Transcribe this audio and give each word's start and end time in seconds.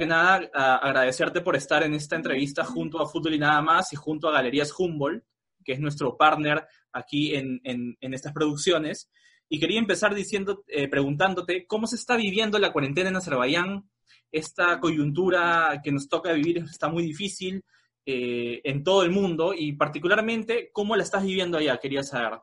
que 0.00 0.06
nada, 0.06 0.50
agradecerte 0.54 1.42
por 1.42 1.56
estar 1.56 1.82
en 1.82 1.92
esta 1.92 2.16
entrevista 2.16 2.64
junto 2.64 3.02
a 3.02 3.06
Fútbol 3.06 3.34
y 3.34 3.38
Nada 3.38 3.60
Más 3.60 3.92
y 3.92 3.96
junto 3.96 4.28
a 4.28 4.32
Galerías 4.32 4.72
Humboldt, 4.76 5.22
que 5.62 5.72
es 5.72 5.78
nuestro 5.78 6.16
partner 6.16 6.66
aquí 6.90 7.34
en, 7.34 7.60
en, 7.64 8.14
estas 8.14 8.32
producciones. 8.32 9.10
Y 9.50 9.60
quería 9.60 9.78
empezar 9.78 10.14
diciendo, 10.14 10.64
eh, 10.68 10.88
preguntándote 10.88 11.66
cómo 11.66 11.86
se 11.86 11.96
está 11.96 12.16
viviendo 12.16 12.58
la 12.58 12.72
cuarentena 12.72 13.10
en 13.10 13.16
Azerbaiyán. 13.16 13.90
Esta 14.32 14.80
coyuntura 14.80 15.80
que 15.84 15.92
nos 15.92 16.08
toca 16.08 16.32
vivir 16.32 16.58
está 16.58 16.88
muy 16.88 17.02
difícil 17.02 17.62
eh, 18.06 18.62
en 18.64 18.82
todo 18.82 19.02
el 19.02 19.10
mundo 19.10 19.52
y 19.54 19.72
particularmente, 19.74 20.70
¿cómo 20.72 20.96
la 20.96 21.02
estás 21.02 21.24
viviendo 21.24 21.58
allá? 21.58 21.76
Quería 21.76 22.02
saber. 22.02 22.38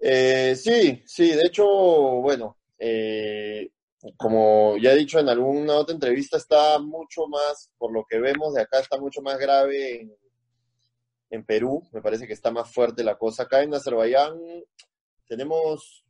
Eh, 0.00 0.56
sí, 0.56 1.02
sí, 1.06 1.28
de 1.28 1.42
hecho, 1.46 1.64
bueno, 1.64 2.56
como 4.16 4.76
ya 4.78 4.92
he 4.92 4.96
dicho 4.96 5.18
en 5.18 5.28
alguna 5.28 5.74
otra 5.76 5.94
entrevista, 5.94 6.36
está 6.36 6.78
mucho 6.78 7.26
más, 7.28 7.70
por 7.78 7.92
lo 7.92 8.04
que 8.04 8.18
vemos 8.18 8.54
de 8.54 8.62
acá, 8.62 8.80
está 8.80 8.98
mucho 8.98 9.22
más 9.22 9.38
grave 9.38 10.00
en, 10.00 10.16
en 11.30 11.44
Perú. 11.44 11.82
Me 11.92 12.02
parece 12.02 12.26
que 12.26 12.32
está 12.32 12.50
más 12.50 12.72
fuerte 12.72 13.04
la 13.04 13.16
cosa. 13.16 13.44
Acá 13.44 13.62
en 13.62 13.74
Azerbaiyán 13.74 14.38
tenemos 15.26 16.04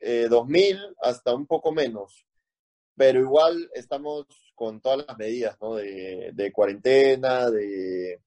eh, 0.00 0.28
2.000 0.28 0.96
hasta 1.02 1.34
un 1.34 1.46
poco 1.46 1.72
menos, 1.72 2.26
pero 2.96 3.20
igual 3.20 3.70
estamos 3.74 4.26
con 4.54 4.80
todas 4.80 5.04
las 5.06 5.18
medidas, 5.18 5.56
¿no? 5.60 5.74
De, 5.74 6.30
de 6.32 6.52
cuarentena, 6.52 7.50
de, 7.50 8.22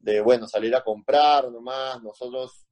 de, 0.00 0.20
bueno, 0.20 0.46
salir 0.46 0.74
a 0.76 0.84
comprar 0.84 1.50
nomás. 1.50 2.02
Nosotros 2.02 2.67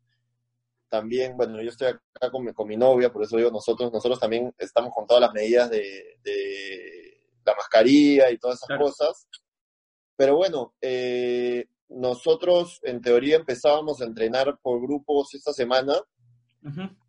también, 0.96 1.36
bueno, 1.36 1.60
yo 1.62 1.68
estoy 1.68 1.88
acá 1.88 2.30
con 2.30 2.44
mi, 2.44 2.52
con 2.54 2.66
mi 2.66 2.76
novia, 2.76 3.12
por 3.12 3.22
eso 3.22 3.36
digo 3.36 3.50
nosotros, 3.50 3.92
nosotros 3.92 4.18
también 4.18 4.54
estamos 4.56 4.92
con 4.94 5.06
todas 5.06 5.20
las 5.20 5.32
medidas 5.34 5.68
de, 5.70 6.18
de 6.22 7.20
la 7.44 7.54
mascarilla 7.54 8.30
y 8.30 8.38
todas 8.38 8.62
esas 8.62 8.78
cosas. 8.78 9.28
Pero 10.16 10.36
bueno, 10.36 10.74
eh, 10.80 11.66
nosotros 11.90 12.80
en 12.82 13.02
teoría 13.02 13.36
empezábamos 13.36 14.00
a 14.00 14.06
entrenar 14.06 14.58
por 14.62 14.80
grupos 14.80 15.34
esta 15.34 15.52
semana. 15.52 15.94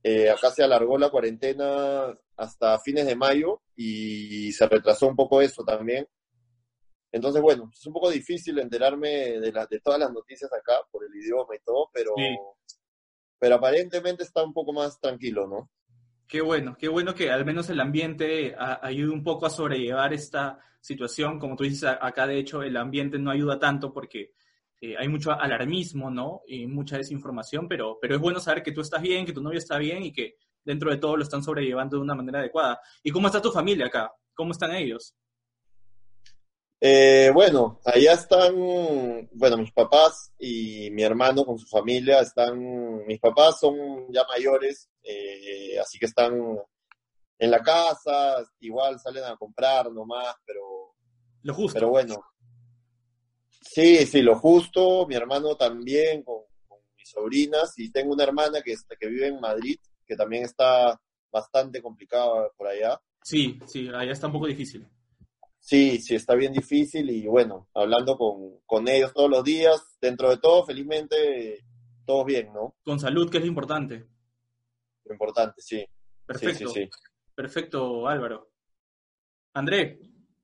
Eh, 0.03 0.29
acá 0.29 0.51
se 0.51 0.63
alargó 0.63 0.97
la 0.97 1.09
cuarentena 1.09 2.13
hasta 2.35 2.77
fines 2.79 3.07
de 3.07 3.15
mayo 3.15 3.61
y 3.75 4.51
se 4.51 4.67
retrasó 4.67 5.07
un 5.07 5.15
poco 5.15 5.41
eso 5.41 5.63
también. 5.63 6.07
Entonces, 7.11 7.41
bueno, 7.41 7.71
es 7.73 7.85
un 7.87 7.93
poco 7.93 8.11
difícil 8.11 8.59
enterarme 8.59 9.39
de, 9.39 9.51
de 9.69 9.79
todas 9.79 9.99
las 9.99 10.11
noticias 10.11 10.51
acá 10.53 10.73
por 10.91 11.05
el 11.05 11.15
idioma 11.15 11.55
y 11.55 11.59
todo, 11.63 11.89
pero 11.93 12.13
pero 13.39 13.55
aparentemente 13.55 14.23
está 14.23 14.43
un 14.43 14.53
poco 14.53 14.73
más 14.73 14.99
tranquilo, 14.99 15.47
¿no? 15.47 15.69
Qué 16.27 16.41
bueno, 16.41 16.75
qué 16.77 16.89
bueno 16.89 17.15
que 17.15 17.31
al 17.31 17.45
menos 17.45 17.69
el 17.69 17.79
ambiente 17.79 18.55
ayude 18.57 19.11
un 19.11 19.23
poco 19.23 19.45
a 19.45 19.49
sobrellevar 19.49 20.13
esta 20.13 20.59
situación. 20.81 21.39
Como 21.39 21.55
tú 21.55 21.63
dices, 21.63 21.89
acá 22.01 22.27
de 22.27 22.37
hecho 22.37 22.63
el 22.63 22.75
ambiente 22.75 23.17
no 23.17 23.31
ayuda 23.31 23.57
tanto 23.59 23.93
porque 23.93 24.33
eh, 24.81 24.95
hay 24.97 25.07
mucho 25.07 25.31
alarmismo, 25.31 26.11
¿no? 26.11 26.41
Y 26.45 26.67
mucha 26.67 26.97
desinformación, 26.97 27.67
pero, 27.67 27.97
pero 28.01 28.15
es 28.15 28.21
bueno 28.21 28.39
saber 28.39 28.61
que 28.61 28.73
tú 28.73 28.81
estás 28.81 29.01
bien, 29.01 29.25
que 29.25 29.33
tu 29.33 29.41
novio 29.41 29.57
está 29.57 29.77
bien 29.77 30.03
y 30.03 30.11
que 30.11 30.35
dentro 30.65 30.91
de 30.91 30.97
todo 30.97 31.15
lo 31.15 31.23
están 31.23 31.41
sobrellevando 31.41 31.95
de 31.95 32.03
una 32.03 32.13
manera 32.13 32.39
adecuada. 32.39 32.79
¿Y 33.01 33.11
cómo 33.11 33.27
está 33.27 33.41
tu 33.41 33.51
familia 33.51 33.85
acá? 33.85 34.11
¿Cómo 34.33 34.51
están 34.51 34.75
ellos? 34.75 35.15
Eh, 36.79 37.31
bueno, 37.33 37.79
allá 37.85 38.13
están, 38.13 38.53
bueno, 39.31 39.57
mis 39.57 39.71
papás 39.71 40.31
y 40.37 40.91
mi 40.91 41.01
hermano 41.01 41.43
con 41.43 41.57
su 41.57 41.65
familia 41.65 42.19
están, 42.19 43.05
mis 43.05 43.19
papás 43.19 43.59
son 43.59 44.11
ya 44.11 44.23
mayores, 44.25 44.87
eh, 45.01 45.79
así 45.79 45.97
que 45.97 46.05
están 46.05 46.33
en 47.39 47.51
la 47.51 47.61
casa, 47.61 48.43
igual 48.59 48.99
salen 48.99 49.23
a 49.23 49.35
comprar 49.37 49.91
nomás, 49.91 50.35
pero... 50.45 50.93
Lo 51.43 51.53
justo. 51.53 51.73
Pero 51.75 51.89
bueno. 51.89 52.23
Sí, 53.61 54.05
sí, 54.05 54.21
lo 54.21 54.37
justo, 54.37 55.07
mi 55.07 55.15
hermano 55.15 55.55
también 55.55 56.23
con, 56.23 56.43
mis 56.95 57.09
sobrinas 57.09 57.73
y 57.77 57.91
tengo 57.91 58.13
una 58.13 58.23
hermana 58.23 58.61
que, 58.61 58.75
que 58.99 59.07
vive 59.07 59.27
en 59.27 59.39
Madrid, 59.39 59.79
que 60.05 60.15
también 60.15 60.43
está 60.43 60.99
bastante 61.31 61.81
complicada 61.81 62.49
por 62.55 62.67
allá. 62.67 62.99
Sí, 63.23 63.59
sí, 63.65 63.89
allá 63.93 64.11
está 64.11 64.27
un 64.27 64.33
poco 64.33 64.47
difícil. 64.47 64.87
Sí, 65.67 65.99
sí, 65.99 66.15
está 66.15 66.33
bien 66.33 66.53
difícil 66.53 67.09
y 67.09 67.27
bueno, 67.27 67.67
hablando 67.73 68.17
con, 68.17 68.87
ellos 68.87 69.11
todos 69.13 69.29
los 69.29 69.43
días, 69.43 69.97
dentro 69.99 70.29
de 70.29 70.37
todo, 70.37 70.65
felizmente, 70.65 71.65
todo 72.05 72.23
bien, 72.23 72.53
¿no? 72.53 72.77
Con 72.85 73.01
salud, 73.01 73.29
que 73.29 73.39
es 73.39 73.43
lo 73.43 73.49
importante. 73.49 74.07
Lo 75.03 75.11
importante, 75.11 75.61
sí. 75.61 75.85
Perfecto. 76.25 76.69
Sí, 76.69 76.89
Perfecto, 77.35 78.07
Álvaro. 78.07 78.49
André. 79.55 79.99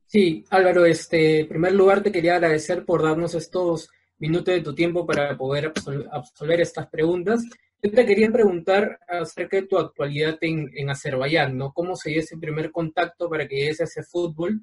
Sí, 0.06 0.44
Álvaro, 0.50 0.84
este, 0.85 1.40
en 1.40 1.47
primer 1.47 1.72
lugar 1.72 2.03
te 2.03 2.11
quería 2.11 2.35
agradecer 2.35 2.84
por 2.84 3.01
darnos 3.01 3.34
estos 3.34 3.90
minutos 4.17 4.53
de 4.53 4.61
tu 4.61 4.75
tiempo 4.75 5.05
para 5.05 5.38
poder 5.38 5.72
absolver 6.11 6.59
estas 6.59 6.90
preguntas. 6.90 7.45
Yo 7.81 7.91
te 7.91 8.05
quería 8.05 8.29
preguntar 8.29 9.00
acerca 9.07 9.55
de 9.55 9.67
tu 9.67 9.78
actualidad 9.78 10.38
en, 10.41 10.69
en 10.75 10.90
Azerbaiyán, 10.90 11.57
¿no? 11.57 11.72
¿Cómo 11.72 11.95
se 11.95 12.09
dio 12.09 12.19
ese 12.19 12.35
primer 12.38 12.73
contacto 12.73 13.29
para 13.29 13.47
que 13.47 13.55
llegues 13.55 13.79
a 13.79 13.85
ese 13.85 14.03
fútbol? 14.03 14.61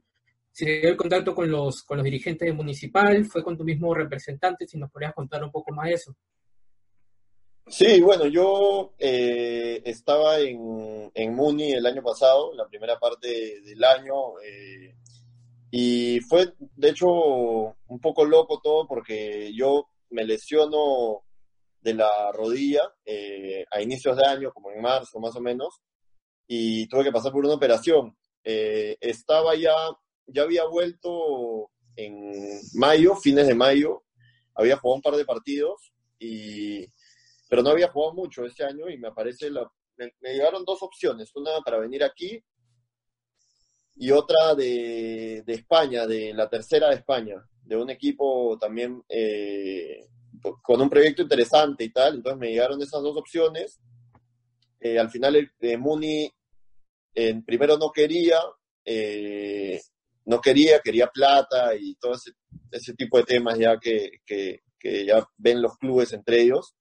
Se 0.53 0.67
dio 0.67 0.91
el 0.91 0.97
contacto 0.97 1.35
con 1.35 1.51
los, 1.51 1.83
con 1.83 1.99
los 1.99 2.05
dirigentes 2.05 2.55
municipal, 2.55 3.25
fue 3.25 3.43
con 3.43 3.57
tu 3.57 3.65
mismo 3.65 3.95
representante, 3.95 4.67
si 4.67 4.79
nos 4.79 4.91
podrías 4.91 5.15
contar 5.15 5.43
un 5.45 5.51
poco 5.51 5.73
más 5.73 5.89
de 5.89 5.95
eso. 5.95 6.17
Sí, 7.71 8.01
bueno, 8.01 8.27
yo 8.27 8.95
eh, 8.99 9.81
estaba 9.85 10.41
en, 10.41 11.11
en, 11.15 11.35
Muni 11.37 11.73
el 11.73 11.87
año 11.87 12.03
pasado, 12.03 12.53
la 12.55 12.67
primera 12.67 12.99
parte 12.99 13.61
del 13.61 13.85
año, 13.85 14.41
eh, 14.45 14.97
y 15.71 16.19
fue, 16.21 16.53
de 16.59 16.91
hecho, 16.91 17.07
un 17.07 18.01
poco 18.01 18.25
loco 18.25 18.61
todo 18.61 18.89
porque 18.89 19.53
yo 19.55 19.89
me 20.11 20.25
lesiono 20.25 21.23
de 21.81 21.95
la 21.95 22.33
rodilla 22.33 22.93
eh, 23.05 23.65
a 23.71 23.81
inicios 23.81 24.17
de 24.17 24.27
año, 24.27 24.53
como 24.53 24.73
en 24.73 24.83
marzo 24.83 25.21
más 25.21 25.37
o 25.37 25.41
menos, 25.41 25.81
y 26.49 26.89
tuve 26.89 27.05
que 27.05 27.13
pasar 27.13 27.31
por 27.31 27.45
una 27.45 27.55
operación. 27.55 28.17
estaba 28.43 29.55
ya 29.55 29.75
ya 30.33 30.43
había 30.43 30.65
vuelto 30.65 31.71
en 31.97 32.61
mayo, 32.75 33.17
fines 33.17 33.47
de 33.47 33.55
mayo, 33.55 34.05
había 34.55 34.77
jugado 34.77 34.97
un 34.97 35.03
par 35.03 35.17
de 35.17 35.25
partidos, 35.25 35.93
y, 36.19 36.87
pero 37.49 37.63
no 37.63 37.71
había 37.71 37.89
jugado 37.89 38.15
mucho 38.15 38.45
ese 38.45 38.65
año 38.65 38.89
y 38.89 38.99
me 38.99 39.09
aparece 39.09 39.51
la, 39.51 39.71
me, 39.97 40.33
llegaron 40.33 40.65
dos 40.65 40.83
opciones, 40.83 41.35
una 41.35 41.53
para 41.65 41.79
venir 41.79 42.05
aquí 42.05 42.43
y 43.97 44.11
otra 44.11 44.55
de, 44.55 45.43
de, 45.45 45.53
España, 45.53 46.07
de 46.07 46.33
la 46.33 46.49
tercera 46.49 46.89
de 46.89 46.97
España, 46.97 47.37
de 47.63 47.77
un 47.77 47.91
equipo 47.91 48.57
también 48.59 49.03
eh, 49.09 50.07
con 50.63 50.81
un 50.81 50.89
proyecto 50.89 51.23
interesante 51.23 51.85
y 51.85 51.91
tal, 51.91 52.17
entonces 52.17 52.39
me 52.39 52.51
llegaron 52.51 52.81
esas 52.83 53.03
dos 53.03 53.17
opciones. 53.17 53.79
Eh, 54.81 54.99
al 54.99 55.11
final 55.11 55.37
el, 55.37 55.53
eh, 55.61 55.77
Muni 55.77 56.31
en 57.15 57.45
primero 57.45 57.77
no 57.77 57.91
quería, 57.91 58.39
eh, 58.85 59.81
no 60.25 60.41
quería, 60.41 60.81
quería 60.81 61.09
plata 61.09 61.75
y 61.75 61.95
todo 61.97 62.15
ese, 62.71 62.95
tipo 62.95 63.19
de 63.19 63.25
temas 63.25 63.59
ya 63.59 63.79
que, 63.79 64.21
ya 64.83 65.27
ven 65.37 65.63
los 65.63 65.77
clubes 65.77 66.13
entre 66.13 66.43
ellos. 66.43 66.75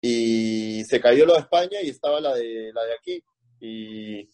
Y 0.00 0.84
se 0.84 1.00
cayó 1.00 1.24
lo 1.24 1.34
de 1.34 1.40
España 1.40 1.80
y 1.82 1.88
estaba 1.88 2.20
la 2.20 2.34
de, 2.34 2.72
la 2.74 2.84
de 2.84 2.94
aquí. 2.94 3.24
Y, 3.60 4.28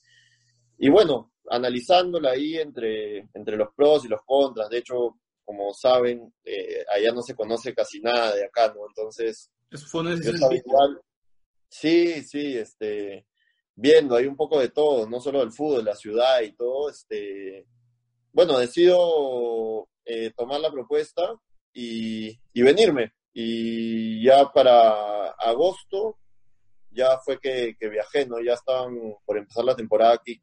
y 0.78 0.88
bueno, 0.88 1.32
analizándola 1.48 2.30
ahí 2.30 2.56
entre, 2.56 3.28
entre 3.34 3.56
los 3.56 3.68
pros 3.74 4.04
y 4.04 4.08
los 4.08 4.20
contras. 4.24 4.68
De 4.68 4.78
hecho, 4.78 5.18
como 5.44 5.74
saben, 5.74 6.32
eh, 6.44 6.84
allá 6.94 7.12
no 7.12 7.22
se 7.22 7.34
conoce 7.34 7.74
casi 7.74 8.00
nada 8.00 8.34
de 8.34 8.44
acá, 8.44 8.72
¿no? 8.74 8.86
Entonces, 8.86 9.50
fue 9.88 10.56
igual. 10.56 11.00
Sí, 11.68 12.22
sí, 12.22 12.56
este, 12.56 13.26
viendo 13.74 14.16
hay 14.16 14.26
un 14.26 14.36
poco 14.36 14.60
de 14.60 14.68
todo, 14.68 15.08
no 15.08 15.20
solo 15.20 15.40
del 15.40 15.52
fútbol, 15.52 15.84
la 15.84 15.96
ciudad 15.96 16.40
y 16.42 16.52
todo, 16.52 16.90
este, 16.90 17.66
bueno, 18.32 18.58
decido 18.58 19.88
eh, 20.04 20.32
tomar 20.36 20.60
la 20.60 20.70
propuesta 20.70 21.34
y, 21.72 22.38
venirme. 22.54 23.12
Y 23.32 24.24
ya 24.24 24.50
para 24.52 25.30
agosto 25.30 26.18
ya 26.90 27.18
fue 27.24 27.38
que, 27.38 27.76
viajé, 27.80 28.26
¿no? 28.26 28.40
Ya 28.40 28.54
estaban 28.54 28.96
por 29.24 29.38
empezar 29.38 29.64
la 29.64 29.76
temporada 29.76 30.14
aquí. 30.14 30.40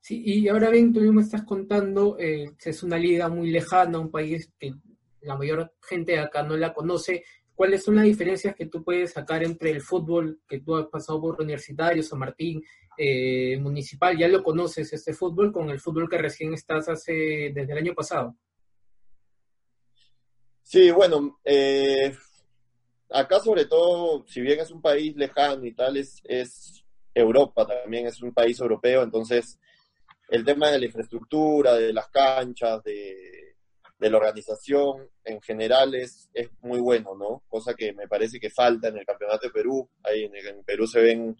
Sí, 0.00 0.22
y 0.24 0.48
ahora 0.48 0.70
bien, 0.70 0.92
tú 0.92 1.00
mismo 1.00 1.20
estás 1.20 1.42
contando, 1.42 2.16
eh, 2.18 2.52
es 2.64 2.82
una 2.82 2.96
liga 2.96 3.28
muy 3.28 3.50
lejana, 3.50 3.98
un 3.98 4.10
país 4.10 4.50
que 4.58 4.72
la 5.22 5.36
mayor 5.36 5.74
gente 5.82 6.18
acá 6.18 6.42
no 6.42 6.56
la 6.56 6.72
conoce. 6.72 7.24
¿Cuáles 7.58 7.82
son 7.82 7.96
las 7.96 8.04
diferencias 8.04 8.54
que 8.54 8.66
tú 8.66 8.84
puedes 8.84 9.10
sacar 9.10 9.42
entre 9.42 9.72
el 9.72 9.80
fútbol 9.80 10.40
que 10.48 10.60
tú 10.60 10.76
has 10.76 10.86
pasado 10.86 11.20
por 11.20 11.42
Universitario, 11.42 12.04
San 12.04 12.20
Martín, 12.20 12.62
eh, 12.96 13.58
municipal, 13.58 14.16
ya 14.16 14.28
lo 14.28 14.44
conoces 14.44 14.92
este 14.92 15.12
fútbol 15.12 15.52
con 15.52 15.68
el 15.68 15.80
fútbol 15.80 16.08
que 16.08 16.18
recién 16.18 16.54
estás 16.54 16.88
hace 16.88 17.50
desde 17.52 17.72
el 17.72 17.78
año 17.78 17.94
pasado. 17.96 18.36
Sí, 20.62 20.92
bueno, 20.92 21.40
eh, 21.44 22.14
acá 23.10 23.40
sobre 23.40 23.64
todo, 23.64 24.24
si 24.28 24.40
bien 24.40 24.60
es 24.60 24.70
un 24.70 24.80
país 24.80 25.16
lejano 25.16 25.66
y 25.66 25.74
tal, 25.74 25.96
es, 25.96 26.20
es, 26.22 26.84
Europa 27.12 27.66
también, 27.66 28.06
es 28.06 28.22
un 28.22 28.32
país 28.32 28.60
europeo, 28.60 29.02
entonces 29.02 29.58
el 30.28 30.44
tema 30.44 30.70
de 30.70 30.78
la 30.78 30.86
infraestructura, 30.86 31.74
de 31.74 31.92
las 31.92 32.08
canchas, 32.08 32.84
de, 32.84 33.47
la 33.98 34.16
organización 34.16 35.10
en 35.24 35.40
general 35.40 35.94
es, 35.94 36.30
es 36.32 36.50
muy 36.60 36.80
bueno, 36.80 37.16
¿no? 37.16 37.42
Cosa 37.48 37.74
que 37.74 37.92
me 37.92 38.06
parece 38.06 38.38
que 38.38 38.50
falta 38.50 38.88
en 38.88 38.98
el 38.98 39.04
Campeonato 39.04 39.46
de 39.46 39.52
Perú. 39.52 39.88
Ahí 40.04 40.24
en, 40.24 40.64
Perú 40.64 40.86
se 40.86 41.00
ven 41.00 41.36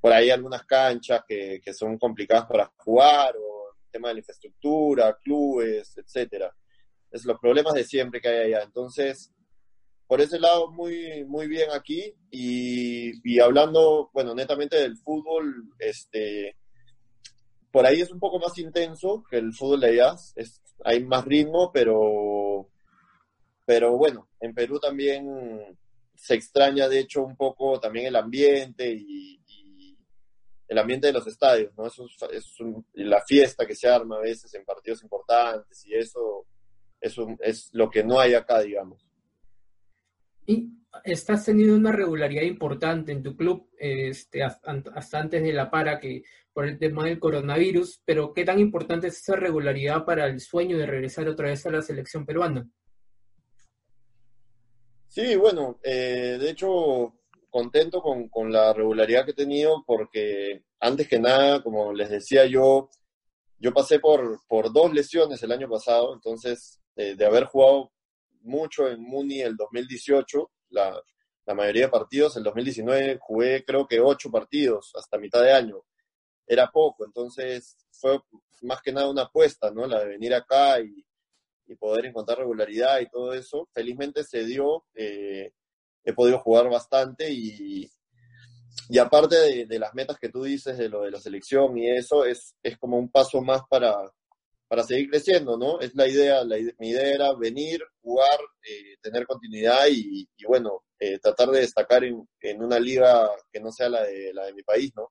por 0.00 0.12
ahí 0.12 0.30
algunas 0.30 0.64
canchas 0.64 1.22
que, 1.26 1.60
que 1.64 1.72
son 1.72 1.96
complicadas 1.98 2.46
para 2.46 2.72
jugar, 2.78 3.36
o 3.36 3.72
el 3.84 3.90
tema 3.90 4.08
de 4.08 4.14
la 4.14 4.20
infraestructura, 4.20 5.18
clubes, 5.22 5.96
etcétera. 5.96 6.54
Es 7.10 7.24
los 7.24 7.38
problemas 7.38 7.74
de 7.74 7.84
siempre 7.84 8.20
que 8.20 8.28
hay 8.28 8.52
allá. 8.52 8.64
Entonces, 8.64 9.32
por 10.06 10.20
ese 10.20 10.40
lado, 10.40 10.70
muy, 10.72 11.24
muy 11.24 11.46
bien 11.46 11.70
aquí. 11.72 12.12
Y, 12.30 13.12
y 13.22 13.38
hablando, 13.38 14.10
bueno, 14.12 14.34
netamente 14.34 14.76
del 14.76 14.96
fútbol, 14.96 15.72
este, 15.78 16.56
por 17.74 17.86
ahí 17.86 18.00
es 18.00 18.12
un 18.12 18.20
poco 18.20 18.38
más 18.38 18.56
intenso 18.58 19.24
que 19.28 19.36
el 19.36 19.52
fútbol 19.52 19.80
de 19.80 19.88
allá, 19.88 20.14
es, 20.36 20.62
hay 20.84 21.02
más 21.02 21.24
ritmo, 21.24 21.72
pero, 21.72 22.68
pero 23.66 23.96
bueno, 23.96 24.28
en 24.38 24.54
Perú 24.54 24.78
también 24.78 25.76
se 26.14 26.36
extraña 26.36 26.88
de 26.88 27.00
hecho 27.00 27.24
un 27.24 27.36
poco 27.36 27.80
también 27.80 28.06
el 28.06 28.14
ambiente 28.14 28.94
y, 28.96 29.40
el 30.68 30.78
ambiente 30.78 31.08
de 31.08 31.14
los 31.14 31.26
estadios, 31.26 31.76
¿no? 31.76 31.86
Eso 31.86 32.06
es, 32.30 32.46
la 32.92 33.20
fiesta 33.22 33.66
que 33.66 33.74
se 33.74 33.88
arma 33.88 34.18
a 34.18 34.22
veces 34.22 34.54
en 34.54 34.64
partidos 34.64 35.02
importantes 35.02 35.84
y 35.84 35.96
eso, 35.96 36.46
eso 37.00 37.26
es 37.40 37.70
lo 37.72 37.90
que 37.90 38.04
no 38.04 38.20
hay 38.20 38.34
acá, 38.34 38.60
digamos. 38.60 39.04
Y 40.46 40.70
estás 41.02 41.44
teniendo 41.44 41.74
una 41.74 41.90
regularidad 41.90 42.42
importante 42.42 43.10
en 43.10 43.24
tu 43.24 43.36
club 43.36 43.68
este, 43.76 44.44
hasta 44.44 45.18
antes 45.18 45.42
de 45.42 45.52
la 45.52 45.68
para 45.72 45.98
que 45.98 46.22
por 46.54 46.66
el 46.66 46.78
tema 46.78 47.04
del 47.04 47.18
coronavirus, 47.18 48.00
pero 48.04 48.32
¿qué 48.32 48.44
tan 48.44 48.60
importante 48.60 49.08
es 49.08 49.18
esa 49.18 49.36
regularidad 49.36 50.04
para 50.04 50.26
el 50.26 50.40
sueño 50.40 50.78
de 50.78 50.86
regresar 50.86 51.28
otra 51.28 51.48
vez 51.48 51.66
a 51.66 51.70
la 51.70 51.82
selección 51.82 52.24
peruana? 52.24 52.66
Sí, 55.08 55.36
bueno, 55.36 55.78
eh, 55.82 56.38
de 56.40 56.50
hecho 56.50 57.14
contento 57.50 58.00
con, 58.00 58.28
con, 58.28 58.50
la 58.50 58.72
regularidad 58.72 59.24
que 59.24 59.30
he 59.30 59.34
tenido 59.34 59.84
porque 59.86 60.64
antes 60.80 61.06
que 61.06 61.20
nada, 61.20 61.62
como 61.62 61.92
les 61.92 62.10
decía 62.10 62.46
yo, 62.46 62.88
yo 63.58 63.72
pasé 63.72 64.00
por, 64.00 64.40
por 64.48 64.72
dos 64.72 64.92
lesiones 64.92 65.42
el 65.42 65.52
año 65.52 65.68
pasado, 65.68 66.14
entonces 66.14 66.80
eh, 66.96 67.14
de 67.16 67.26
haber 67.26 67.44
jugado 67.44 67.92
mucho 68.42 68.88
en 68.88 69.00
Muni 69.02 69.40
el 69.40 69.56
2018, 69.56 70.50
la, 70.70 71.00
la 71.46 71.54
mayoría 71.54 71.86
de 71.86 71.90
partidos. 71.90 72.36
El 72.36 72.44
2019 72.44 73.18
jugué 73.20 73.64
creo 73.64 73.86
que 73.86 74.00
ocho 74.00 74.30
partidos 74.30 74.92
hasta 74.94 75.18
mitad 75.18 75.42
de 75.42 75.52
año. 75.52 75.82
Era 76.46 76.70
poco, 76.70 77.04
entonces 77.04 77.76
fue 77.90 78.20
más 78.62 78.82
que 78.82 78.92
nada 78.92 79.10
una 79.10 79.22
apuesta, 79.22 79.70
¿no? 79.70 79.86
La 79.86 80.00
de 80.00 80.08
venir 80.08 80.34
acá 80.34 80.80
y, 80.80 81.04
poder 81.78 82.06
encontrar 82.06 82.38
regularidad 82.38 83.00
y 83.00 83.08
todo 83.08 83.32
eso. 83.32 83.68
Felizmente 83.72 84.22
se 84.22 84.44
dio, 84.44 84.84
eh, 84.94 85.52
he 86.04 86.12
podido 86.12 86.38
jugar 86.38 86.68
bastante 86.68 87.30
y, 87.32 87.90
y 88.88 88.98
aparte 88.98 89.66
de, 89.66 89.78
las 89.78 89.94
metas 89.94 90.18
que 90.18 90.28
tú 90.28 90.44
dices 90.44 90.76
de 90.76 90.88
lo 90.88 91.02
de 91.02 91.10
la 91.10 91.20
selección 91.20 91.76
y 91.78 91.90
eso, 91.90 92.24
es, 92.24 92.54
es 92.62 92.76
como 92.78 92.98
un 92.98 93.08
paso 93.10 93.40
más 93.40 93.62
para, 93.68 93.94
para 94.68 94.82
seguir 94.82 95.10
creciendo, 95.10 95.56
¿no? 95.56 95.80
Es 95.80 95.94
la 95.94 96.06
idea, 96.06 96.44
la 96.44 96.56
mi 96.78 96.90
idea 96.90 97.14
era 97.14 97.34
venir, 97.34 97.80
jugar, 98.02 98.38
eh, 98.62 98.96
tener 99.00 99.26
continuidad 99.26 99.86
y, 99.90 100.28
bueno, 100.46 100.82
eh, 100.98 101.18
tratar 101.18 101.50
de 101.50 101.60
destacar 101.60 102.04
en, 102.04 102.26
una 102.62 102.78
liga 102.78 103.30
que 103.52 103.60
no 103.60 103.72
sea 103.72 103.88
la 103.88 104.02
de, 104.02 104.32
la 104.34 104.46
de 104.46 104.54
mi 104.54 104.62
país, 104.62 104.92
¿no? 104.96 105.10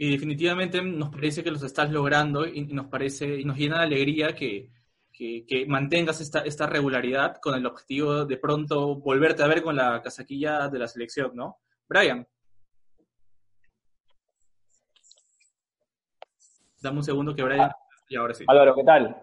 Y 0.00 0.12
definitivamente 0.12 0.80
nos 0.80 1.10
parece 1.10 1.42
que 1.42 1.50
los 1.50 1.64
estás 1.64 1.90
logrando 1.90 2.46
y, 2.46 2.66
nos 2.66 2.86
parece 2.86 3.40
y 3.40 3.44
nos 3.44 3.58
llena 3.58 3.78
de 3.78 3.86
alegría 3.86 4.32
que, 4.32 4.70
que, 5.12 5.66
mantengas 5.66 6.20
esta, 6.20 6.40
esta 6.40 6.68
regularidad 6.68 7.38
con 7.42 7.56
el 7.56 7.66
objetivo 7.66 8.24
de 8.24 8.36
pronto 8.36 8.94
volverte 8.94 9.42
a 9.42 9.48
ver 9.48 9.60
con 9.60 9.74
la 9.74 10.00
casaquilla 10.00 10.68
de 10.68 10.78
la 10.78 10.86
selección, 10.86 11.32
¿no? 11.34 11.58
Brian. 11.88 12.24
Dame 16.80 16.98
un 16.98 17.04
segundo 17.04 17.34
que 17.34 17.42
Brian 17.42 17.72
y 18.08 18.16
ahora 18.16 18.34
sí. 18.34 18.44
Álvaro, 18.46 18.76
¿qué 18.76 18.84
tal? 18.84 19.16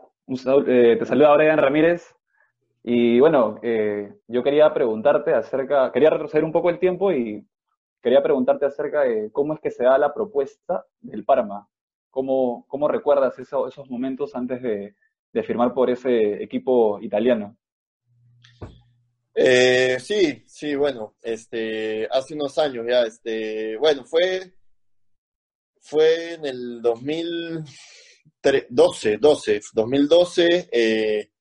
Eh, 0.68 0.98
te 1.00 1.06
saluda 1.06 1.36
Brian 1.36 1.57
Ramírez. 1.57 2.13
Y 2.83 3.19
bueno, 3.22 3.60
eh, 3.63 4.13
yo 4.27 4.44
quería 4.44 4.74
preguntarte 4.74 5.33
acerca, 5.33 5.92
quería 5.94 6.10
retroceder 6.10 6.44
un 6.44 6.51
poco 6.51 6.69
el 6.69 6.80
tiempo 6.80 7.13
y 7.13 7.48
quería 8.01 8.21
preguntarte 8.24 8.65
acerca 8.65 9.01
de 9.01 9.31
cómo 9.31 9.53
es 9.53 9.59
que 9.59 9.71
se 9.71 9.83
da 9.83 9.97
la 9.97 10.13
propuesta 10.13 10.86
del 11.01 11.25
Parma. 11.25 11.68
¿Cómo, 12.09 12.65
cómo 12.68 12.88
recuerdas 12.88 13.38
esos 13.39 13.89
momentos 13.89 14.36
antes 14.36 14.62
de, 14.62 14.95
firmar 15.44 15.74
por 15.74 15.89
ese 15.89 16.42
equipo 16.42 17.00
italiano? 17.01 17.57
Eh, 19.33 19.97
sí, 20.00 20.44
sí, 20.47 20.75
bueno, 20.75 21.15
este, 21.21 22.07
hace 22.09 22.36
unos 22.36 22.57
años 22.57 22.86
ya, 22.88 23.03
este, 23.03 23.75
bueno, 23.77 24.06
fue, 24.06 24.53
fue 25.81 26.36
en 26.36 26.45
el 26.45 26.81
2000, 26.81 27.63
12, 28.69 29.18
12, 29.18 29.62
2012, 29.74 31.31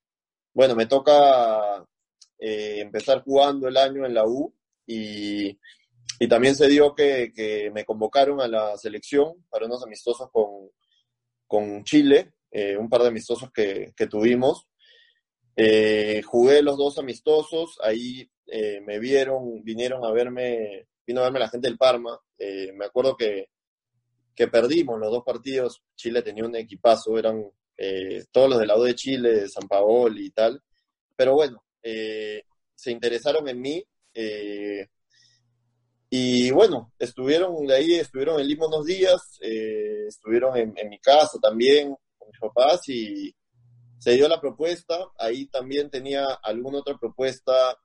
bueno, 0.53 0.75
me 0.75 0.87
toca 0.87 1.85
eh, 2.39 2.81
empezar 2.81 3.23
jugando 3.23 3.69
el 3.69 3.77
año 3.77 4.05
en 4.05 4.15
la 4.15 4.25
U 4.25 4.55
y, 4.87 5.59
también 6.29 6.55
se 6.55 6.69
dio 6.69 6.95
que, 6.95 7.71
me 7.73 7.85
convocaron 7.85 8.41
a 8.41 8.49
la 8.49 8.77
selección 8.79 9.45
para 9.51 9.67
unos 9.67 9.83
amistosos 9.85 10.29
con, 10.31 10.71
con 11.47 11.85
Chile, 11.85 12.35
eh, 12.51 12.77
un 12.77 12.89
par 12.89 13.03
de 13.03 13.09
amistosos 13.09 13.51
que, 13.53 13.93
tuvimos. 14.09 14.67
Eh, 15.57 16.23
jugué 16.25 16.63
los 16.63 16.77
dos 16.77 16.99
amistosos, 16.99 17.79
ahí 17.83 18.29
me 18.83 18.99
vieron, 18.99 19.63
vinieron 19.65 20.05
a 20.05 20.13
verme, 20.13 20.87
vino 21.07 21.21
a 21.21 21.25
verme 21.25 21.39
la 21.39 21.49
gente 21.49 21.69
del 21.69 21.79
Parma. 21.79 22.21
me 22.39 22.85
acuerdo 22.85 23.17
que 23.17 23.49
que 24.35 24.49
perdimos 24.49 24.99
los 24.99 25.11
dos 25.11 25.25
partidos. 25.25 25.83
Chile 25.95 26.23
tenía 26.23 26.45
un 26.45 26.57
equipazo, 26.57 27.19
eran 27.19 27.45
eh, 27.77 28.25
todos 28.31 28.51
los 28.51 28.59
del 28.59 28.69
lado 28.69 28.85
de 28.85 28.95
Chile, 28.95 29.41
de 29.41 29.49
San 29.49 29.69
Paolo 29.69 30.19
y 30.19 30.31
tal. 30.31 30.63
Pero 31.17 31.35
bueno, 31.35 31.65
eh, 31.83 32.43
se 32.75 32.91
interesaron 32.91 33.49
en 33.49 33.61
mí. 33.61 33.85
Eh, 34.13 34.89
y 36.17 36.53
bueno, 36.53 36.93
estuvieron 36.97 37.67
de 37.67 37.75
ahí, 37.75 37.95
estuvieron 37.95 38.39
en 38.39 38.47
Lima 38.47 38.69
unos 38.69 38.87
días, 38.87 39.37
estuvieron 39.41 40.57
en, 40.57 40.73
mi 40.89 41.01
casa 41.01 41.41
también 41.43 41.97
con 42.17 42.29
mis 42.29 42.39
papás 42.39 42.89
y 42.89 43.35
se 43.99 44.13
dio 44.13 44.29
la 44.29 44.41
propuesta. 44.41 44.97
Ahí 45.19 45.47
también 45.47 45.91
tenía 45.91 46.27
alguna 46.41 46.79
otra 46.79 46.97
propuesta 46.97 47.77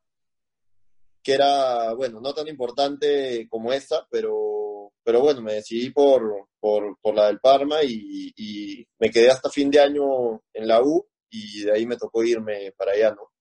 que 1.23 1.33
era, 1.33 1.95
bueno, 1.95 2.21
no 2.21 2.31
tan 2.31 2.47
importante 2.47 3.47
como 3.49 3.73
esa, 3.73 4.05
pero 4.11 4.91
pero 5.03 5.21
bueno, 5.21 5.41
me 5.41 5.55
decidí 5.55 5.89
por, 5.89 6.49
por, 6.59 7.15
la 7.15 7.25
del 7.25 7.39
Parma 7.39 7.77
y, 7.83 8.87
me 8.99 9.09
quedé 9.09 9.31
hasta 9.31 9.49
fin 9.49 9.71
de 9.71 9.79
año 9.79 10.43
en 10.53 10.67
la 10.67 10.83
U 10.83 11.03
y 11.31 11.63
de 11.63 11.71
ahí 11.71 11.87
me 11.87 11.97
tocó 11.97 12.23
irme 12.23 12.73
para 12.77 12.91
allá, 12.91 13.15
¿no? 13.15 13.31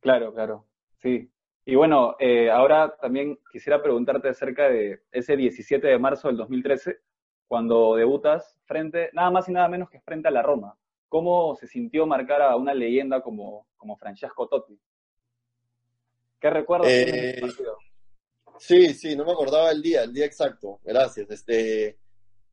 Claro, 0.00 0.34
claro, 0.34 0.68
sí. 0.98 1.31
Y 1.64 1.74
bueno, 1.76 2.16
eh, 2.18 2.50
ahora 2.50 2.96
también 3.00 3.38
quisiera 3.52 3.82
preguntarte 3.82 4.28
acerca 4.28 4.68
de 4.68 5.02
ese 5.12 5.36
17 5.36 5.86
de 5.86 5.98
marzo 5.98 6.28
del 6.28 6.36
2013, 6.36 6.98
cuando 7.46 7.96
debutas 7.96 8.58
frente, 8.64 9.10
nada 9.12 9.30
más 9.30 9.48
y 9.48 9.52
nada 9.52 9.68
menos 9.68 9.88
que 9.88 10.00
frente 10.00 10.28
a 10.28 10.32
la 10.32 10.42
Roma. 10.42 10.76
¿Cómo 11.08 11.54
se 11.54 11.66
sintió 11.66 12.06
marcar 12.06 12.42
a 12.42 12.56
una 12.56 12.74
leyenda 12.74 13.20
como, 13.20 13.68
como 13.76 13.96
Francesco 13.96 14.48
Totti? 14.48 14.78
¿Qué 16.40 16.50
recuerdas 16.50 16.88
eh, 16.90 17.38
partido? 17.40 17.76
Sí, 18.58 18.94
sí, 18.94 19.14
no 19.14 19.24
me 19.24 19.32
acordaba 19.32 19.70
el 19.70 19.82
día, 19.82 20.02
el 20.02 20.12
día 20.12 20.24
exacto. 20.24 20.80
Gracias. 20.84 21.30
Este, 21.30 21.98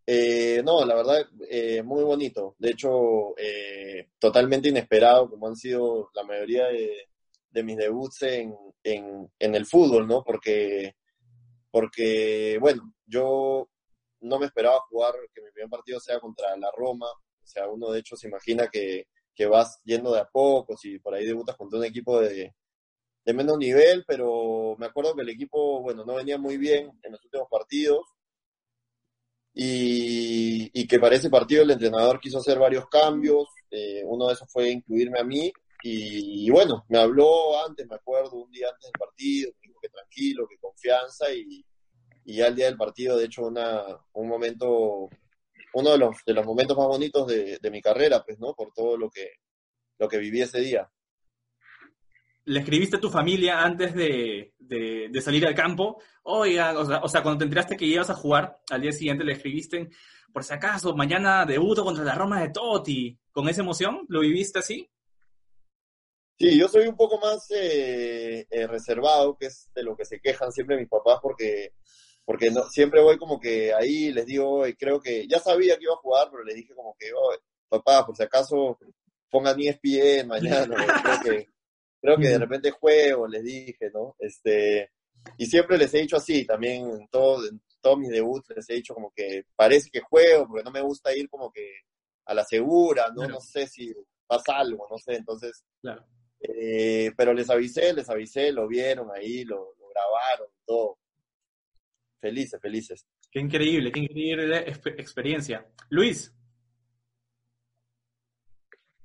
eh, 0.06 0.64
no, 0.64 0.84
la 0.86 0.96
verdad, 0.96 1.28
eh, 1.50 1.84
muy 1.84 2.04
bonito. 2.04 2.56
De 2.58 2.72
hecho, 2.72 3.38
eh, 3.38 4.10
totalmente 4.18 4.70
inesperado, 4.70 5.30
como 5.30 5.48
han 5.48 5.56
sido 5.56 6.10
la 6.16 6.24
mayoría 6.24 6.66
de, 6.66 7.09
mis 7.52 7.78
debuts 7.78 8.22
en, 8.24 8.54
el 9.40 9.66
fútbol, 9.66 10.08
¿no? 10.08 10.24
Porque, 10.24 10.96
porque, 11.72 12.58
bueno, 12.60 12.94
yo 13.06 13.70
no 14.22 14.40
me 14.40 14.46
esperaba 14.46 14.80
jugar, 14.90 15.14
que 15.34 15.42
mi 15.42 15.52
primer 15.52 15.70
partido 15.70 16.00
sea 16.00 16.20
contra 16.20 16.56
la 16.58 16.72
Roma. 16.76 17.08
O 17.08 17.48
sea, 17.48 17.68
uno 17.68 17.92
de 17.92 18.00
hecho 18.00 18.16
se 18.16 18.28
imagina 18.28 18.68
que, 18.68 19.08
que 19.34 19.46
vas 19.46 19.80
yendo 19.84 20.14
de 20.14 20.22
a 20.22 20.26
poco, 20.26 20.78
si 20.78 21.00
por 21.00 21.16
ahí 21.16 21.26
debutas 21.26 21.56
contra 21.58 21.80
un 21.80 21.86
equipo 21.86 22.20
de, 22.20 22.54
de 23.26 23.34
menos 23.34 23.58
nivel, 23.58 24.04
pero 24.08 24.76
me 24.78 24.86
acuerdo 24.88 25.16
que 25.16 25.22
el 25.22 25.30
equipo, 25.30 25.82
bueno, 25.82 26.06
no 26.06 26.16
venía 26.16 26.38
muy 26.38 26.58
bien 26.58 26.92
en 27.04 27.12
los 27.12 27.24
últimos 27.24 27.48
partidos 27.50 28.02
y, 29.54 30.88
que 30.88 31.00
para 31.00 31.16
ese 31.16 31.30
partido 31.30 31.64
el 31.64 31.72
entrenador 31.72 32.20
quiso 32.20 32.40
hacer 32.40 32.58
varios 32.58 32.88
cambios, 32.90 33.48
eh, 33.70 34.02
uno 34.06 34.28
de 34.28 34.34
esos 34.34 34.52
fue 34.52 34.72
incluirme 34.72 35.20
a 35.20 35.24
mí 35.24 35.52
y, 35.82 36.50
bueno, 36.50 36.86
me 36.90 37.00
habló 37.00 37.66
antes, 37.66 37.88
me 37.88 37.96
acuerdo, 37.96 38.36
un 38.36 38.52
día 38.52 38.68
antes 38.68 38.92
del 38.92 39.00
partido, 39.00 39.52
me 39.54 39.68
dijo 39.68 39.80
que 39.82 39.90
tranquilo, 39.90 40.48
que 40.48 40.58
confianza 40.58 41.32
y, 41.34 41.66
y 42.26 42.36
ya 42.36 42.48
el 42.48 42.56
día 42.56 42.66
del 42.66 42.78
partido, 42.78 43.18
de 43.18 43.26
hecho, 43.26 43.48
una, 43.48 43.84
un 44.14 44.28
momento, 44.28 45.10
uno 45.74 45.92
de 45.92 45.98
los, 45.98 46.18
de 46.26 46.34
los 46.34 46.46
momentos 46.46 46.78
más 46.78 46.88
bonitos 46.88 47.28
de, 47.28 47.60
de 47.60 47.72
mi 47.72 47.82
carrera, 47.82 48.24
pues, 48.26 48.40
¿no? 48.40 48.54
Por 48.54 48.74
todo 48.74 48.98
lo 48.98 49.10
que, 49.10 49.32
lo 49.98 50.08
que 50.10 50.18
viví 50.18 50.42
ese 50.42 50.60
día. 50.60 50.90
¿Le 52.46 52.60
escribiste 52.60 52.98
a 52.98 53.00
tu 53.00 53.10
familia 53.10 53.62
antes 53.62 53.94
de, 53.94 54.54
de, 54.58 55.22
salir 55.22 55.46
al 55.46 55.56
campo? 55.56 56.02
Oiga, 56.24 56.78
o 56.78 56.86
sea, 56.86 57.00
o 57.00 57.08
sea, 57.08 57.22
cuando 57.22 57.40
te 57.40 57.44
enteraste 57.46 57.78
que 57.78 57.86
ibas 57.86 58.10
a 58.10 58.16
jugar, 58.16 58.60
al 58.70 58.82
día 58.82 58.92
siguiente 58.92 59.24
le 59.24 59.34
escribiste, 59.34 59.90
por 60.34 60.44
si 60.44 60.54
acaso, 60.54 60.96
mañana 60.96 61.46
debuto 61.46 61.84
contra 61.84 62.04
la 62.04 62.16
Roma 62.16 62.42
de 62.42 62.50
Totti. 62.50 63.18
¿Con 63.32 63.48
esa 63.50 63.62
emoción? 63.62 64.06
¿Lo 64.08 64.22
viviste 64.22 64.60
así? 64.60 64.90
Sí, 66.40 66.58
yo 66.58 66.70
soy 66.70 66.88
un 66.88 66.96
poco 66.96 67.20
más 67.20 67.52
eh, 67.52 68.48
eh, 68.50 68.66
reservado, 68.66 69.36
que 69.38 69.48
es 69.48 69.70
de 69.76 69.84
lo 69.84 69.98
que 69.98 70.06
se 70.06 70.22
quejan 70.22 70.54
siempre 70.54 70.78
mis 70.78 70.88
papás, 70.88 71.20
porque, 71.22 71.74
porque 72.24 72.50
no, 72.50 72.64
siempre 72.70 73.02
voy 73.02 73.18
como 73.18 73.42
que 73.42 73.74
ahí 73.74 74.14
les 74.14 74.26
digo, 74.26 74.66
y 74.66 74.74
creo 74.76 75.02
que 75.02 75.28
ya 75.28 75.40
sabía 75.40 75.76
que 75.76 75.84
iba 75.84 75.94
a 75.96 75.98
jugar, 75.98 76.30
pero 76.32 76.46
les 76.46 76.56
dije 76.56 76.74
como 76.74 76.96
que, 76.98 77.12
oh, 77.14 77.36
papá, 77.68 78.06
por 78.06 78.16
si 78.16 78.24
acaso 78.24 78.80
pongan 79.30 79.60
ESPN 79.60 80.30
mañana, 80.30 80.76
creo 81.04 81.20
que, 81.22 81.50
creo 82.02 82.18
que 82.18 82.28
de 82.30 82.40
repente 82.40 82.72
juego, 82.72 83.28
les 83.28 83.44
dije, 83.44 83.92
¿no? 83.94 84.16
Este, 84.18 84.92
y 85.38 85.46
siempre 85.46 85.78
les 85.78 85.94
he 85.94 86.00
dicho 86.00 86.16
así, 86.16 86.46
también 86.46 86.90
en 86.90 87.08
todo, 87.10 87.46
en 87.46 87.62
todos 87.82 88.00
mis 88.00 88.12
debuts 88.12 88.48
les 88.56 88.70
he 88.70 88.76
dicho 88.76 88.94
como 88.94 89.12
que 89.14 89.44
parece 89.58 89.90
que 89.92 90.00
juego, 90.00 90.48
porque 90.48 90.64
no 90.64 90.72
me 90.72 90.82
gusta 90.82 91.14
ir 91.14 91.30
como 91.30 91.52
que 91.52 91.70
a 92.24 92.34
la 92.34 92.46
segura, 92.46 93.10
¿no? 93.10 93.24
Claro. 93.24 93.34
No 93.34 93.42
sé 93.42 93.68
si 93.68 93.94
pasa 94.26 94.58
algo, 94.58 94.88
no 94.90 94.98
sé, 94.98 95.16
entonces, 95.16 95.66
Claro. 95.82 96.06
Eh, 96.42 97.12
pero 97.16 97.34
les 97.34 97.50
avisé, 97.50 97.94
les 97.94 98.10
avisé, 98.10 98.52
lo 98.52 98.68
vieron 98.68 99.10
ahí, 99.14 99.44
lo, 99.44 99.76
lo 99.80 99.88
grabaron, 99.90 100.48
todo. 100.66 100.98
Felices, 102.20 102.60
felices. 102.62 103.06
Qué 103.32 103.40
increíble, 103.40 103.92
qué 103.92 104.00
increíble 104.00 104.66
exp- 104.68 105.00
experiencia. 105.00 105.66
Luis, 105.90 106.34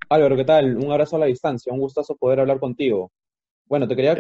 Álvaro, 0.09 0.37
¿qué 0.37 0.45
tal? 0.45 0.77
Un 0.77 0.93
abrazo 0.93 1.17
a 1.17 1.21
la 1.21 1.27
distancia, 1.27 1.73
un 1.73 1.81
gustazo 1.81 2.17
poder 2.17 2.41
hablar 2.41 2.61
contigo. 2.61 3.13
Bueno, 3.67 3.89
te 3.89 3.97
quería 3.97 4.17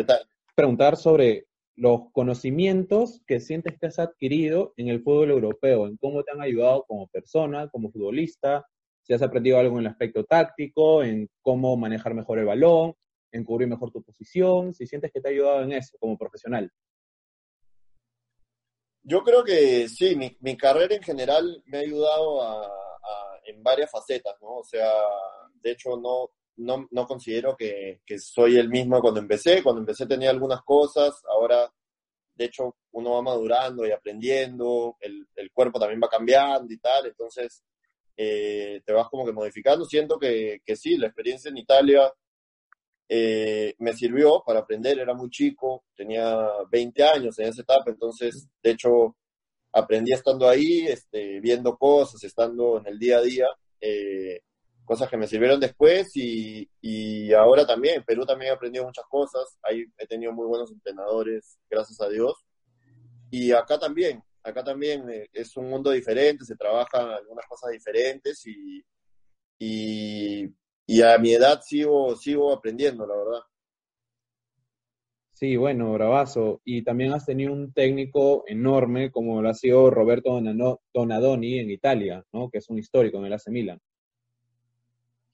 preguntar 0.54 0.97
sobre 0.97 1.47
los 1.76 2.11
conocimientos 2.12 3.21
que 3.26 3.40
sientes 3.40 3.78
que 3.78 3.87
has 3.87 3.99
adquirido 3.99 4.73
en 4.76 4.88
el 4.88 5.02
fútbol 5.02 5.30
europeo, 5.30 5.87
en 5.87 5.97
cómo 5.97 6.23
te 6.23 6.33
han 6.33 6.40
ayudado 6.40 6.85
como 6.87 7.09
persona, 7.09 7.68
como 7.68 7.90
futbolista, 7.90 8.66
si 9.02 9.12
has 9.12 9.23
aprendido 9.23 9.59
algo 9.59 9.75
en 9.75 9.80
el 9.80 9.90
aspecto 9.90 10.25
táctico, 10.25 11.02
en 11.02 11.28
cómo 11.42 11.76
manejar 11.76 12.14
mejor 12.14 12.38
el 12.38 12.47
balón, 12.47 12.94
en 13.35 13.45
cubrir 13.45 13.69
mejor 13.69 13.91
tu 13.91 14.00
posición, 14.00 14.73
si 14.73 14.87
sientes 14.87 15.11
que 15.12 15.21
te 15.21 15.29
ha 15.29 15.33
ayudado 15.33 15.62
en 15.62 15.73
eso 15.73 15.99
como 15.99 16.17
profesional. 16.17 16.71
Yo 19.03 19.23
creo 19.25 19.43
que 19.43 19.88
sí, 19.88 20.14
mi, 20.14 20.37
mi 20.41 20.57
carrera 20.57 20.95
en 20.95 21.03
general 21.03 21.62
me 21.67 21.79
ha 21.79 21.81
ayudado 21.81 22.43
a, 22.43 22.71
en 23.47 23.62
varias 23.62 23.91
facetas, 23.91 24.37
¿no? 24.41 24.59
O 24.59 24.64
sea, 24.64 24.88
de 25.62 25.73
hecho 25.73 25.97
no, 25.97 26.31
no, 26.57 26.87
no 26.93 27.07
considero 27.07 27.57
que, 27.57 28.00
que 28.07 28.19
soy 28.19 28.57
el 28.57 28.69
mismo 28.69 29.00
cuando 29.00 29.21
empecé. 29.21 29.62
Cuando 29.62 29.81
empecé 29.81 30.07
tenía 30.07 30.31
algunas 30.31 30.62
cosas, 30.62 31.21
ahora 31.29 31.71
de 32.37 32.45
hecho 32.45 32.76
uno 32.93 33.14
va 33.14 33.23
madurando 33.23 33.85
y 33.85 33.91
aprendiendo, 33.91 34.97
el, 35.00 35.26
el 35.35 35.50
cuerpo 35.50 35.81
también 35.81 36.00
va 36.03 36.09
cambiando 36.09 36.73
y 36.73 36.79
tal, 36.79 37.07
entonces 37.07 37.64
eh, 38.17 38.81
te 38.87 38.93
vas 38.93 39.09
como 39.09 39.26
que 39.26 39.33
modificando. 39.33 39.85
Siento 39.85 40.19
que, 40.21 40.61
que 40.64 40.76
sí, 40.76 40.97
la 40.97 41.09
experiencia 41.09 41.49
en 41.49 41.59
Italia 41.59 42.12
eh, 43.08 43.75
me 43.78 43.92
sirvió 43.92 44.42
para 44.44 44.61
aprender, 44.61 44.99
era 44.99 45.14
muy 45.14 45.30
chico, 45.30 45.84
tenía 45.96 46.49
20 46.70 47.04
años 47.04 47.38
en 47.38 47.49
esa 47.49 47.62
etapa, 47.62 47.90
entonces, 47.90 48.49
de 48.62 48.70
hecho, 48.70 49.16
aprendí 49.73 50.12
estando 50.12 50.49
ahí, 50.49 50.87
este, 50.87 51.40
viendo 51.40 51.76
cosas, 51.76 52.23
estando 52.25 52.78
en 52.78 52.87
el 52.87 52.99
día 52.99 53.18
a 53.18 53.23
día, 53.23 53.46
eh, 53.80 54.40
cosas 54.84 55.08
que 55.08 55.16
me 55.16 55.26
sirvieron 55.26 55.58
después 55.61 56.12
y, 56.14 57.32
ahora 57.32 57.66
también, 57.66 57.96
en 57.96 58.04
Perú 58.04 58.25
también 58.25 58.52
he 58.52 58.54
aprendido 58.54 58.84
muchas 58.84 59.04
cosas, 59.08 59.58
ahí 59.62 59.84
he 59.99 60.06
tenido 60.06 60.32
muy 60.32 60.46
buenos 60.46 60.70
entrenadores, 60.70 61.58
gracias 61.68 62.00
a 62.00 62.08
Dios, 62.08 62.34
y 63.30 63.52
acá 63.52 63.78
también, 63.78 64.23
acá 64.42 64.62
también 64.62 65.08
eh, 65.11 65.28
es 65.32 65.56
un 65.56 65.68
mundo 65.68 65.90
diferente, 65.90 66.44
se 66.44 66.56
trabajan 66.56 67.08
algunas 67.08 67.46
cosas 67.46 67.73
diferentes 67.73 68.44
y, 68.46 68.84
y 70.87 71.03
a 71.03 71.19
mi 71.19 71.33
edad 71.33 71.61
sigo, 71.62 72.14
sigo 72.17 72.53
aprendiendo, 72.53 73.07
la 73.07 73.17
verdad. 73.17 73.41
Sí, 75.33 75.57
bueno, 75.57 75.93
bravazo. 75.93 76.61
Y 76.64 76.83
también 76.83 77.12
has 77.12 77.26
tenido 77.26 77.53
un 77.53 77.73
técnico 77.73 78.45
enorme 78.47 79.11
como 79.11 79.43
lo 79.43 79.49
ha 79.49 79.55
sido 79.55 79.91
Roberto 79.91 80.41
Donadoni 80.93 81.59
en 81.59 81.71
Italia, 81.71 82.25
¿no? 82.33 82.50
Que 82.50 82.59
es 82.59 82.71
un 82.71 82.79
histórico 82.79 83.19
en 83.19 83.26
el 83.26 83.33
AC 83.33 83.49
Milan. 83.49 83.81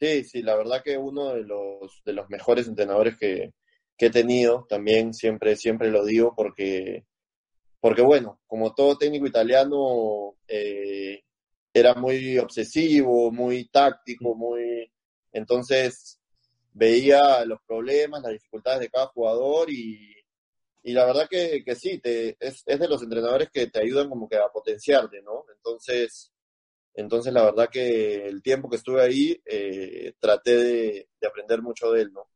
Sí, 0.01 0.25
sí, 0.25 0.43
la 0.43 0.57
verdad 0.57 0.83
que 0.83 0.97
uno 0.97 1.35
de 1.35 1.43
los, 1.43 2.03
de 2.05 2.15
los 2.15 2.31
mejores 2.31 2.67
entrenadores 2.67 3.19
que, 3.19 3.53
que 3.99 4.07
he 4.07 4.11
tenido, 4.11 4.65
también 4.67 5.13
siempre, 5.13 5.57
siempre 5.57 5.91
lo 5.91 6.07
digo 6.07 6.33
porque, 6.35 7.05
porque 7.81 8.01
bueno, 8.01 8.41
como 8.47 8.73
todo 8.73 8.97
técnico 8.97 9.27
italiano, 9.27 10.37
eh, 10.49 11.23
era 11.75 11.95
muy 11.95 12.39
obsesivo, 12.39 13.31
muy 13.31 13.69
táctico, 13.69 14.35
muy, 14.35 14.91
entonces 15.33 16.21
veía 16.73 17.45
los 17.45 17.61
problemas, 17.67 18.23
las 18.23 18.33
dificultades 18.33 18.81
de 18.81 18.91
cada 18.91 19.07
jugador 19.09 19.71
y, 19.71 20.15
y 20.83 20.93
la 20.93 21.05
verdad 21.07 21.29
que, 21.29 21.63
que 21.65 21.75
sí, 21.75 21.99
te, 21.99 22.37
es, 22.41 22.63
es 22.67 22.79
de 22.79 22.89
los 22.89 23.03
entrenadores 23.03 23.51
que 23.51 23.67
te 23.69 23.81
ayudan 23.83 24.09
como 24.09 24.29
que 24.29 24.37
a 24.37 24.49
potenciarte, 24.49 25.23
¿no? 25.23 25.45
Entonces, 25.55 26.33
entonces 26.95 27.33
la 27.33 27.45
verdad 27.45 27.69
que 27.71 28.27
el 28.27 28.43
tiempo 28.43 28.69
que 28.71 28.77
estuve 28.77 29.03
ahí, 29.03 29.41
eh, 29.45 30.15
traté 30.21 30.57
de, 30.57 31.09
de 31.21 31.27
aprender 31.29 31.63
mucho 31.63 31.91
de 31.93 32.03
él, 32.03 32.13
¿no? 32.13 32.29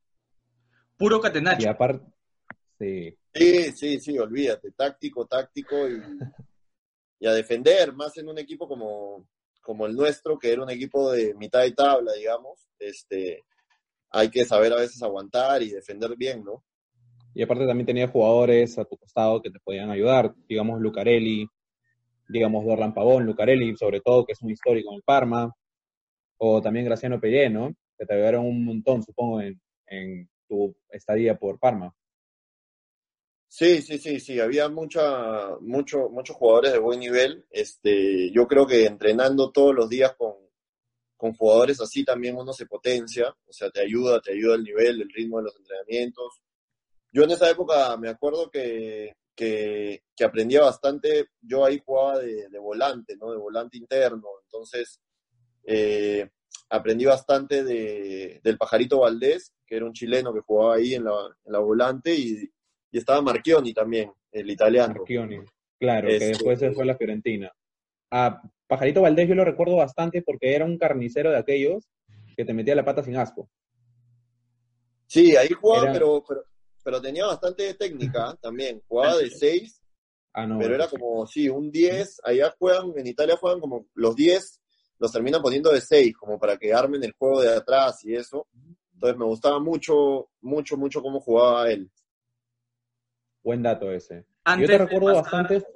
puro 0.96 1.20
Y 1.56 1.66
catenacho. 1.66 1.66
aparte, 1.66 2.06
sí, 2.78 3.16
Sí, 3.34 3.72
sí, 3.72 4.00
sí, 4.00 4.18
olvídate, 4.18 4.70
táctico, 4.72 5.26
táctico 5.26 5.88
y, 5.88 6.00
y 7.20 7.26
a 7.26 7.32
defender, 7.32 7.92
más 7.92 8.16
en 8.18 8.28
un 8.28 8.38
equipo 8.38 8.68
como, 8.68 9.26
como 9.64 9.86
el 9.86 9.96
nuestro, 9.96 10.38
que 10.38 10.52
era 10.52 10.62
un 10.62 10.70
equipo 10.70 11.10
de 11.10 11.34
mitad 11.34 11.62
de 11.62 11.72
tabla, 11.72 12.12
digamos, 12.12 12.68
este, 12.78 13.42
hay 14.10 14.30
que 14.30 14.44
saber 14.44 14.72
a 14.74 14.76
veces 14.76 15.02
aguantar 15.02 15.62
y 15.62 15.70
defender 15.70 16.14
bien, 16.16 16.44
¿no? 16.44 16.62
Y 17.34 17.42
aparte 17.42 17.66
también 17.66 17.86
tenía 17.86 18.06
jugadores 18.06 18.78
a 18.78 18.84
tu 18.84 18.96
costado 18.96 19.42
que 19.42 19.50
te 19.50 19.58
podían 19.58 19.90
ayudar, 19.90 20.34
digamos 20.48 20.80
Lucarelli, 20.80 21.48
digamos 22.28 22.64
Dorlan 22.64 22.94
Pavón, 22.94 23.24
Lucarelli 23.24 23.74
sobre 23.76 24.00
todo, 24.00 24.24
que 24.24 24.32
es 24.32 24.42
un 24.42 24.50
histórico 24.50 24.94
en 24.94 25.00
Parma, 25.00 25.52
o 26.36 26.60
también 26.60 26.84
Graciano 26.84 27.18
Pellé, 27.18 27.48
¿no? 27.48 27.72
Que 27.98 28.04
te 28.04 28.14
ayudaron 28.14 28.44
un 28.44 28.64
montón, 28.64 29.02
supongo, 29.02 29.40
en, 29.40 29.60
en 29.86 30.28
tu 30.46 30.76
estadía 30.90 31.36
por 31.36 31.58
Parma. 31.58 31.92
Sí, 33.48 33.82
sí, 33.82 33.98
sí, 33.98 34.18
sí, 34.18 34.40
había 34.40 34.68
mucha, 34.68 35.56
mucho, 35.60 36.08
muchos 36.10 36.36
jugadores 36.36 36.72
de 36.72 36.78
buen 36.78 36.98
nivel. 36.98 37.46
Este, 37.50 38.30
yo 38.32 38.48
creo 38.48 38.66
que 38.66 38.84
entrenando 38.84 39.52
todos 39.52 39.74
los 39.74 39.88
días 39.88 40.14
con, 40.16 40.34
con 41.16 41.34
jugadores 41.34 41.80
así 41.80 42.04
también 42.04 42.36
uno 42.36 42.52
se 42.52 42.66
potencia, 42.66 43.34
o 43.46 43.52
sea, 43.52 43.70
te 43.70 43.80
ayuda, 43.80 44.20
te 44.20 44.32
ayuda 44.32 44.56
el 44.56 44.64
nivel, 44.64 45.02
el 45.02 45.08
ritmo 45.08 45.38
de 45.38 45.44
los 45.44 45.56
entrenamientos. 45.56 46.42
Yo 47.12 47.22
en 47.22 47.30
esa 47.30 47.48
época 47.48 47.96
me 47.96 48.08
acuerdo 48.08 48.50
que, 48.50 49.14
que, 49.36 50.02
que 50.16 50.24
aprendía 50.24 50.62
bastante, 50.62 51.28
yo 51.40 51.64
ahí 51.64 51.80
jugaba 51.84 52.18
de, 52.18 52.48
de 52.48 52.58
volante, 52.58 53.16
¿no? 53.16 53.30
De 53.30 53.38
volante 53.38 53.78
interno, 53.78 54.28
entonces 54.42 55.00
eh, 55.64 56.28
aprendí 56.68 57.04
bastante 57.04 57.62
de, 57.64 58.40
del 58.42 58.58
Pajarito 58.58 59.00
Valdés, 59.00 59.54
que 59.64 59.76
era 59.76 59.86
un 59.86 59.92
chileno 59.92 60.34
que 60.34 60.40
jugaba 60.40 60.74
ahí 60.74 60.94
en 60.94 61.04
la, 61.04 61.12
en 61.44 61.52
la 61.52 61.60
volante, 61.60 62.14
y, 62.14 62.50
y 62.94 62.98
estaba 62.98 63.20
Marchioni 63.22 63.74
también, 63.74 64.12
el 64.30 64.48
italiano. 64.48 64.94
Marchioni, 64.98 65.40
claro, 65.80 66.08
Este- 66.08 66.18
que 66.20 66.26
después 66.26 66.58
se 66.60 66.70
fue 66.70 66.84
a 66.84 66.86
la 66.86 66.96
Fiorentina. 66.96 67.52
A 68.12 68.40
Pajarito 68.68 69.02
Valdés 69.02 69.28
yo 69.28 69.34
lo 69.34 69.44
recuerdo 69.44 69.74
bastante 69.76 70.22
porque 70.22 70.54
era 70.54 70.64
un 70.64 70.78
carnicero 70.78 71.30
de 71.32 71.38
aquellos 71.38 71.90
que 72.36 72.44
te 72.44 72.54
metía 72.54 72.76
la 72.76 72.84
pata 72.84 73.02
sin 73.02 73.16
asco. 73.16 73.50
Sí, 75.06 75.34
ahí 75.36 75.48
jugaba, 75.48 75.82
Era- 75.84 75.92
pero, 75.92 76.24
pero, 76.26 76.44
pero 76.84 77.02
tenía 77.02 77.26
bastante 77.26 77.74
técnica 77.74 78.36
también. 78.40 78.80
Jugaba 78.86 79.16
de 79.18 79.28
6, 79.30 79.80
Ah, 80.32 80.46
no. 80.46 80.58
pero 80.60 80.74
era 80.76 80.86
como, 80.88 81.26
sí, 81.26 81.48
un 81.48 81.70
10. 81.72 82.20
Allá 82.22 82.54
juegan, 82.58 82.92
en 82.96 83.06
Italia 83.08 83.36
juegan 83.36 83.60
como 83.60 83.86
los 83.94 84.14
10, 84.14 84.60
los 85.00 85.10
terminan 85.10 85.42
poniendo 85.42 85.72
de 85.72 85.80
6, 85.80 86.16
como 86.16 86.38
para 86.38 86.56
que 86.56 86.72
armen 86.72 87.02
el 87.02 87.12
juego 87.12 87.40
de 87.42 87.54
atrás 87.54 88.04
y 88.04 88.14
eso. 88.14 88.46
Entonces 88.92 89.18
me 89.18 89.24
gustaba 89.24 89.58
mucho, 89.58 90.28
mucho, 90.40 90.76
mucho 90.76 91.02
cómo 91.02 91.18
jugaba 91.20 91.70
él. 91.70 91.90
Buen 93.44 93.62
dato 93.62 93.92
ese. 93.92 94.24
Antes 94.44 94.68
yo 94.68 94.78
te 94.78 94.84
recuerdo 94.84 95.22
pasar- 95.22 95.42
bastante. 95.42 95.66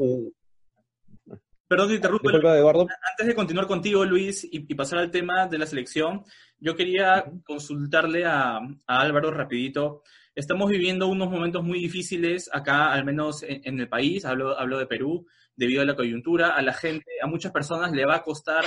Perdón, 1.68 1.88
te 1.88 1.94
interrumpo. 1.96 2.30
Eduardo. 2.30 2.86
Antes 3.10 3.26
de 3.26 3.34
continuar 3.34 3.66
contigo, 3.66 4.02
Luis, 4.04 4.42
y, 4.44 4.64
y 4.66 4.74
pasar 4.74 5.00
al 5.00 5.10
tema 5.10 5.46
de 5.46 5.58
la 5.58 5.66
selección, 5.66 6.24
yo 6.58 6.74
quería 6.74 7.30
consultarle 7.44 8.24
a, 8.24 8.56
a 8.56 9.00
Álvaro 9.00 9.30
rapidito. 9.30 10.02
estamos 10.34 10.70
viviendo 10.70 11.08
unos 11.08 11.28
momentos 11.30 11.62
muy 11.62 11.78
difíciles 11.78 12.48
acá, 12.52 12.92
al 12.92 13.04
menos 13.04 13.42
en, 13.42 13.78
el 13.80 13.88
país, 13.88 14.24
hablo, 14.24 14.58
hablo 14.58 14.78
de 14.78 14.86
Perú, 14.86 15.26
debido 15.56 15.82
a 15.82 15.84
la 15.84 15.94
coyuntura, 15.96 16.56
a 16.56 16.62
la 16.62 16.72
gente, 16.72 17.04
a 17.22 17.26
muchas 17.26 17.52
personas 17.52 17.92
le 17.92 18.06
va 18.06 18.16
a 18.16 18.22
costar 18.22 18.64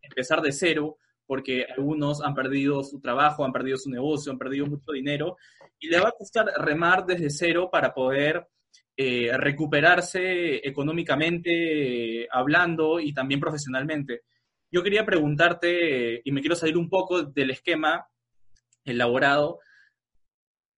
empezar 0.00 0.40
de 0.40 0.52
cero, 0.52 0.96
porque 1.26 1.66
algunos 1.76 2.22
han 2.22 2.34
perdido 2.34 2.82
su 2.82 3.00
trabajo, 3.00 3.44
han 3.44 3.52
perdido 3.52 3.76
su 3.76 3.90
negocio, 3.90 4.32
han 4.32 4.38
perdido 4.38 4.64
mucho 4.66 4.92
dinero, 4.92 5.36
y 5.78 5.88
le 5.88 6.00
va 6.00 6.08
a 6.08 6.16
costar 6.18 6.46
remar 6.58 7.06
desde 7.06 7.30
cero 7.30 7.68
para 7.70 7.94
poder 7.94 8.46
eh, 8.96 9.30
recuperarse 9.36 10.56
económicamente 10.66 12.26
hablando 12.30 12.98
y 12.98 13.12
también 13.12 13.40
profesionalmente. 13.40 14.22
Yo 14.70 14.82
quería 14.82 15.06
preguntarte, 15.06 16.20
y 16.24 16.32
me 16.32 16.40
quiero 16.40 16.56
salir 16.56 16.76
un 16.76 16.88
poco 16.88 17.22
del 17.22 17.50
esquema 17.50 18.06
elaborado, 18.84 19.60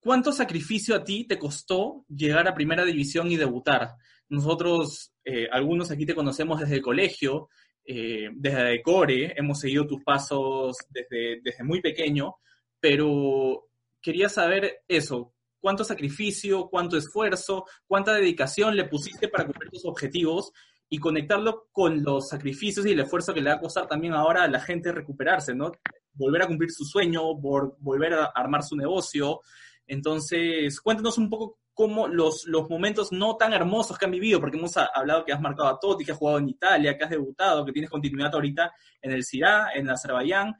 ¿cuánto 0.00 0.32
sacrificio 0.32 0.94
a 0.94 1.02
ti 1.02 1.26
te 1.26 1.38
costó 1.38 2.04
llegar 2.08 2.46
a 2.46 2.54
primera 2.54 2.84
división 2.84 3.30
y 3.30 3.36
debutar? 3.36 3.94
Nosotros, 4.28 5.12
eh, 5.24 5.48
algunos 5.50 5.90
aquí 5.90 6.06
te 6.06 6.14
conocemos 6.14 6.60
desde 6.60 6.76
el 6.76 6.82
colegio, 6.82 7.48
eh, 7.84 8.28
desde 8.34 8.82
Core, 8.82 9.34
hemos 9.36 9.60
seguido 9.60 9.86
tus 9.86 10.04
pasos 10.04 10.76
desde, 10.90 11.40
desde 11.42 11.64
muy 11.64 11.80
pequeño, 11.80 12.36
pero 12.78 13.69
quería 14.00 14.28
saber 14.28 14.82
eso, 14.88 15.34
cuánto 15.60 15.84
sacrificio, 15.84 16.68
cuánto 16.68 16.96
esfuerzo, 16.96 17.66
cuánta 17.86 18.14
dedicación 18.14 18.76
le 18.76 18.84
pusiste 18.84 19.28
para 19.28 19.44
cumplir 19.44 19.70
tus 19.70 19.84
objetivos 19.84 20.52
y 20.88 20.98
conectarlo 20.98 21.68
con 21.70 22.02
los 22.02 22.28
sacrificios 22.28 22.84
y 22.86 22.92
el 22.92 23.00
esfuerzo 23.00 23.32
que 23.32 23.40
le 23.40 23.50
va 23.50 23.56
a 23.56 23.60
costar 23.60 23.86
también 23.86 24.14
ahora 24.14 24.42
a 24.42 24.48
la 24.48 24.60
gente 24.60 24.90
recuperarse, 24.90 25.54
¿no? 25.54 25.70
Volver 26.12 26.42
a 26.42 26.46
cumplir 26.48 26.70
su 26.72 26.84
sueño, 26.84 27.34
volver 27.36 28.14
a 28.14 28.24
armar 28.34 28.64
su 28.64 28.74
negocio. 28.74 29.40
Entonces, 29.86 30.80
cuéntanos 30.80 31.16
un 31.18 31.30
poco 31.30 31.60
cómo 31.72 32.08
los, 32.08 32.44
los 32.46 32.68
momentos 32.68 33.12
no 33.12 33.36
tan 33.36 33.52
hermosos 33.52 33.96
que 33.96 34.04
han 34.04 34.10
vivido, 34.10 34.40
porque 34.40 34.58
hemos 34.58 34.76
hablado 34.76 35.24
que 35.24 35.32
has 35.32 35.40
marcado 35.40 35.68
a 35.68 35.78
Totti, 35.78 36.04
que 36.04 36.12
has 36.12 36.18
jugado 36.18 36.38
en 36.38 36.48
Italia, 36.48 36.98
que 36.98 37.04
has 37.04 37.10
debutado, 37.10 37.64
que 37.64 37.72
tienes 37.72 37.90
continuidad 37.90 38.34
ahorita 38.34 38.72
en 39.00 39.12
el 39.12 39.24
Sirá, 39.24 39.68
en 39.74 39.88
Azerbaiyán, 39.88 40.56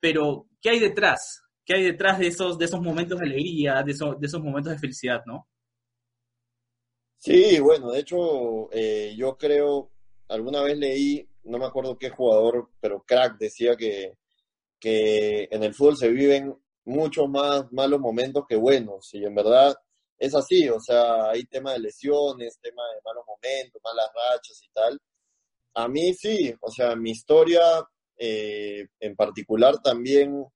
pero 0.00 0.48
¿qué 0.60 0.70
hay 0.70 0.78
detrás? 0.78 1.45
¿Qué 1.66 1.74
hay 1.74 1.82
detrás 1.82 2.20
de 2.20 2.28
esos, 2.28 2.56
de 2.56 2.64
esos 2.64 2.80
momentos 2.80 3.18
de 3.18 3.26
alegría, 3.26 3.82
de 3.82 3.90
esos, 3.90 4.20
de 4.20 4.26
esos 4.28 4.40
momentos 4.40 4.72
de 4.72 4.78
felicidad, 4.78 5.24
no? 5.26 5.48
Sí, 7.18 7.58
bueno, 7.58 7.90
de 7.90 8.00
hecho, 8.00 8.68
eh, 8.72 9.14
yo 9.18 9.36
creo, 9.36 9.90
alguna 10.28 10.62
vez 10.62 10.78
leí, 10.78 11.28
no 11.42 11.58
me 11.58 11.66
acuerdo 11.66 11.98
qué 11.98 12.08
jugador, 12.08 12.70
pero 12.80 13.02
crack 13.02 13.36
decía 13.38 13.74
que, 13.74 14.16
que 14.78 15.48
en 15.50 15.64
el 15.64 15.74
fútbol 15.74 15.96
se 15.96 16.08
viven 16.08 16.56
muchos 16.84 17.28
más 17.28 17.72
malos 17.72 17.98
momentos 17.98 18.44
que 18.48 18.54
buenos, 18.54 19.12
y 19.12 19.24
en 19.24 19.34
verdad 19.34 19.74
es 20.18 20.36
así, 20.36 20.68
o 20.68 20.78
sea, 20.78 21.30
hay 21.30 21.46
tema 21.46 21.72
de 21.72 21.80
lesiones, 21.80 22.60
tema 22.60 22.82
de 22.94 23.00
malos 23.04 23.24
momentos, 23.26 23.82
malas 23.82 24.08
rachas 24.14 24.62
y 24.62 24.68
tal. 24.72 25.00
A 25.74 25.88
mí 25.88 26.14
sí, 26.14 26.54
o 26.60 26.70
sea, 26.70 26.94
mi 26.94 27.10
historia 27.10 27.60
eh, 28.16 28.86
en 29.00 29.16
particular 29.16 29.82
también 29.82 30.46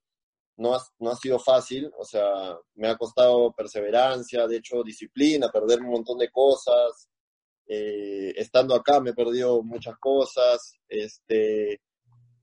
no 0.61 0.75
ha, 0.75 0.87
no 0.99 1.11
ha 1.11 1.17
sido 1.17 1.39
fácil, 1.39 1.91
o 1.97 2.05
sea, 2.05 2.55
me 2.75 2.89
ha 2.89 2.97
costado 2.97 3.53
perseverancia, 3.53 4.47
de 4.47 4.59
hecho 4.59 4.83
disciplina, 4.83 5.49
perder 5.49 5.81
un 5.81 5.91
montón 5.91 6.19
de 6.19 6.31
cosas. 6.31 7.09
Eh, 7.67 8.35
estando 8.37 8.75
acá 8.75 9.01
me 9.01 9.11
he 9.11 9.15
perdido 9.15 9.63
muchas 9.63 9.97
cosas, 9.99 10.75
este, 10.89 11.81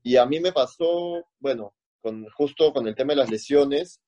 y 0.02 0.16
a 0.16 0.26
mí 0.26 0.40
me 0.40 0.52
pasó, 0.52 1.28
bueno, 1.38 1.74
con, 2.00 2.26
justo 2.30 2.72
con 2.72 2.88
el 2.88 2.96
tema 2.96 3.12
de 3.12 3.18
las 3.18 3.30
lesiones, 3.30 4.00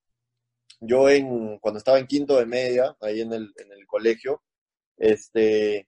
yo 0.80 1.08
en, 1.08 1.58
cuando 1.58 1.78
estaba 1.78 1.98
en 1.98 2.06
quinto 2.06 2.36
de 2.36 2.46
media, 2.46 2.96
ahí 3.00 3.20
en 3.20 3.32
el, 3.32 3.52
en 3.56 3.72
el 3.72 3.86
colegio, 3.86 4.42
este, 4.96 5.86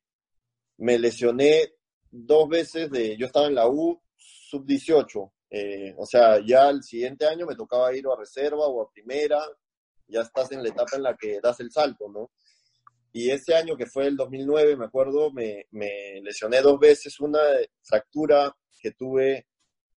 me 0.76 0.98
lesioné 0.98 1.72
dos 2.10 2.48
veces 2.48 2.90
de, 2.90 3.16
yo 3.16 3.26
estaba 3.26 3.46
en 3.46 3.56
la 3.56 3.68
U 3.68 4.00
sub 4.16 4.64
18, 4.64 5.32
eh, 5.54 5.94
o 5.98 6.06
sea, 6.06 6.40
ya 6.42 6.70
el 6.70 6.82
siguiente 6.82 7.26
año 7.26 7.44
me 7.44 7.54
tocaba 7.54 7.94
ir 7.94 8.06
a 8.06 8.16
reserva 8.16 8.66
o 8.66 8.80
a 8.80 8.90
primera, 8.90 9.38
ya 10.08 10.22
estás 10.22 10.50
en 10.52 10.62
la 10.62 10.70
etapa 10.70 10.96
en 10.96 11.02
la 11.02 11.14
que 11.14 11.40
das 11.42 11.60
el 11.60 11.70
salto, 11.70 12.08
¿no? 12.08 12.30
Y 13.12 13.28
ese 13.30 13.54
año 13.54 13.76
que 13.76 13.84
fue 13.84 14.06
el 14.06 14.16
2009, 14.16 14.76
me 14.78 14.86
acuerdo, 14.86 15.30
me, 15.30 15.66
lesioné 16.22 16.62
dos 16.62 16.80
veces, 16.80 17.20
una 17.20 17.40
fractura 17.82 18.56
que 18.80 18.92
tuve 18.92 19.46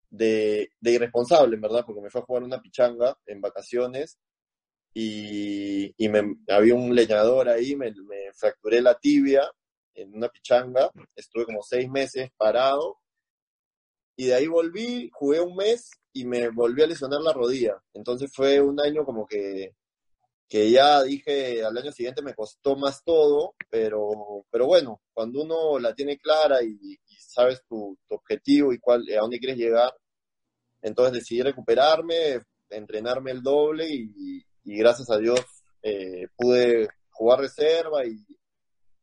de, 0.10 0.69
irresponsable, 0.82 1.56
en 1.56 1.62
verdad, 1.62 1.86
porque 1.86 2.01
me 2.01 2.10
fue 2.10 2.19
a 2.19 2.25
jugar 2.25 2.43
una 2.43 2.62
pichanga 2.62 3.17
en 3.25 3.39
vacaciones 3.39 4.19
y, 4.93 5.95
había 6.49 6.75
un 6.75 6.93
leñador 6.93 7.47
ahí, 7.47 7.77
me 7.77 7.93
fracturé 8.34 8.82
la 8.82 8.99
tibia 8.99 9.49
en 9.93 10.13
una 10.15 10.27
pichanga, 10.27 10.91
estuve 11.15 11.45
como 11.45 11.63
seis 11.63 11.89
meses 11.89 12.30
parado 12.36 12.97
y 14.15 14.28
de 14.28 14.36
ahí 14.36 14.47
volví, 14.47 15.10
jugué 15.13 15.41
un 15.41 15.56
mes 15.56 15.91
y 16.13 16.25
me 16.25 16.49
volví 16.49 16.82
a 16.84 16.88
lesionar 16.88 17.21
la 17.21 17.34
rodilla. 17.34 17.82
Entonces 17.93 18.32
fue 18.34 18.62
un 18.62 18.80
año 18.80 19.04
como 19.06 19.25
que, 19.28 19.75
que 20.47 20.71
ya 20.71 21.04
dije, 21.04 21.63
al 21.63 21.78
año 21.78 21.91
siguiente 21.91 22.21
me 22.21 22.34
costó 22.34 22.75
más 22.75 23.04
todo, 23.04 23.56
pero, 23.69 24.45
pero 24.49 24.67
bueno, 24.67 25.01
cuando 25.13 25.41
uno 25.43 25.80
la 25.80 25.93
tiene 25.93 26.17
clara 26.17 26.63
y, 26.63 26.97
sabes 27.17 27.63
tu, 27.67 27.97
objetivo 28.10 28.71
y 28.71 28.80
cuál, 28.80 29.04
a 29.12 29.21
dónde 29.21 29.39
quieres 29.39 29.58
llegar, 29.58 29.93
entonces 30.82 31.15
decidí 31.15 31.41
recuperarme, 31.41 32.39
entrenarme 32.69 33.32
el 33.32 33.41
doble 33.41 33.88
y, 33.89 34.45
gracias 34.63 35.10
a 35.12 35.17
Dios 35.17 35.41
eh, 35.84 36.28
pude 36.36 36.88
jugar 37.12 37.39
reserva 37.39 38.04
y, 38.06 38.25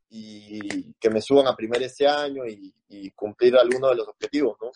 y 0.09 0.93
que 0.95 1.11
me 1.11 1.23
suban 1.23 1.47
a 1.47 1.55
primer 1.55 1.83
ese 1.83 2.07
año 2.07 2.45
y, 2.47 2.75
y 2.89 3.11
cumplir 3.13 3.57
algunos 3.57 3.91
de 3.91 3.97
los 3.97 4.09
objetivos, 4.09 4.57
¿no? 4.61 4.71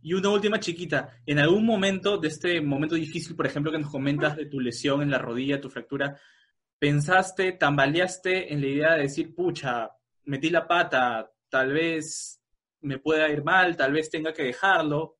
Y 0.00 0.14
una 0.14 0.30
última 0.30 0.60
chiquita, 0.60 1.20
en 1.26 1.38
algún 1.38 1.64
momento 1.66 2.18
de 2.18 2.28
este 2.28 2.60
momento 2.60 2.94
difícil, 2.94 3.34
por 3.34 3.46
ejemplo, 3.46 3.72
que 3.72 3.78
nos 3.78 3.90
comentas 3.90 4.36
de 4.36 4.46
tu 4.46 4.60
lesión 4.60 5.02
en 5.02 5.10
la 5.10 5.18
rodilla, 5.18 5.60
tu 5.60 5.68
fractura, 5.68 6.18
pensaste, 6.78 7.52
tambaleaste 7.52 8.52
en 8.52 8.60
la 8.60 8.66
idea 8.66 8.94
de 8.94 9.02
decir, 9.02 9.34
pucha, 9.34 9.90
metí 10.24 10.50
la 10.50 10.66
pata, 10.66 11.30
tal 11.48 11.72
vez 11.72 12.40
me 12.80 12.98
pueda 12.98 13.28
ir 13.28 13.42
mal, 13.42 13.76
tal 13.76 13.92
vez 13.92 14.08
tenga 14.08 14.32
que 14.32 14.44
dejarlo, 14.44 15.18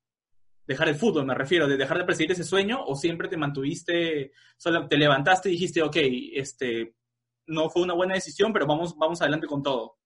dejar 0.64 0.88
el 0.88 0.94
fútbol, 0.94 1.26
me 1.26 1.34
refiero, 1.34 1.66
de 1.66 1.76
dejar 1.76 1.98
de 1.98 2.04
perseguir 2.04 2.32
ese 2.32 2.44
sueño, 2.44 2.84
o 2.84 2.94
siempre 2.94 3.28
te 3.28 3.36
mantuviste, 3.36 4.32
solo 4.56 4.86
te 4.86 4.96
levantaste 4.96 5.48
y 5.48 5.52
dijiste, 5.52 5.82
ok, 5.82 5.96
este, 6.34 6.94
no 7.46 7.68
fue 7.70 7.82
una 7.82 7.94
buena 7.94 8.14
decisión, 8.14 8.52
pero 8.52 8.66
vamos, 8.66 8.96
vamos 8.96 9.20
adelante 9.20 9.46
con 9.46 9.62
todo. 9.62 9.96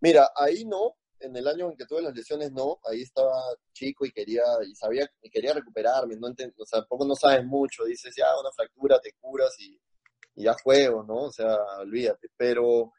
Mira, 0.00 0.28
ahí 0.36 0.64
no, 0.64 0.96
en 1.24 1.36
el 1.36 1.46
año 1.48 1.70
en 1.70 1.76
que 1.76 1.86
tuve 1.86 2.02
las 2.02 2.14
lesiones 2.14 2.52
no, 2.52 2.78
ahí 2.84 3.02
estaba 3.02 3.40
chico 3.72 4.06
y 4.06 4.12
quería, 4.12 4.42
y 4.66 4.74
sabía, 4.74 5.10
y 5.22 5.30
quería 5.30 5.52
recuperarme, 5.52 6.16
no 6.16 6.28
o 6.28 6.66
sea, 6.66 6.80
tampoco 6.80 7.06
no 7.06 7.14
sabes 7.14 7.44
mucho, 7.44 7.84
dices, 7.84 8.14
ya, 8.16 8.26
una 8.40 8.52
fractura, 8.52 9.00
te 9.00 9.12
curas 9.20 9.54
y, 9.60 9.78
ya 10.36 10.54
juego, 10.54 11.04
¿no? 11.04 11.24
O 11.24 11.32
sea, 11.32 11.56
olvídate, 11.78 12.28
pero 12.36 12.92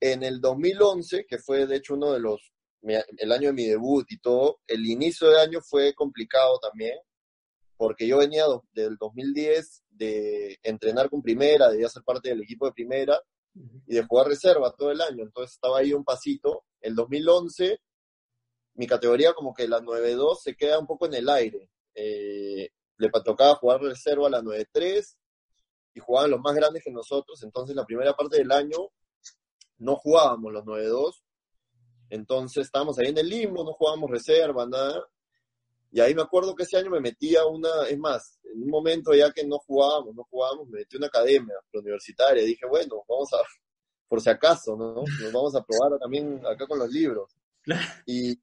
en 0.00 0.22
el 0.22 0.40
2011, 0.40 1.24
que 1.26 1.38
fue 1.38 1.66
de 1.66 1.76
hecho 1.76 1.94
uno 1.94 2.12
de 2.12 2.20
los, 2.20 2.52
el 2.82 3.32
año 3.32 3.48
de 3.48 3.54
mi 3.54 3.66
debut 3.66 4.04
y 4.10 4.18
todo, 4.18 4.60
el 4.66 4.84
inicio 4.84 5.30
de 5.30 5.40
año 5.40 5.60
fue 5.62 5.94
complicado 5.94 6.58
también, 6.58 6.98
porque 7.76 8.06
yo 8.06 8.18
venía 8.18 8.44
del 8.72 8.96
2010 8.96 9.84
de 9.90 10.58
entrenar 10.62 11.08
con 11.08 11.22
primera, 11.22 11.70
de 11.70 11.88
ser 11.88 12.02
parte 12.02 12.28
del 12.28 12.42
equipo 12.42 12.66
de 12.66 12.72
primera, 12.72 13.18
y 13.54 13.94
de 13.94 14.04
jugar 14.04 14.28
reserva 14.28 14.74
todo 14.76 14.90
el 14.90 15.00
año. 15.00 15.24
Entonces 15.24 15.54
estaba 15.54 15.78
ahí 15.78 15.92
un 15.92 16.04
pasito. 16.04 16.64
El 16.80 16.94
2011, 16.94 17.80
mi 18.74 18.86
categoría 18.86 19.34
como 19.34 19.54
que 19.54 19.68
la 19.68 19.80
9-2 19.80 20.38
se 20.42 20.56
queda 20.56 20.78
un 20.78 20.86
poco 20.86 21.06
en 21.06 21.14
el 21.14 21.28
aire. 21.28 21.70
Eh, 21.94 22.70
le 22.96 23.10
tocaba 23.24 23.56
jugar 23.56 23.80
reserva 23.82 24.28
a 24.28 24.30
la 24.30 24.42
9-3 24.42 25.16
y 25.94 26.00
jugaban 26.00 26.30
los 26.30 26.40
más 26.40 26.54
grandes 26.54 26.82
que 26.84 26.90
nosotros. 26.90 27.42
Entonces 27.42 27.76
la 27.76 27.84
primera 27.84 28.14
parte 28.14 28.38
del 28.38 28.52
año 28.52 28.78
no 29.78 29.96
jugábamos 29.96 30.52
los 30.52 30.64
9-2. 30.64 31.22
Entonces 32.10 32.66
estábamos 32.66 32.98
ahí 32.98 33.08
en 33.08 33.18
el 33.18 33.28
limbo, 33.28 33.64
no 33.64 33.72
jugábamos 33.72 34.10
reserva, 34.10 34.66
nada. 34.66 35.04
Y 35.94 36.00
ahí 36.00 36.14
me 36.14 36.22
acuerdo 36.22 36.54
que 36.54 36.62
ese 36.62 36.78
año 36.78 36.90
me 36.90 37.00
metía 37.00 37.44
una, 37.44 37.86
es 37.88 37.98
más, 37.98 38.40
en 38.44 38.62
un 38.62 38.70
momento 38.70 39.14
ya 39.14 39.30
que 39.30 39.44
no 39.44 39.58
jugábamos, 39.58 40.14
no 40.14 40.24
jugábamos, 40.24 40.66
me 40.68 40.78
metí 40.78 40.96
una 40.96 41.08
academia 41.08 41.54
universitaria. 41.74 42.42
Dije, 42.42 42.66
bueno, 42.66 43.04
vamos 43.06 43.30
a, 43.34 43.36
por 44.08 44.22
si 44.22 44.30
acaso, 44.30 44.74
¿no? 44.74 44.94
Nos 44.94 45.32
vamos 45.32 45.54
a 45.54 45.62
probar 45.62 45.98
también 45.98 46.40
acá 46.46 46.66
con 46.66 46.78
los 46.78 46.90
libros. 46.90 47.36
Y, 48.06 48.36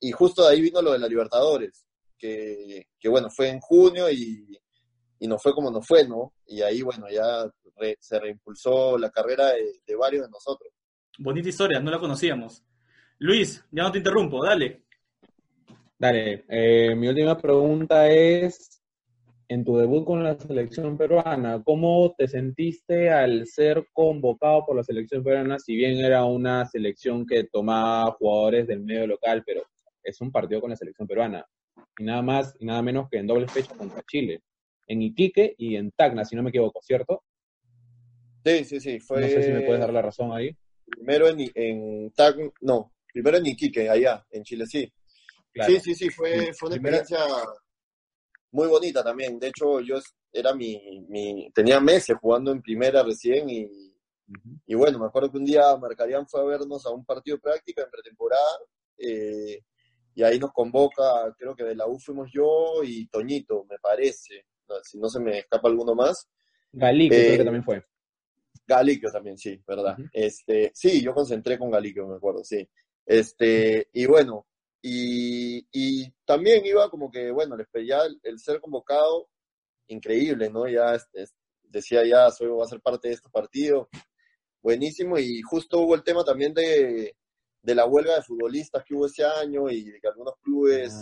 y, 0.00 0.10
justo 0.10 0.42
de 0.42 0.52
ahí 0.52 0.60
vino 0.60 0.82
lo 0.82 0.92
de 0.92 0.98
la 0.98 1.06
Libertadores, 1.06 1.86
que, 2.18 2.88
que 2.98 3.08
bueno, 3.08 3.30
fue 3.30 3.50
en 3.50 3.60
junio 3.60 4.10
y, 4.10 4.58
y 5.20 5.28
no 5.28 5.38
fue 5.38 5.54
como 5.54 5.70
no 5.70 5.80
fue, 5.80 6.08
¿no? 6.08 6.34
Y 6.46 6.62
ahí, 6.62 6.82
bueno, 6.82 7.06
ya 7.08 7.48
se 8.00 8.18
reimpulsó 8.18 8.98
la 8.98 9.10
carrera 9.10 9.52
de, 9.52 9.80
de 9.86 9.94
varios 9.94 10.24
de 10.24 10.30
nosotros. 10.30 10.72
Bonita 11.18 11.48
historia, 11.48 11.78
no 11.78 11.90
la 11.90 12.00
conocíamos. 12.00 12.64
Luis, 13.18 13.64
ya 13.70 13.84
no 13.84 13.92
te 13.92 13.98
interrumpo, 13.98 14.44
dale. 14.44 14.87
Dale, 16.00 16.44
eh, 16.48 16.94
mi 16.94 17.08
última 17.08 17.36
pregunta 17.36 18.08
es, 18.08 18.80
en 19.48 19.64
tu 19.64 19.78
debut 19.78 20.04
con 20.04 20.22
la 20.22 20.38
selección 20.38 20.96
peruana, 20.96 21.60
¿cómo 21.64 22.14
te 22.16 22.28
sentiste 22.28 23.10
al 23.10 23.46
ser 23.46 23.84
convocado 23.92 24.64
por 24.64 24.76
la 24.76 24.84
selección 24.84 25.24
peruana? 25.24 25.58
Si 25.58 25.74
bien 25.74 25.98
era 25.98 26.24
una 26.24 26.64
selección 26.66 27.26
que 27.26 27.44
tomaba 27.44 28.12
jugadores 28.12 28.68
del 28.68 28.84
medio 28.84 29.08
local, 29.08 29.42
pero 29.44 29.64
es 30.04 30.20
un 30.20 30.30
partido 30.30 30.60
con 30.60 30.70
la 30.70 30.76
selección 30.76 31.08
peruana. 31.08 31.44
Y 31.98 32.04
nada 32.04 32.22
más 32.22 32.54
y 32.60 32.64
nada 32.64 32.80
menos 32.80 33.08
que 33.10 33.18
en 33.18 33.26
doble 33.26 33.48
fecha 33.48 33.74
contra 33.74 34.00
Chile. 34.08 34.42
En 34.86 35.02
Iquique 35.02 35.56
y 35.58 35.74
en 35.74 35.90
Tacna, 35.90 36.24
si 36.24 36.36
no 36.36 36.44
me 36.44 36.50
equivoco, 36.50 36.80
¿cierto? 36.80 37.24
Sí, 38.44 38.64
sí, 38.64 38.78
sí. 38.78 39.00
Fue... 39.00 39.20
No 39.20 39.26
sé 39.26 39.42
si 39.42 39.50
me 39.50 39.62
puedes 39.62 39.80
dar 39.80 39.92
la 39.92 40.02
razón 40.02 40.30
ahí. 40.32 40.56
Primero 40.86 41.26
en, 41.26 41.50
en 41.56 42.12
Tacna, 42.12 42.50
no, 42.60 42.92
primero 43.12 43.38
en 43.38 43.46
Iquique, 43.46 43.90
allá, 43.90 44.24
en 44.30 44.44
Chile, 44.44 44.64
sí. 44.64 44.88
Sí, 45.66 45.80
sí, 45.80 45.94
sí, 45.94 46.10
fue, 46.10 46.52
fue 46.54 46.68
una 46.68 46.76
experiencia 46.76 47.18
muy 48.52 48.68
bonita 48.68 49.02
también. 49.02 49.38
De 49.38 49.48
hecho, 49.48 49.80
yo 49.80 49.98
era 50.32 50.54
mi, 50.54 51.04
mi 51.08 51.50
tenía 51.54 51.80
meses 51.80 52.16
jugando 52.20 52.52
en 52.52 52.62
primera 52.62 53.02
recién 53.02 53.48
y, 53.48 53.94
y 54.66 54.74
bueno, 54.74 54.98
me 54.98 55.06
acuerdo 55.06 55.30
que 55.30 55.38
un 55.38 55.44
día 55.44 55.76
Marcarían 55.76 56.26
fue 56.26 56.40
a 56.40 56.44
vernos 56.44 56.84
a 56.86 56.90
un 56.90 57.04
partido 57.04 57.36
de 57.36 57.42
práctica 57.42 57.82
en 57.82 57.90
pretemporada 57.90 58.58
eh, 58.98 59.62
y 60.14 60.22
ahí 60.22 60.38
nos 60.38 60.52
convoca, 60.52 61.02
creo 61.38 61.54
que 61.54 61.64
de 61.64 61.76
la 61.76 61.86
U 61.86 61.98
fuimos 61.98 62.28
yo 62.32 62.82
y 62.82 63.06
Toñito, 63.06 63.64
me 63.70 63.78
parece, 63.78 64.46
si 64.82 64.98
no 64.98 65.08
se 65.08 65.20
me 65.20 65.38
escapa 65.38 65.68
alguno 65.68 65.94
más. 65.94 66.28
Galicio 66.72 67.16
creo 67.16 67.36
que 67.36 67.42
eh, 67.42 67.44
también 67.44 67.64
fue. 67.64 67.84
Galicio 68.66 69.10
también, 69.10 69.38
sí, 69.38 69.62
verdad. 69.66 69.96
este, 70.12 70.72
sí, 70.74 71.00
yo 71.02 71.14
concentré 71.14 71.56
con 71.56 71.70
Galicio, 71.70 72.06
me 72.06 72.16
acuerdo, 72.16 72.42
sí. 72.42 72.68
Este, 73.06 73.88
y 73.92 74.06
bueno, 74.06 74.47
y, 74.82 75.66
y, 75.72 76.10
también 76.24 76.64
iba 76.64 76.88
como 76.90 77.10
que, 77.10 77.30
bueno, 77.30 77.56
les 77.56 77.68
pedía 77.68 78.00
el, 78.22 78.38
ser 78.38 78.60
convocado, 78.60 79.28
increíble, 79.88 80.50
¿no? 80.50 80.68
Ya 80.68 80.96
decía, 81.64 82.04
ya 82.04 82.30
soy, 82.30 82.48
voy 82.48 82.64
a 82.64 82.68
ser 82.68 82.80
parte 82.80 83.08
de 83.08 83.14
este 83.14 83.28
partido, 83.30 83.88
buenísimo, 84.62 85.18
y 85.18 85.40
justo 85.42 85.80
hubo 85.80 85.94
el 85.94 86.04
tema 86.04 86.24
también 86.24 86.54
de, 86.54 87.16
de 87.62 87.74
la 87.74 87.86
huelga 87.86 88.16
de 88.16 88.22
futbolistas 88.22 88.84
que 88.84 88.94
hubo 88.94 89.06
ese 89.06 89.24
año 89.24 89.68
y 89.70 89.90
de 89.90 90.00
que 90.00 90.08
algunos 90.08 90.34
clubes 90.42 90.94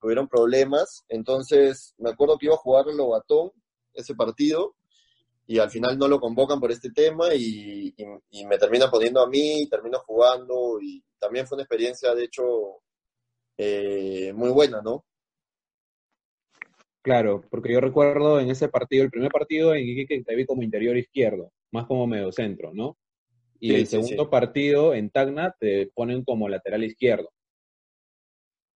tuvieron 0.00 0.28
problemas, 0.28 1.04
entonces 1.08 1.94
me 1.98 2.10
acuerdo 2.10 2.38
que 2.38 2.46
iba 2.46 2.54
a 2.54 2.58
jugar 2.58 2.86
Lobatón 2.86 3.50
ese 3.94 4.14
partido, 4.14 4.74
y 5.46 5.58
al 5.58 5.70
final 5.70 5.96
no 5.96 6.08
lo 6.08 6.18
convocan 6.18 6.58
por 6.58 6.72
este 6.72 6.90
tema 6.90 7.32
y, 7.34 7.94
y, 8.30 8.44
me 8.46 8.58
terminan 8.58 8.90
poniendo 8.90 9.22
a 9.22 9.28
mí, 9.28 9.68
termino 9.70 10.00
jugando 10.00 10.80
y 10.80 11.04
también 11.20 11.46
fue 11.46 11.56
una 11.56 11.62
experiencia, 11.62 12.14
de 12.14 12.24
hecho, 12.24 12.82
eh, 13.58 14.32
muy 14.34 14.50
buena, 14.50 14.82
¿no? 14.82 15.04
Claro, 17.02 17.42
porque 17.50 17.72
yo 17.72 17.80
recuerdo 17.80 18.40
en 18.40 18.50
ese 18.50 18.68
partido, 18.68 19.04
el 19.04 19.10
primer 19.10 19.30
partido 19.30 19.74
en 19.74 19.86
Iquique 19.86 20.24
te 20.24 20.34
vi 20.34 20.44
como 20.44 20.62
interior 20.62 20.96
izquierdo, 20.96 21.52
más 21.70 21.86
como 21.86 22.06
medio 22.06 22.32
centro, 22.32 22.72
¿no? 22.74 22.98
Y 23.60 23.74
el 23.74 23.86
segundo 23.86 24.28
partido 24.28 24.92
en 24.92 25.10
Tacna 25.10 25.54
te 25.58 25.86
ponen 25.94 26.24
como 26.24 26.48
lateral 26.48 26.84
izquierdo. 26.84 27.30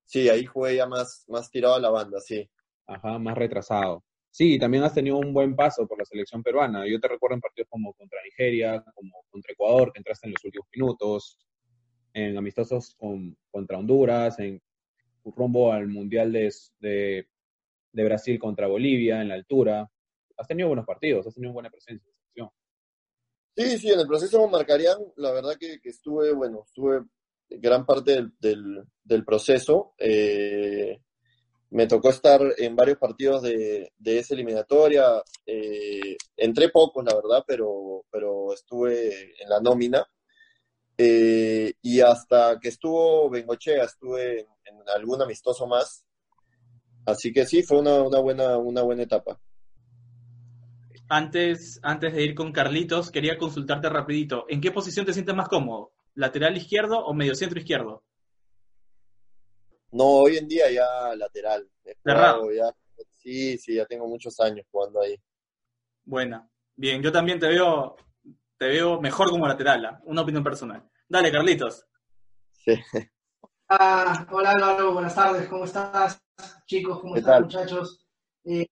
Sí, 0.04 0.28
ahí 0.28 0.44
jugué 0.44 0.76
ya 0.76 0.86
más, 0.86 1.24
más 1.28 1.50
tirado 1.50 1.74
a 1.74 1.80
la 1.80 1.90
banda, 1.90 2.20
sí. 2.20 2.48
Ajá, 2.86 3.18
más 3.18 3.36
retrasado. 3.36 4.04
Sí, 4.30 4.58
también 4.58 4.84
has 4.84 4.94
tenido 4.94 5.18
un 5.18 5.32
buen 5.32 5.56
paso 5.56 5.86
por 5.86 5.98
la 5.98 6.04
selección 6.04 6.42
peruana. 6.42 6.86
Yo 6.86 7.00
te 7.00 7.08
recuerdo 7.08 7.34
en 7.34 7.40
partidos 7.40 7.68
como 7.68 7.92
contra 7.94 8.22
Nigeria, 8.22 8.82
como 8.94 9.24
contra 9.28 9.52
Ecuador, 9.52 9.92
que 9.92 9.98
entraste 9.98 10.28
en 10.28 10.34
los 10.34 10.44
últimos 10.44 10.68
minutos, 10.72 11.38
en 12.12 12.36
amistosos 12.36 12.94
con, 12.96 13.36
contra 13.50 13.78
Honduras, 13.78 14.38
en 14.38 14.62
rumbo 15.24 15.72
al 15.72 15.88
Mundial 15.88 16.32
de, 16.32 16.52
de, 16.80 18.04
Brasil 18.04 18.38
contra 18.38 18.66
Bolivia 18.66 19.20
en 19.22 19.28
la 19.28 19.34
altura. 19.34 19.90
Has 20.36 20.46
tenido 20.46 20.68
buenos 20.68 20.86
partidos, 20.86 21.26
has 21.26 21.34
tenido 21.34 21.52
buena 21.52 21.70
presencia. 21.70 22.10
Sí, 23.56 23.78
sí, 23.78 23.90
en 23.90 24.00
el 24.00 24.06
proceso 24.06 24.46
marcarían, 24.48 24.98
la 25.16 25.32
verdad 25.32 25.56
que, 25.58 25.78
estuve, 25.84 26.32
bueno, 26.32 26.62
estuve 26.64 27.02
gran 27.48 27.84
parte 27.84 28.26
del, 28.38 28.84
del, 29.02 29.24
proceso. 29.24 29.92
Eh, 29.98 30.98
me 31.70 31.86
tocó 31.86 32.10
estar 32.10 32.40
en 32.56 32.74
varios 32.74 32.98
partidos 32.98 33.42
de, 33.42 33.92
de 33.98 34.18
esa 34.18 34.34
eliminatoria. 34.34 35.22
Eh, 35.44 36.16
entré 36.36 36.70
pocos, 36.70 37.04
la 37.04 37.14
verdad, 37.14 37.44
pero, 37.46 38.04
pero 38.10 38.54
estuve 38.54 39.34
en 39.42 39.48
la 39.48 39.60
nómina. 39.60 40.06
Eh, 41.02 41.72
y 41.80 42.02
hasta 42.02 42.58
que 42.60 42.68
estuvo 42.68 43.30
Bengochea, 43.30 43.84
estuve 43.84 44.40
en, 44.40 44.76
algún 44.94 45.22
amistoso 45.22 45.66
más. 45.66 46.04
Así 47.06 47.32
que 47.32 47.46
sí, 47.46 47.62
fue 47.62 47.78
una, 47.78 48.02
buena, 48.20 48.58
una 48.58 48.82
buena 48.82 49.04
etapa. 49.04 49.40
Antes, 51.08 51.80
antes 51.82 52.12
de 52.12 52.22
ir 52.22 52.34
con 52.34 52.52
Carlitos, 52.52 53.10
quería 53.10 53.38
consultarte 53.38 53.88
rapidito. 53.88 54.44
¿En 54.50 54.60
qué 54.60 54.72
posición 54.72 55.06
te 55.06 55.14
sientes 55.14 55.34
más 55.34 55.48
cómodo? 55.48 55.92
¿Lateral 56.16 56.58
izquierdo 56.58 57.02
o 57.02 57.14
medio 57.14 57.34
centro 57.34 57.58
izquierdo? 57.58 58.04
No, 59.92 60.04
hoy 60.04 60.36
en 60.36 60.48
día 60.48 60.70
ya 60.70 61.16
lateral. 61.16 61.66
ya, 62.04 62.74
sí, 63.16 63.56
sí, 63.56 63.76
ya 63.76 63.86
tengo 63.86 64.06
muchos 64.06 64.38
años 64.38 64.66
jugando 64.70 65.00
ahí. 65.00 65.16
Buena. 66.04 66.46
Bien, 66.76 67.02
yo 67.02 67.10
también 67.10 67.40
te 67.40 67.48
veo, 67.48 67.96
te 68.60 68.68
veo 68.68 69.00
mejor 69.00 69.30
como 69.30 69.48
lateral, 69.48 69.86
¿ah? 69.86 70.00
una 70.04 70.20
opinión 70.20 70.44
personal. 70.44 70.86
Dale, 71.08 71.32
Carlitos. 71.32 71.86
Sí. 72.52 72.78
Ah, 73.70 74.26
hola 74.32 74.50
Álvaro, 74.50 74.92
buenas 74.92 75.14
tardes, 75.14 75.48
¿cómo 75.48 75.64
estás? 75.64 76.20
Chicos, 76.66 77.00
¿cómo 77.00 77.16
están 77.16 77.44
muchachos? 77.44 78.04
Eh, 78.44 78.66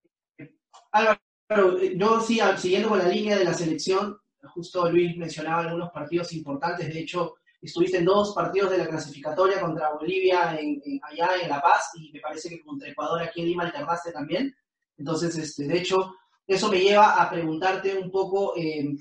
Álvaro, 0.93 1.79
yo 1.95 2.21
sí, 2.21 2.39
siguiendo 2.59 2.91
con 2.91 2.99
la 2.99 3.09
línea 3.09 3.39
de 3.39 3.45
la 3.45 3.55
selección, 3.55 4.19
justo 4.53 4.91
Luis 4.91 5.17
mencionaba 5.17 5.63
algunos 5.63 5.91
partidos 5.91 6.35
importantes, 6.35 6.93
de 6.93 7.01
hecho, 7.01 7.37
estuviste 7.63 7.97
en 7.97 8.05
dos 8.05 8.35
partidos 8.35 8.73
de 8.73 8.79
la 8.79 8.89
clasificatoria 8.89 9.59
contra 9.59 9.95
Bolivia 9.95 10.55
en, 10.61 10.83
allá 11.03 11.31
en 11.41 11.49
La 11.49 11.63
Paz 11.63 11.93
y 11.95 12.13
me 12.13 12.21
parece 12.21 12.51
que 12.51 12.63
contra 12.63 12.91
Ecuador 12.91 13.23
aquí 13.23 13.41
en 13.41 13.47
Lima 13.47 13.63
alternaste 13.63 14.13
también. 14.13 14.55
Entonces, 14.99 15.35
este, 15.39 15.67
de 15.67 15.79
hecho, 15.79 16.15
eso 16.47 16.69
me 16.69 16.81
lleva 16.81 17.23
a 17.23 17.31
preguntarte 17.31 17.97
un 17.97 18.11
poco 18.11 18.55
eh, 18.55 18.95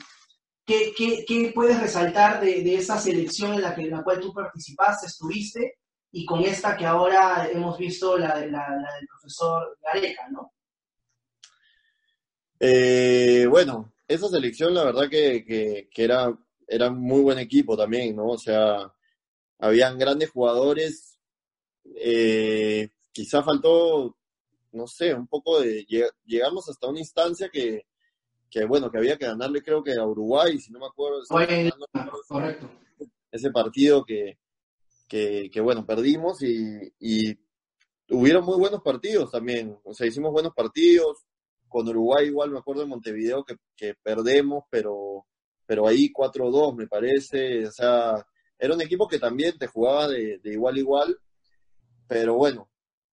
¿qué, 0.67 1.51
puedes 1.55 1.79
resaltar 1.79 2.41
de, 2.41 2.61
de, 2.61 2.75
esa 2.75 2.99
selección 2.99 3.53
en 3.53 3.61
la, 3.61 3.73
que, 3.73 3.81
en 3.81 3.91
la 3.91 4.03
cual 4.03 4.19
tú 4.19 4.33
participaste, 4.33 5.07
estuviste, 5.07 5.79
y 6.11 6.25
con 6.25 6.41
esta 6.41 6.75
que 6.75 6.85
ahora 6.85 7.49
hemos 7.49 7.77
visto, 7.77 8.17
la, 8.17 8.39
del 8.39 8.51
profesor 9.07 9.77
Gareca, 9.81 10.27
¿no? 10.29 10.53
Eh, 12.59 13.45
bueno, 13.49 13.93
esa 14.07 14.27
selección 14.27 14.73
la 14.73 14.83
verdad 14.83 15.09
que, 15.09 15.87
era 15.95 16.35
era 16.67 16.89
muy 16.89 17.21
buen 17.21 17.39
equipo 17.39 17.77
también, 17.77 18.15
¿no? 18.15 18.27
O 18.27 18.37
sea, 18.37 18.93
habían 19.59 19.97
grandes 19.97 20.31
jugadores. 20.31 21.17
Eh, 21.95 22.89
quizá 23.13 23.41
faltó, 23.41 24.17
no 24.71 24.87
sé, 24.87 25.13
un 25.13 25.27
poco 25.27 25.61
de. 25.61 25.85
Llegamos 26.25 26.67
hasta 26.67 26.87
una 26.87 26.99
instancia 26.99 27.49
que, 27.49 27.85
que, 28.49 28.65
bueno, 28.65 28.89
que 28.89 28.97
había 28.97 29.17
que 29.17 29.25
ganarle, 29.25 29.61
creo 29.61 29.83
que 29.83 29.93
a 29.93 30.05
Uruguay, 30.05 30.59
si 30.59 30.71
no 30.71 30.79
me 30.79 30.87
acuerdo. 30.87 31.21
correcto. 32.27 32.69
Ese 33.31 33.51
partido 33.51 34.05
que, 34.05 34.37
que, 35.07 35.49
que 35.51 35.61
bueno, 35.61 35.85
perdimos 35.85 36.41
y, 36.41 36.93
y 36.99 37.37
hubieron 38.09 38.45
muy 38.45 38.57
buenos 38.57 38.81
partidos 38.81 39.31
también. 39.31 39.77
O 39.83 39.93
sea, 39.93 40.07
hicimos 40.07 40.31
buenos 40.31 40.53
partidos. 40.53 41.25
Con 41.67 41.87
Uruguay 41.89 42.27
igual 42.27 42.51
me 42.51 42.59
acuerdo 42.59 42.81
de 42.81 42.87
Montevideo 42.87 43.43
que, 43.43 43.57
que 43.75 43.93
perdemos, 44.01 44.63
pero 44.69 45.25
pero 45.67 45.85
ahí 45.85 46.11
4-2 46.11 46.75
me 46.75 46.87
parece, 46.87 47.67
o 47.67 47.71
sea, 47.71 48.25
era 48.57 48.73
un 48.73 48.81
equipo 48.81 49.07
que 49.07 49.19
también 49.19 49.57
te 49.57 49.67
jugaba 49.67 50.07
de, 50.07 50.39
igual 50.45 50.75
a 50.75 50.79
igual, 50.79 51.19
pero 52.07 52.35
bueno, 52.35 52.71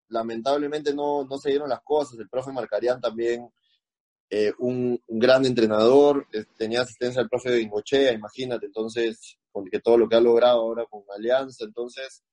lamentablemente 0.08 0.94
no, 0.94 1.24
no 1.24 1.36
se 1.36 1.50
dieron 1.50 1.68
las 1.68 1.82
cosas, 1.82 2.18
el 2.18 2.28
profe 2.28 2.52
Marcarían 2.52 3.00
también, 3.00 3.50
eh, 4.30 4.52
un, 4.58 5.00
gran 5.06 5.44
entrenador, 5.46 6.26
eh, 6.32 6.44
tenía 6.56 6.82
asistencia 6.82 7.20
del 7.20 7.28
profe 7.28 7.60
Ingochea, 7.60 8.12
imagínate, 8.12 8.66
entonces, 8.66 9.38
con 9.52 9.66
que 9.66 9.80
todo 9.80 9.98
lo 9.98 10.08
que 10.08 10.16
ha 10.16 10.20
logrado 10.20 10.60
ahora 10.60 10.86
con 10.86 11.02
Alianza, 11.14 11.64
entonces, 11.64 12.24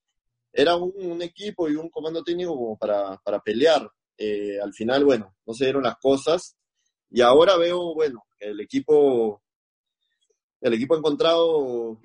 era 0.53 0.75
un, 0.75 1.21
equipo 1.21 1.69
y 1.69 1.75
un 1.75 1.89
comando 1.89 2.23
técnico 2.23 2.55
como 2.55 2.77
para, 2.77 3.17
para 3.17 3.39
pelear. 3.39 3.89
Eh, 4.17 4.59
al 4.61 4.73
final, 4.73 5.05
bueno, 5.05 5.35
no 5.45 5.53
se 5.53 5.65
dieron 5.65 5.83
las 5.83 5.97
cosas. 5.97 6.57
Y 7.09 7.21
ahora 7.21 7.57
veo, 7.57 7.93
bueno, 7.93 8.23
el 8.39 8.59
equipo 8.59 9.41
el 10.61 10.73
equipo 10.73 10.93
ha 10.93 10.99
encontrado 10.99 11.99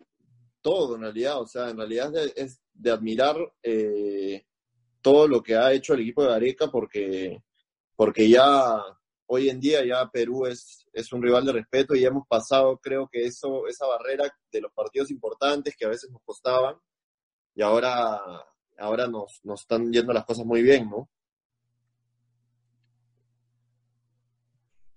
todo 0.62 0.96
en 0.96 1.02
realidad, 1.02 1.40
o 1.40 1.46
sea, 1.46 1.70
en 1.70 1.76
realidad 1.76 2.12
es 2.34 2.60
de, 2.72 2.90
admirar 2.90 3.36
eh, 3.62 4.44
todo 5.00 5.28
lo 5.28 5.42
que 5.42 5.54
ha 5.54 5.72
hecho 5.72 5.94
el 5.94 6.00
equipo 6.00 6.24
de 6.24 6.34
Areca 6.34 6.68
porque, 6.68 7.42
porque 7.94 8.28
ya 8.28 8.82
hoy 9.26 9.48
en 9.48 9.60
día 9.60 9.84
ya 9.84 10.08
Perú 10.10 10.46
es, 10.46 10.86
es 10.92 11.12
un 11.12 11.22
rival 11.22 11.44
de 11.44 11.52
respeto 11.52 11.94
y 11.94 12.04
hemos 12.04 12.26
pasado 12.26 12.78
creo 12.78 13.08
que 13.08 13.24
eso, 13.24 13.66
esa 13.66 13.86
barrera 13.86 14.24
de 14.50 14.60
los 14.60 14.72
partidos 14.72 15.10
importantes 15.10 15.76
que 15.76 15.84
a 15.84 15.90
veces 15.90 16.10
nos 16.10 16.22
costaban 16.22 16.76
y 17.54 17.62
ahora, 17.62 18.20
ahora 18.78 19.06
nos, 19.06 19.40
nos 19.44 19.62
están 19.62 19.92
yendo 19.92 20.12
las 20.12 20.24
cosas 20.24 20.44
muy 20.44 20.62
bien, 20.62 20.88
¿no? 20.90 21.08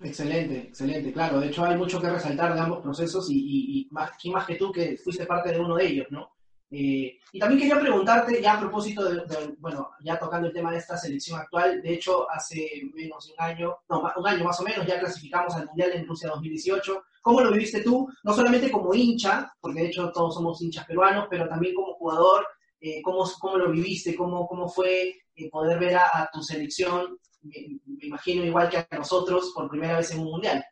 Excelente, 0.02 0.60
excelente, 0.60 1.12
claro. 1.12 1.42
De 1.42 1.48
hecho, 1.48 1.65
hay 1.65 1.76
mucho 1.76 2.00
que 2.00 2.10
resaltar 2.10 2.54
de 2.54 2.60
ambos 2.60 2.82
procesos 2.82 3.28
y, 3.30 3.88
más, 3.92 4.12
más 4.26 4.46
que 4.46 4.56
tú 4.56 4.72
que 4.72 4.98
fuiste 4.98 5.26
parte 5.26 5.52
de 5.52 5.60
uno 5.60 5.76
de 5.76 5.88
ellos, 5.88 6.08
¿no? 6.10 6.32
Eh, 6.71 7.17
y 7.32 7.39
también 7.39 7.60
quería 7.60 7.79
preguntarte, 7.79 8.41
ya 8.41 8.53
a 8.53 8.60
propósito 8.60 9.03
de, 9.03 9.55
bueno, 9.58 9.91
ya 10.01 10.19
tocando 10.19 10.47
el 10.47 10.53
tema 10.53 10.71
de 10.71 10.77
esta 10.77 10.97
selección 10.97 11.39
actual, 11.39 11.82
de 11.82 11.93
hecho, 11.93 12.29
hace 12.29 12.82
menos 12.93 13.25
de 13.25 13.34
un 13.34 13.39
año, 13.39 13.77
no, 13.89 14.12
un 14.15 14.27
año 14.27 14.43
más 14.43 14.60
o 14.60 14.63
menos, 14.63 14.86
ya 14.86 14.99
clasificamos 14.99 15.55
al 15.55 15.65
Mundial 15.67 15.91
en 15.93 16.08
Rusia 16.08 16.29
2018. 16.29 17.03
¿Cómo 17.21 17.41
lo 17.41 17.51
viviste 17.51 17.82
tú? 17.82 18.08
No 18.23 18.34
solamente 18.34 18.71
como 18.71 18.93
hincha, 18.93 19.51
porque 19.60 19.82
de 19.82 19.88
hecho 19.88 20.12
todos 20.12 20.36
somos 20.36 20.62
hinchas 20.62 20.86
peruanos, 20.86 21.27
pero 21.29 21.49
también 21.49 21.73
como 21.73 21.95
jugador, 21.95 22.45
eh, 22.79 23.01
¿cómo, 23.01 23.25
¿cómo, 23.39 23.58
lo 23.58 23.71
viviste? 23.71 24.15
¿Cómo, 24.15 24.47
cómo 24.47 24.69
fue 24.69 25.15
eh, 25.36 25.49
poder 25.49 25.79
ver 25.79 25.97
a, 25.97 26.29
tu 26.32 26.43
selección, 26.43 27.17
me, 27.41 27.79
me 27.86 28.05
imagino 28.05 28.45
igual 28.45 28.69
que 28.69 28.77
a 28.77 28.88
nosotros, 28.95 29.51
por 29.55 29.69
primera 29.69 29.97
vez 29.97 30.12
en 30.12 30.19
un 30.19 30.32
Mundial? 30.32 30.63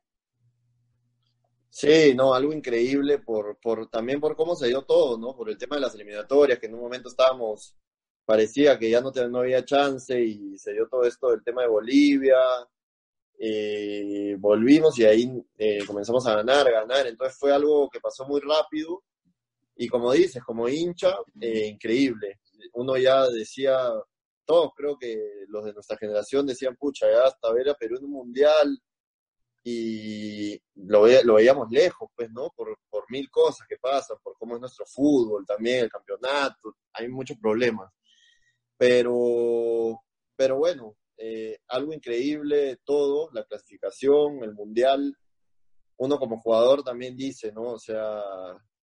Sí, 1.69 2.13
no, 2.15 2.34
algo 2.34 2.53
increíble 2.53 3.19
por, 3.19 3.58
por 3.60 3.89
también 3.89 4.19
por 4.19 4.36
cómo 4.36 4.56
se 4.56 4.67
dio 4.67 4.84
todo, 4.84 5.17
¿no? 5.17 5.36
Por 5.36 5.49
el 5.49 5.58
tema 5.58 5.75
de 5.75 5.82
las 5.84 5.93
eliminatorias, 5.95 6.60
que 6.60 6.65
en 6.67 6.73
un 6.73 6.82
momento 6.82 7.10
estábamos, 7.10 7.75
parecía 8.25 8.80
que 8.80 8.89
ya 8.89 9.01
no, 9.01 9.12
no 9.30 9.39
había 9.39 9.63
chance 9.65 10.19
y 10.19 10.58
se 10.58 10.73
dio 10.73 10.88
todo 10.88 11.03
esto 11.03 11.30
del 11.30 11.43
tema 11.43 11.62
de 11.62 11.67
Bolivia, 11.67 12.38
eh, 13.39 14.36
volvimos 14.39 14.97
y 14.97 15.06
ahí 15.06 15.32
eh, 15.58 15.86
comenzamos 15.86 16.25
a 16.27 16.36
ganar, 16.36 16.71
ganar, 16.71 17.06
entonces 17.06 17.38
fue 17.38 17.53
algo 17.53 17.89
que 17.89 17.99
pasó 17.99 18.25
muy 18.27 18.41
rápido 18.41 19.03
y 19.75 19.88
como 19.88 20.12
dices, 20.12 20.43
como 20.43 20.67
hincha, 20.67 21.15
eh, 21.39 21.67
increíble. 21.67 22.39
Uno 22.73 22.97
ya 22.97 23.27
decía, 23.27 23.77
todos 24.45 24.71
creo 24.75 24.97
que 24.97 25.15
los 25.49 25.65
de 25.65 25.73
nuestra 25.73 25.97
generación 25.97 26.47
decían, 26.47 26.75
pucha, 26.75 27.06
ya 27.12 27.25
hasta 27.25 27.51
ver 27.53 27.69
a 27.69 27.75
Perú 27.75 27.97
en 27.97 28.06
un 28.06 28.12
mundial, 28.12 28.82
y 29.69 30.62
lo, 30.75 31.06
lo 31.25 31.34
veíamos 31.34 31.67
lejos, 31.69 32.10
pues, 32.15 32.32
¿no? 32.32 32.53
Por, 32.56 32.80
por, 32.89 33.03
mil 33.10 33.30
cosas 33.30 33.67
que 33.67 33.75
pasan, 33.75 34.15
por 34.23 34.38
cómo 34.38 34.56
es 34.56 34.62
nuestro 34.62 34.86
fútbol 34.86 35.45
también, 35.45 35.84
el 35.84 35.89
campeonato, 35.89 36.77
hay 36.93 37.10
muchos 37.10 37.38
problemas. 37.38 37.91
Pero, 38.77 40.01
pero 40.38 40.56
bueno, 40.56 40.95
eh, 41.17 41.58
algo 41.67 41.91
increíble 41.91 42.77
todo, 42.86 43.30
la 43.34 43.43
clasificación, 43.43 44.41
el 44.41 44.53
mundial. 44.53 45.13
Uno 45.97 46.17
como 46.17 46.39
jugador 46.39 46.82
también 46.82 47.17
dice, 47.17 47.51
¿no? 47.51 47.73
O 47.73 47.80
sea, 47.80 48.23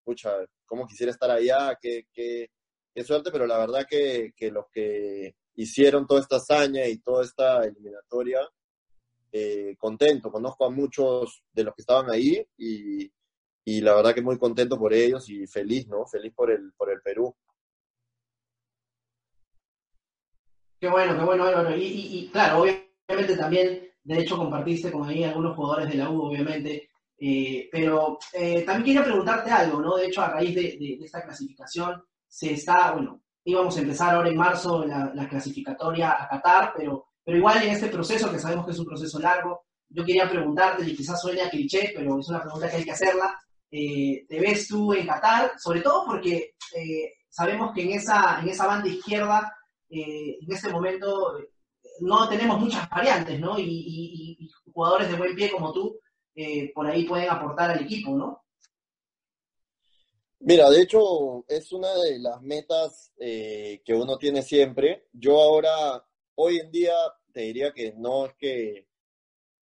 pucha, 0.05 0.37
cómo 0.67 0.87
quisiera 0.87 1.13
estar 1.13 1.31
allá, 1.31 1.79
qué, 1.81 2.09
qué, 2.13 2.51
qué 2.95 3.05
suerte, 3.05 3.31
pero 3.31 3.47
la 3.47 3.57
verdad 3.57 3.87
que, 3.89 4.33
que 4.37 4.51
los 4.51 4.67
que 4.71 5.35
hicieron 5.55 6.07
toda 6.07 6.21
esta 6.21 6.37
hazaña 6.37 6.87
y 6.87 6.99
toda 6.99 7.25
esta 7.25 7.65
eliminatoria, 7.65 8.47
eh, 9.37 9.75
contento. 9.77 10.31
Conozco 10.31 10.65
a 10.65 10.71
muchos 10.71 11.43
de 11.53 11.65
los 11.65 11.75
que 11.75 11.83
estaban 11.83 12.09
ahí 12.09 12.47
y, 12.57 13.13
y, 13.65 13.81
la 13.81 13.97
verdad 13.97 14.15
que 14.15 14.23
muy 14.23 14.39
contento 14.39 14.79
por 14.79 14.95
ellos 14.95 15.29
y 15.29 15.45
feliz, 15.49 15.89
¿no? 15.89 16.07
Feliz 16.07 16.33
por 16.33 16.53
el, 16.53 16.73
por 16.75 16.89
el 16.89 17.03
Perú. 17.03 17.35
Qué 20.81 20.89
bueno, 20.89 21.19
qué 21.19 21.25
bueno, 21.25 21.45
Álvaro. 21.47 21.77
Y, 21.77 21.83
y, 21.83 22.31
claro, 22.31 22.63
obviamente 22.63 23.37
también, 23.37 23.91
de 24.05 24.21
hecho, 24.21 24.37
compartiste 24.37 24.93
con 24.93 25.09
ahí 25.09 25.25
algunos 25.25 25.57
jugadores 25.57 25.89
de 25.91 25.97
la 25.97 26.11
U, 26.11 26.23
obviamente. 26.23 26.91
Eh, 27.19 27.69
pero 27.73 28.19
eh, 28.35 28.63
también 28.63 28.85
quería 28.85 29.03
preguntarte 29.03 29.51
algo, 29.51 29.81
¿no? 29.81 29.97
De 29.97 30.07
hecho, 30.07 30.23
a 30.23 30.29
raíz 30.29 30.55
de, 30.55 30.99
esta 31.03 31.25
clasificación, 31.25 32.05
se 32.29 32.53
está, 32.53 32.93
bueno, 32.93 33.21
íbamos 33.45 33.77
a 33.77 33.81
empezar 33.81 34.15
ahora 34.15 34.29
en 34.29 34.37
marzo 34.37 34.85
la, 34.85 35.11
la 35.13 35.29
clasificatoria 35.29 36.23
a 36.23 36.29
Qatar, 36.29 36.73
pero 36.77 37.14
pero 37.25 37.39
igual 37.39 37.63
en 37.63 37.71
este 37.71 37.89
proceso, 37.89 38.31
que 38.31 38.39
sabemos 38.39 38.67
que 38.67 38.73
es 38.73 38.79
un 38.79 38.85
proceso 38.85 39.19
largo, 39.19 39.65
yo 39.89 40.05
quería 40.05 40.29
preguntarte, 40.29 40.85
y 40.85 40.95
quizás 40.95 41.21
suene 41.21 41.41
a 41.41 41.51
cliché, 41.51 41.93
pero 41.95 42.19
es 42.19 42.29
una 42.29 42.43
pregunta 42.43 42.69
que 42.69 42.77
hay 42.77 42.85
que 42.85 42.91
hacerla. 42.91 43.39
Eh, 43.71 44.27
¿Te 44.29 44.41
ves 44.41 44.69
tú 44.69 44.93
en 44.93 45.07
Qatar? 45.07 45.53
Sobre 45.59 45.81
todo 45.81 46.05
porque 46.05 46.55
eh, 46.77 47.13
sabemos 47.29 47.73
que 47.75 47.83
en 47.83 47.93
esa, 47.93 48.41
en 48.41 48.49
esa 48.49 48.67
banda 48.67 48.89
izquierda, 48.89 49.57
eh, 49.89 50.37
en 50.41 50.53
este 50.53 50.69
momento, 50.69 51.39
no 52.01 52.29
tenemos 52.29 52.61
muchas 52.61 52.89
variantes, 52.91 53.41
¿no? 53.41 53.59
Y, 53.59 54.51
jugadores 54.73 55.09
de 55.09 55.17
buen 55.17 55.37
pie 55.37 55.53
como 55.53 55.73
tú, 55.73 56.01
por 56.75 56.85
ahí 56.89 57.05
pueden 57.05 57.31
aportar 57.31 57.71
al 57.71 57.85
equipo, 57.85 58.11
¿no? 58.17 58.43
Mira, 60.41 60.69
de 60.69 60.83
hecho, 60.83 61.45
es 61.47 61.71
una 61.71 61.95
de 61.95 62.19
las 62.19 62.43
metas 62.43 63.13
que 63.17 63.95
uno 63.95 64.19
tiene 64.19 64.43
siempre. 64.43 65.07
Yo 65.13 65.41
ahora 65.41 66.05
hoy 66.37 66.59
en 66.59 66.71
día 66.71 66.95
te 67.33 67.41
diría 67.41 67.73
que 67.73 67.93
no 67.97 68.27
es 68.27 68.35
que, 68.35 68.87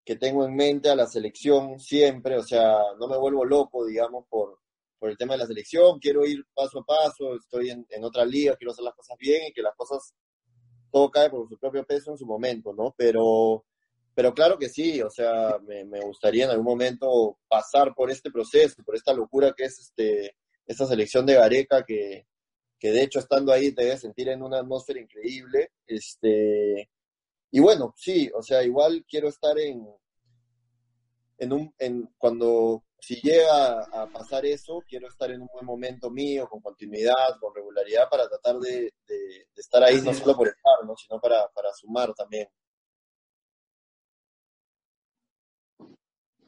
que 0.04 0.16
tengo 0.16 0.44
en 0.44 0.54
mente 0.54 0.90
a 0.90 0.96
la 0.96 1.06
selección 1.06 1.78
siempre, 1.78 2.36
o 2.36 2.42
sea, 2.42 2.76
no 2.98 3.08
me 3.08 3.16
vuelvo 3.16 3.44
loco, 3.44 3.86
digamos, 3.86 4.26
por, 4.28 4.58
por 4.98 5.10
el 5.10 5.16
tema 5.16 5.34
de 5.34 5.38
la 5.38 5.46
selección, 5.46 5.98
quiero 5.98 6.24
ir 6.26 6.44
paso 6.54 6.80
a 6.80 6.84
paso, 6.84 7.34
estoy 7.36 7.70
en, 7.70 7.86
en 7.90 8.04
otra 8.04 8.24
liga, 8.24 8.56
quiero 8.56 8.72
hacer 8.72 8.84
las 8.84 8.94
cosas 8.94 9.16
bien 9.18 9.42
y 9.48 9.52
que 9.52 9.62
las 9.62 9.74
cosas, 9.76 10.14
todo 10.90 11.10
cae 11.10 11.30
por 11.30 11.48
su 11.48 11.58
propio 11.58 11.84
peso 11.84 12.10
en 12.10 12.18
su 12.18 12.26
momento, 12.26 12.72
¿no? 12.74 12.94
Pero, 12.96 13.64
pero 14.14 14.34
claro 14.34 14.58
que 14.58 14.68
sí, 14.68 15.00
o 15.00 15.10
sea, 15.10 15.58
me, 15.66 15.84
me 15.84 16.00
gustaría 16.00 16.44
en 16.44 16.50
algún 16.50 16.66
momento 16.66 17.38
pasar 17.48 17.94
por 17.94 18.10
este 18.10 18.30
proceso, 18.30 18.82
por 18.84 18.94
esta 18.94 19.14
locura 19.14 19.54
que 19.56 19.64
es 19.64 19.78
este, 19.78 20.36
esta 20.66 20.86
selección 20.86 21.24
de 21.24 21.34
Gareca 21.34 21.84
que, 21.84 22.26
que 22.82 22.90
de 22.90 23.04
hecho 23.04 23.20
estando 23.20 23.52
ahí 23.52 23.70
te 23.70 23.84
debes 23.84 24.00
sentir 24.00 24.28
en 24.28 24.42
una 24.42 24.58
atmósfera 24.58 25.00
increíble. 25.00 25.70
Este, 25.86 26.90
y 27.52 27.60
bueno, 27.60 27.94
sí, 27.96 28.28
o 28.34 28.42
sea, 28.42 28.64
igual 28.64 29.04
quiero 29.08 29.28
estar 29.28 29.56
en, 29.56 29.86
en 31.38 31.52
un, 31.52 31.72
en, 31.78 32.12
cuando, 32.18 32.82
si 32.98 33.20
llega 33.20 33.82
a 33.84 34.08
pasar 34.08 34.44
eso, 34.46 34.82
quiero 34.88 35.06
estar 35.06 35.30
en 35.30 35.42
un 35.42 35.48
buen 35.52 35.64
momento 35.64 36.10
mío, 36.10 36.48
con 36.48 36.60
continuidad, 36.60 37.38
con 37.40 37.54
regularidad, 37.54 38.08
para 38.10 38.28
tratar 38.28 38.56
de, 38.58 38.92
de, 39.06 39.46
estar 39.54 39.84
ahí, 39.84 40.00
no 40.00 40.12
solo 40.12 40.34
por 40.34 40.48
estar, 40.48 40.74
sino 40.96 41.20
para, 41.20 41.46
para 41.50 41.72
sumar 41.74 42.12
también. 42.14 42.48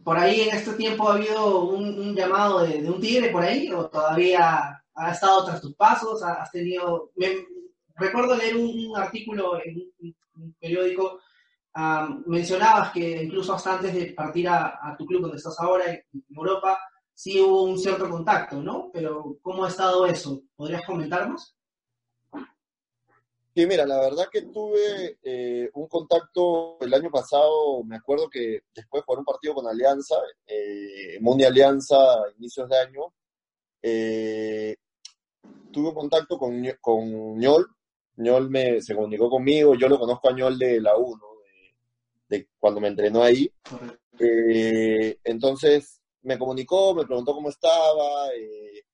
¿Por 0.03 0.19
ahí 0.19 0.41
en 0.41 0.57
este 0.57 0.73
tiempo 0.73 1.09
ha 1.09 1.15
habido 1.15 1.67
un, 1.67 2.13
llamado 2.17 2.67
de, 2.67 2.83
de, 2.83 2.91
un 2.91 3.01
tigre 3.01 3.31
por 3.31 3.45
ahí 3.45 3.71
o 3.71 3.89
todavía 3.89 4.84
ha 4.95 5.13
estado 5.13 5.45
tras 5.45 5.61
tus 5.61 5.75
pasos, 5.75 6.23
has 6.23 6.51
tenido... 6.51 7.11
recuerdo 7.97 8.37
leer 8.37 8.57
un, 8.57 8.97
artículo 8.97 9.61
en 9.65 9.93
un, 9.99 10.57
periódico, 10.61 11.21
mencionabas 12.27 12.93
que 12.93 13.23
incluso 13.23 13.55
hasta 13.55 13.77
antes 13.77 13.95
de 13.95 14.13
partir 14.13 14.49
a, 14.49 14.95
tu 14.97 15.07
club 15.07 15.23
donde 15.23 15.37
estás 15.37 15.59
ahora, 15.59 15.93
en, 15.93 16.05
Europa, 16.31 16.79
sí 17.13 17.41
hubo 17.41 17.65
un 17.65 17.79
cierto 17.79 18.09
contacto, 18.09 18.61
¿no? 18.61 18.91
Pero 18.93 19.37
¿cómo 19.43 19.65
ha 19.65 19.69
estado 19.69 20.07
eso? 20.07 20.43
¿Podrías 20.57 20.85
comentarnos? 20.85 21.57
Sí, 23.57 23.67
mira, 23.67 23.87
la 23.87 24.01
verdad 24.01 24.27
que 24.33 24.43
tuve 24.43 25.17
eh, 25.23 25.71
un 25.75 25.87
contacto 25.87 26.77
el 26.81 26.93
año 26.93 27.09
pasado, 27.09 27.85
me 27.85 27.95
acuerdo 27.97 28.29
que 28.29 28.63
después 28.75 29.01
de 29.01 29.05
jugar 29.05 29.21
un 29.21 29.25
partido 29.25 29.55
con 29.55 29.69
Alianza, 29.69 30.17
eh, 30.45 31.19
Mundi 31.21 31.45
Alianza, 31.45 31.97
inicios 32.37 32.69
de 32.69 32.77
año, 32.77 33.15
eh, 33.81 34.77
tuve 35.75 35.93
contacto 35.93 36.39
con, 36.39 36.65
con 36.81 37.37
Ñol, 37.37 37.67
Ñol 38.17 38.49
me, 38.49 38.81
se 38.81 38.95
comunicó 38.95 39.29
conmigo, 39.29 39.75
yo 39.75 39.89
lo 39.89 39.99
conozco 39.99 40.29
a 40.29 40.33
Ñol 40.33 40.57
de 40.57 40.81
la 40.81 40.97
U, 40.97 41.19
de, 42.29 42.49
cuando 42.59 42.81
me 42.81 42.89
entrenó 42.89 43.23
ahí. 43.23 43.51
Eh, 44.21 45.19
entonces 45.25 46.01
me 46.23 46.39
comunicó, 46.39 46.95
me 46.95 47.05
preguntó 47.05 47.35
cómo 47.35 47.49
estaba, 47.49 48.29
eh, 48.29 48.85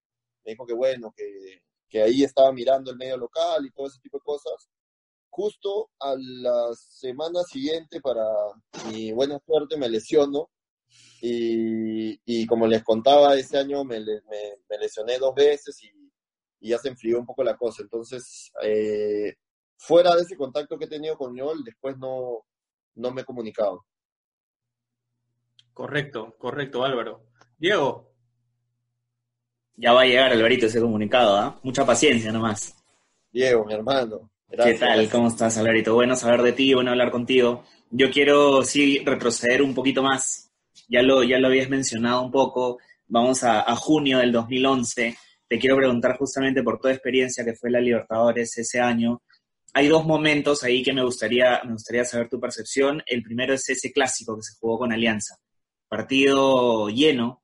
me 0.45 0.53
dijo 0.53 0.67
que 0.67 0.73
bueno, 0.73 1.13
que, 1.15 1.63
que, 1.89 2.03
ahí 2.03 2.25
estaba 2.25 2.51
mirando 2.53 2.91
el 2.91 2.97
medio 2.97 3.19
local 3.19 3.67
y 3.67 3.71
todo 3.71 3.87
ese 3.87 4.01
tipo 4.01 4.17
de 4.17 4.25
cosas. 4.25 4.71
Justo 5.29 5.91
a 6.01 6.17
la 6.19 6.71
semana 6.75 7.43
siguiente, 7.45 8.01
para 8.01 8.25
mi 8.91 9.13
buena 9.13 9.39
suerte, 9.47 9.77
me 9.77 9.89
lesiono. 9.89 10.51
Y, 11.23 12.19
y 12.25 12.47
como 12.47 12.67
les 12.67 12.83
contaba, 12.83 13.37
ese 13.37 13.59
año 13.59 13.85
me, 13.85 14.01
me, 14.01 14.23
me 14.69 14.79
lesioné 14.79 15.19
dos 15.19 15.35
veces 15.35 15.81
y 15.85 16.00
y 16.61 16.71
ya 16.71 16.79
se 16.79 16.89
enfrió 16.89 17.19
un 17.19 17.27
poco 17.27 17.43
la 17.43 17.57
cosa. 17.57 17.83
Entonces, 17.83 18.53
eh, 18.63 19.35
fuera 19.77 20.15
de 20.15 20.23
ese 20.23 20.37
contacto 20.37 20.79
que 20.79 20.85
he 20.85 20.89
tenido 20.89 21.17
con 21.17 21.35
Ñol, 21.35 21.65
después 21.65 21.97
no, 21.99 22.45
no 22.95 23.11
me 23.11 23.23
he 23.23 23.25
comunicado. 23.25 23.87
Correcto, 25.73 26.37
correcto, 26.39 26.85
Álvaro. 26.85 27.25
Diego. 27.59 28.11
Ya 29.77 29.93
va 29.93 30.03
a 30.03 30.05
llegar, 30.05 30.31
Alvarito, 30.31 30.67
ese 30.67 30.81
comunicado, 30.81 31.37
¿ah? 31.37 31.59
Mucha 31.63 31.87
paciencia 31.87 32.31
nomás. 32.31 32.77
Diego, 33.33 33.65
mi 33.65 33.73
hermano. 33.73 34.31
¿Qué 34.51 34.75
tal? 34.75 35.09
¿Cómo 35.09 35.29
estás, 35.29 35.57
Alvarito? 35.57 35.95
Bueno 35.95 36.17
saber 36.17 36.43
de 36.43 36.53
ti, 36.53 36.75
bueno 36.75 36.91
hablar 36.91 37.11
contigo. 37.11 37.65
Yo 37.91 38.11
quiero, 38.11 38.63
sí, 38.65 38.99
retroceder 39.05 39.63
un 39.63 39.75
poquito 39.75 40.03
más. 40.03 40.51
Ya 40.89 41.03
lo, 41.03 41.23
ya 41.23 41.39
lo 41.39 41.47
habías 41.47 41.71
mencionado 41.71 42.21
un 42.21 42.31
poco. 42.31 42.79
Vamos 43.07 43.43
a, 43.45 43.61
a 43.61 43.77
junio 43.77 44.19
del 44.19 44.33
2011 44.33 45.17
te 45.51 45.59
quiero 45.59 45.77
preguntar 45.77 46.17
justamente 46.17 46.63
por 46.63 46.79
toda 46.79 46.95
experiencia 46.95 47.45
que 47.45 47.55
fue 47.55 47.73
la 47.73 47.81
Libertadores 47.81 48.57
ese 48.57 48.79
año, 48.79 49.21
hay 49.75 49.89
dos 49.89 50.07
momentos 50.07 50.63
ahí 50.63 50.81
que 50.81 50.93
me 50.93 51.03
gustaría, 51.03 51.61
me 51.65 51.73
gustaría 51.73 52.05
saber 52.05 52.29
tu 52.29 52.39
percepción. 52.39 53.03
El 53.05 53.25
primero 53.25 53.53
es 53.53 53.69
ese 53.69 53.91
clásico 53.91 54.37
que 54.37 54.45
se 54.45 54.55
jugó 54.61 54.79
con 54.79 54.93
Alianza. 54.93 55.35
Partido 55.89 56.89
lleno, 56.89 57.43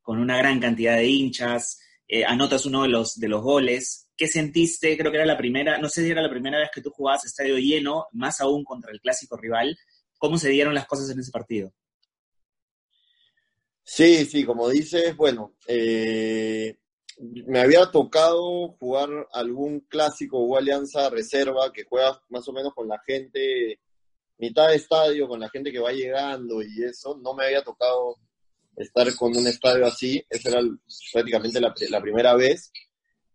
con 0.00 0.20
una 0.20 0.38
gran 0.38 0.58
cantidad 0.58 0.96
de 0.96 1.06
hinchas, 1.06 1.80
eh, 2.08 2.24
anotas 2.24 2.64
uno 2.64 2.84
de 2.84 2.88
los, 2.88 3.16
de 3.16 3.28
los 3.28 3.42
goles. 3.42 4.08
¿Qué 4.16 4.26
sentiste? 4.26 4.96
Creo 4.96 5.10
que 5.10 5.18
era 5.18 5.26
la 5.26 5.36
primera, 5.36 5.76
no 5.76 5.90
sé 5.90 6.02
si 6.02 6.10
era 6.10 6.22
la 6.22 6.30
primera 6.30 6.58
vez 6.58 6.70
que 6.74 6.80
tú 6.80 6.88
jugabas 6.92 7.26
estadio 7.26 7.58
lleno, 7.58 8.06
más 8.12 8.40
aún 8.40 8.64
contra 8.64 8.90
el 8.90 9.02
clásico 9.02 9.36
rival. 9.36 9.76
¿Cómo 10.16 10.38
se 10.38 10.48
dieron 10.48 10.72
las 10.72 10.86
cosas 10.86 11.10
en 11.10 11.20
ese 11.20 11.30
partido? 11.30 11.74
Sí, 13.82 14.24
sí, 14.24 14.46
como 14.46 14.70
dices, 14.70 15.14
bueno, 15.14 15.56
eh, 15.66 16.78
me 17.18 17.60
había 17.60 17.86
tocado 17.90 18.68
jugar 18.78 19.08
algún 19.32 19.80
clásico 19.80 20.38
o 20.38 20.56
alianza 20.56 21.10
reserva 21.10 21.72
que 21.72 21.84
juegas 21.84 22.18
más 22.28 22.48
o 22.48 22.52
menos 22.52 22.74
con 22.74 22.88
la 22.88 22.98
gente, 23.06 23.80
mitad 24.38 24.68
de 24.68 24.76
estadio, 24.76 25.28
con 25.28 25.40
la 25.40 25.48
gente 25.48 25.72
que 25.72 25.78
va 25.78 25.92
llegando 25.92 26.62
y 26.62 26.84
eso. 26.84 27.18
No 27.22 27.34
me 27.34 27.46
había 27.46 27.62
tocado 27.62 28.16
estar 28.76 29.14
con 29.16 29.36
un 29.36 29.46
estadio 29.46 29.86
así, 29.86 30.24
esa 30.28 30.50
era 30.50 30.60
prácticamente 31.12 31.60
la, 31.60 32.00
primera 32.00 32.34
vez. 32.34 32.72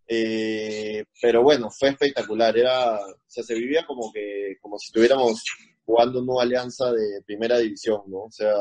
Eh, 0.07 1.05
pero 1.21 1.43
bueno, 1.43 1.69
fue 1.69 1.89
espectacular, 1.89 2.57
era, 2.57 2.95
o 2.95 3.15
sea, 3.27 3.43
se 3.43 3.53
vivía 3.53 3.85
como 3.85 4.11
que, 4.11 4.57
como 4.59 4.77
si 4.79 4.87
estuviéramos 4.87 5.43
jugando 5.85 6.21
una 6.21 6.43
alianza 6.43 6.91
de 6.91 7.21
primera 7.25 7.59
división, 7.59 8.01
¿no? 8.07 8.23
O 8.23 8.31
sea, 8.31 8.53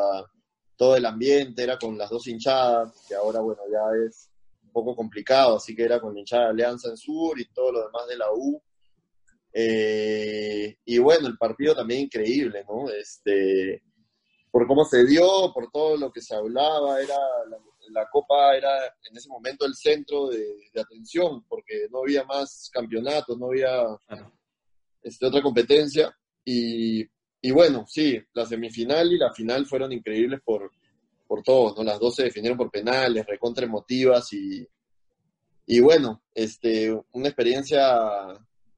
todo 0.77 0.97
el 0.97 1.07
ambiente 1.07 1.63
era 1.63 1.79
con 1.79 1.97
las 1.97 2.11
dos 2.11 2.27
hinchadas, 2.27 2.93
que 3.09 3.15
ahora, 3.15 3.41
bueno, 3.41 3.63
ya 3.73 4.07
es 4.07 4.28
poco 4.85 4.97
complicado, 4.97 5.57
así 5.57 5.75
que 5.75 5.85
era 5.85 6.01
con 6.01 6.15
la 6.15 6.21
hinchada 6.21 6.45
de 6.45 6.51
Alianza 6.51 6.89
en 6.91 6.97
Sur 6.97 7.39
y 7.41 7.49
todo 7.53 7.73
lo 7.73 7.87
demás 7.87 8.07
de 8.09 8.17
la 8.17 8.27
U. 8.33 8.63
Eh, 9.53 10.77
y 10.85 10.99
bueno, 10.99 11.29
el 11.29 11.37
partido 11.37 11.75
también 11.75 12.03
increíble, 12.03 12.65
¿no? 12.69 12.91
Este, 12.91 13.83
por 14.51 14.67
cómo 14.67 14.85
se 14.85 15.05
dio, 15.05 15.53
por 15.53 15.71
todo 15.71 15.97
lo 15.97 16.13
que 16.13 16.21
se 16.21 16.35
hablaba, 16.35 17.01
era 17.01 17.17
la, 17.91 18.07
Copa 18.11 18.55
era 18.55 18.71
en 19.11 19.17
ese 19.17 19.29
momento 19.29 19.67
el 19.67 19.75
centro 19.75 20.29
de, 20.29 20.71
atención, 20.79 21.45
porque 21.49 21.89
no 21.91 22.01
había 22.01 22.25
más 22.25 22.71
campeonatos, 22.73 23.39
no 23.39 23.47
había 23.47 23.71
este, 25.03 25.27
otra 25.27 25.43
competencia. 25.43 26.15
Y 26.45 27.09
y 27.41 27.51
bueno, 27.53 27.87
sí, 27.87 28.21
la 28.33 28.45
semifinal 28.47 29.13
y 29.13 29.19
la 29.19 29.33
final 29.33 29.65
fueron 29.67 29.93
increíbles 29.93 30.41
por, 30.45 30.73
por 31.29 31.43
todo, 31.43 31.75
¿no? 31.77 31.85
Las 31.85 32.01
dos 32.01 32.17
se 32.17 32.25
definieron 32.25 32.59
por 32.59 32.71
penales, 32.71 33.27
recontra 33.27 33.67
emotivas 33.67 34.33
y, 34.33 34.67
y 35.67 35.81
bueno, 35.81 36.25
este, 36.35 36.91
una 37.13 37.29
experiencia 37.29 37.95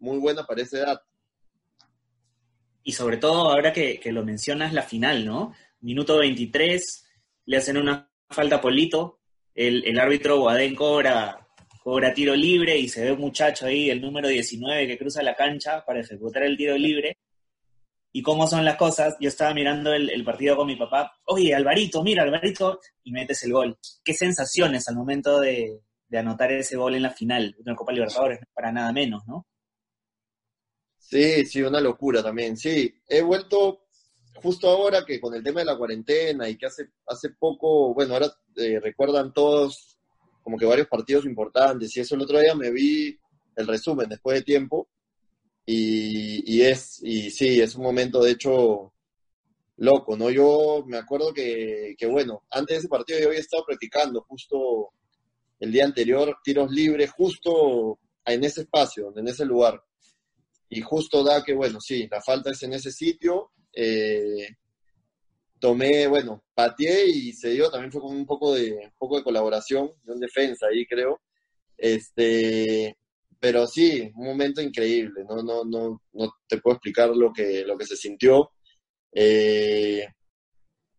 muy 0.01 0.19
buena 0.19 0.45
para 0.45 0.63
esa 0.63 0.79
edad. 0.79 1.01
Y 2.83 2.93
sobre 2.93 3.19
todo, 3.19 3.53
ahora 3.53 3.73
que, 3.73 4.01
lo 4.07 4.25
mencionas, 4.25 4.73
la 4.73 4.83
final, 4.83 5.25
¿no? 5.25 5.55
Minuto 5.81 6.19
23, 6.19 7.07
le 7.47 7.57
hacen 7.57 7.77
una 7.77 8.11
falta 8.29 8.57
a 8.57 8.61
Polito, 8.61 9.21
el, 9.55 9.85
el 9.87 9.99
árbitro 9.99 10.41
Guadén 10.41 10.75
cobra, 10.75 11.47
cobra 11.83 12.13
tiro 12.13 12.35
libre 12.35 12.77
y 12.77 12.89
se 12.89 13.05
ve 13.05 13.13
un 13.13 13.21
muchacho 13.21 13.67
ahí, 13.67 13.91
el 13.91 14.01
número 14.01 14.29
19, 14.29 14.89
que 14.89 14.99
cruza 14.99 15.23
la 15.23 15.37
cancha 15.37 15.85
para 15.85 16.01
ejecutar 16.01 16.43
el 16.43 16.57
tiro 16.57 16.77
libre 16.77 17.19
y 18.13 18.23
cómo 18.23 18.47
son 18.47 18.65
las 18.65 18.77
cosas, 18.77 19.17
yo 19.21 19.29
estaba 19.29 19.55
mirando 19.55 19.93
el, 19.93 20.25
partido 20.25 20.57
con 20.57 20.67
mi 20.67 20.77
papá, 20.77 21.13
oye, 21.27 21.55
Alvarito, 21.55 22.03
mira, 22.03 22.25
Alvarito, 22.25 22.81
y 23.05 23.13
metes 23.13 23.43
el 23.45 23.53
gol. 23.53 23.79
¿Qué 24.05 24.15
sensaciones 24.15 24.89
al 24.89 24.97
momento 24.97 25.41
de, 25.41 25.81
anotar 26.13 26.51
ese 26.53 26.77
gol 26.77 26.97
en 26.97 27.03
la 27.03 27.11
final 27.11 27.55
de 27.57 27.63
una 27.63 27.77
Copa 27.77 27.93
Libertadores? 27.93 28.41
Para 28.53 28.73
nada 28.73 28.93
menos, 28.93 29.23
¿no? 29.27 29.47
Sí, 30.99 31.45
sí, 31.47 31.63
una 31.63 31.81
locura 31.81 32.23
también. 32.23 32.57
Sí, 32.57 32.93
he 33.07 33.23
vuelto 33.23 33.87
justo 34.43 34.69
ahora 34.69 35.05
que 35.05 35.21
con 35.21 35.35
el 35.35 35.43
tema 35.43 35.61
de 35.61 35.67
la 35.67 35.77
cuarentena 35.77 36.49
y 36.49 36.57
que 36.57 36.67
hace, 36.67 36.91
hace 37.07 37.31
poco, 37.31 37.95
bueno, 37.95 38.15
ahora 38.15 38.33
eh, 38.57 38.81
recuerdan 38.81 39.33
todos 39.33 39.99
como 40.43 40.57
que 40.57 40.67
varios 40.67 40.89
partidos 40.89 41.27
importantes 41.27 41.97
y 41.97 42.01
eso 42.01 42.15
el 42.15 42.23
otro 42.23 42.41
día 42.41 42.55
me 42.55 42.71
vi 42.71 43.19
el 43.57 43.67
resumen 43.67 44.09
después 44.09 44.39
de 44.39 44.45
tiempo 44.45 44.89
y, 45.67 46.63
es, 46.63 47.01
y 47.03 47.31
sí, 47.31 47.61
es 47.61 47.75
un 47.77 47.85
momento 47.85 48.23
de 48.23 48.33
hecho 48.33 48.93
loco, 49.77 50.17
¿no? 50.17 50.31
Yo 50.31 50.85
me 50.87 50.99
acuerdo 50.99 51.33
que, 51.33 51.97
bueno, 52.11 52.45
antes 52.51 52.75
de 52.75 52.79
ese 52.81 52.89
partido 52.89 53.19
yo 53.19 53.29
había 53.29 53.41
estado 53.41 53.65
practicando 53.67 54.23
justo 54.23 54.91
el 55.59 55.73
día 55.73 55.85
anterior 55.85 56.37
tiros 56.43 56.71
libres, 56.71 57.11
justo 57.11 57.99
en 58.25 58.45
ese 58.45 58.63
espacio, 58.63 59.13
en 59.17 59.29
ese 59.29 59.45
lugar. 59.45 59.83
Y 60.69 60.81
justo 60.83 61.25
da 61.25 61.43
que, 61.43 61.55
bueno, 61.55 61.81
sí, 61.81 62.07
la 62.11 62.21
falta 62.21 62.51
es 62.51 62.63
en 62.63 62.75
ese 62.75 62.93
sitio. 62.93 63.53
Eh, 63.73 64.49
tomé, 65.59 66.07
bueno, 66.07 66.45
pateé 66.55 67.07
y 67.07 67.33
se 67.33 67.51
dio, 67.51 67.71
también 67.71 67.93
fue 67.93 68.01
con 68.01 68.15
un 68.15 68.27
poco 68.27 68.55
de, 68.55 68.73
un 68.73 68.93
poco 68.99 69.17
de 69.17 69.25
colaboración, 69.25 69.91
de 70.05 70.13
un 70.13 70.21
defensa 70.21 70.67
ahí, 70.67 70.87
creo. 70.87 71.21
Este, 71.77 72.97
pero 73.41 73.67
sí, 73.67 74.13
un 74.15 74.27
momento 74.27 74.61
increíble, 74.61 75.25
no, 75.27 75.43
no, 75.43 75.65
no, 75.65 76.03
no 76.13 76.35
te 76.47 76.59
puedo 76.59 76.75
explicar 76.75 77.09
lo 77.09 77.33
que, 77.33 77.65
lo 77.65 77.77
que 77.79 77.87
se 77.87 77.97
sintió. 77.97 78.53
Eh, 79.13 80.07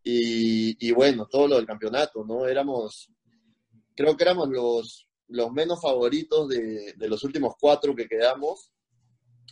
y, 0.04 0.92
bueno, 0.92 1.28
todo 1.28 1.48
lo 1.48 1.56
del 1.58 1.68
campeonato, 1.68 2.26
¿no? 2.26 2.48
Éramos, 2.48 3.12
creo 3.96 4.18
que 4.18 4.24
éramos 4.24 4.50
los, 4.50 5.08
los 5.28 5.52
menos 5.52 5.80
favoritos 5.80 6.50
de, 6.50 6.96
los 6.98 7.24
últimos 7.24 7.54
cuatro 7.60 7.96
que 7.96 8.08
quedamos 8.08 8.72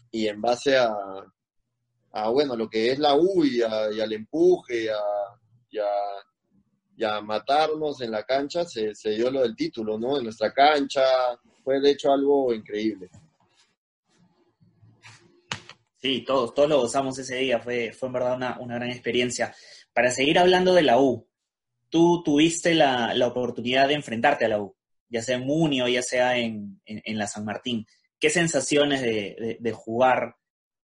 y 0.10 0.28
en 0.28 0.42
base 0.42 0.76
a, 0.76 0.92
a 2.14 2.30
bueno, 2.30 2.56
lo 2.56 2.68
que 2.68 2.92
es 2.92 2.98
la 2.98 3.16
U 3.16 3.46
y, 3.46 3.62
al 3.62 4.14
empuje 4.14 4.86
y 5.70 5.78
a, 5.78 7.16
a, 7.16 7.22
matarnos 7.22 8.02
en 8.02 8.10
la 8.10 8.24
cancha, 8.24 8.66
se, 8.66 8.96
se 8.96 9.12
dio 9.12 9.30
lo 9.30 9.42
del 9.44 9.56
título, 9.56 10.00
¿no? 10.00 10.18
En 10.18 10.24
nuestra 10.24 10.52
cancha, 10.52 11.04
fue 11.70 11.80
de 11.80 11.92
hecho 11.92 12.12
algo 12.12 12.52
increíble. 12.52 13.12
Sí, 15.98 16.24
todos, 16.26 16.56
todos 16.56 16.68
lo 16.68 16.82
gozamos 16.82 17.20
ese 17.20 17.36
día, 17.36 17.60
fue, 17.60 17.92
fue 17.92 18.08
en 18.08 18.14
verdad 18.14 18.58
una, 18.60 18.76
gran 18.76 18.90
experiencia. 18.90 19.54
Para 19.94 20.10
seguir 20.10 20.40
hablando 20.40 20.74
de 20.74 20.82
la 20.82 21.00
U, 21.00 21.28
tú 21.88 22.24
tuviste 22.24 22.74
la, 22.74 23.14
oportunidad 23.28 23.88
de 23.88 23.94
enfrentarte 23.94 24.46
a 24.46 24.48
la 24.48 24.60
U, 24.60 24.76
ya 25.10 25.22
sea 25.22 25.36
en 25.36 25.46
Muni 25.46 25.80
o 25.84 25.88
ya 25.88 26.02
sea 26.02 26.40
en, 26.40 26.82
la 27.06 27.28
San 27.28 27.46
Martín. 27.46 27.86
¿Qué 28.20 28.32
sensaciones 28.32 29.04
de, 29.04 29.72
jugar 29.72 30.38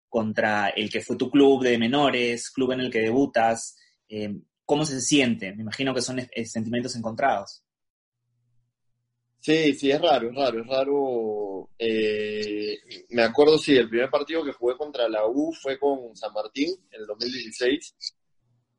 contra 0.08 0.70
el 0.70 0.92
que 0.92 1.02
fue 1.02 1.16
tu 1.16 1.32
club 1.32 1.64
de 1.64 1.80
menores, 1.80 2.52
club 2.52 2.74
en 2.74 2.82
el 2.82 2.92
que 2.92 3.00
debutas? 3.00 3.76
Eh, 4.08 4.32
¿Cómo 4.64 4.86
se 4.86 5.02
siente? 5.02 5.56
Me 5.56 5.64
imagino 5.64 5.96
que 5.96 6.04
son 6.04 6.20
sentimientos 6.46 6.96
encontrados. 6.96 7.64
Sí, 9.48 9.74
sí, 9.76 9.90
es 9.90 10.02
raro, 10.02 10.30
es 10.30 10.36
raro, 10.36 10.60
es 10.60 10.68
raro. 10.68 11.70
Eh, 11.80 12.78
me 13.12 13.22
acuerdo, 13.24 13.58
sí, 13.58 13.78
el 13.78 13.88
primer 13.88 14.10
partido 14.10 14.44
que 14.44 14.52
jugué 14.52 14.76
contra 14.76 15.08
la 15.08 15.26
U 15.26 15.54
fue 15.54 15.80
con 15.80 16.14
San 16.18 16.34
Martín 16.34 16.76
en 16.92 17.00
el 17.00 17.08
2016 17.08 17.96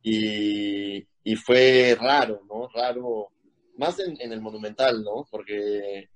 y, 0.02 0.98
y 1.24 1.36
fue 1.36 1.96
raro, 1.98 2.42
¿no? 2.46 2.68
Raro, 2.68 3.28
más 3.78 3.98
en, 4.00 4.30
el 4.30 4.42
Monumental, 4.42 5.02
¿no? 5.02 5.26
Porque, 5.30 6.10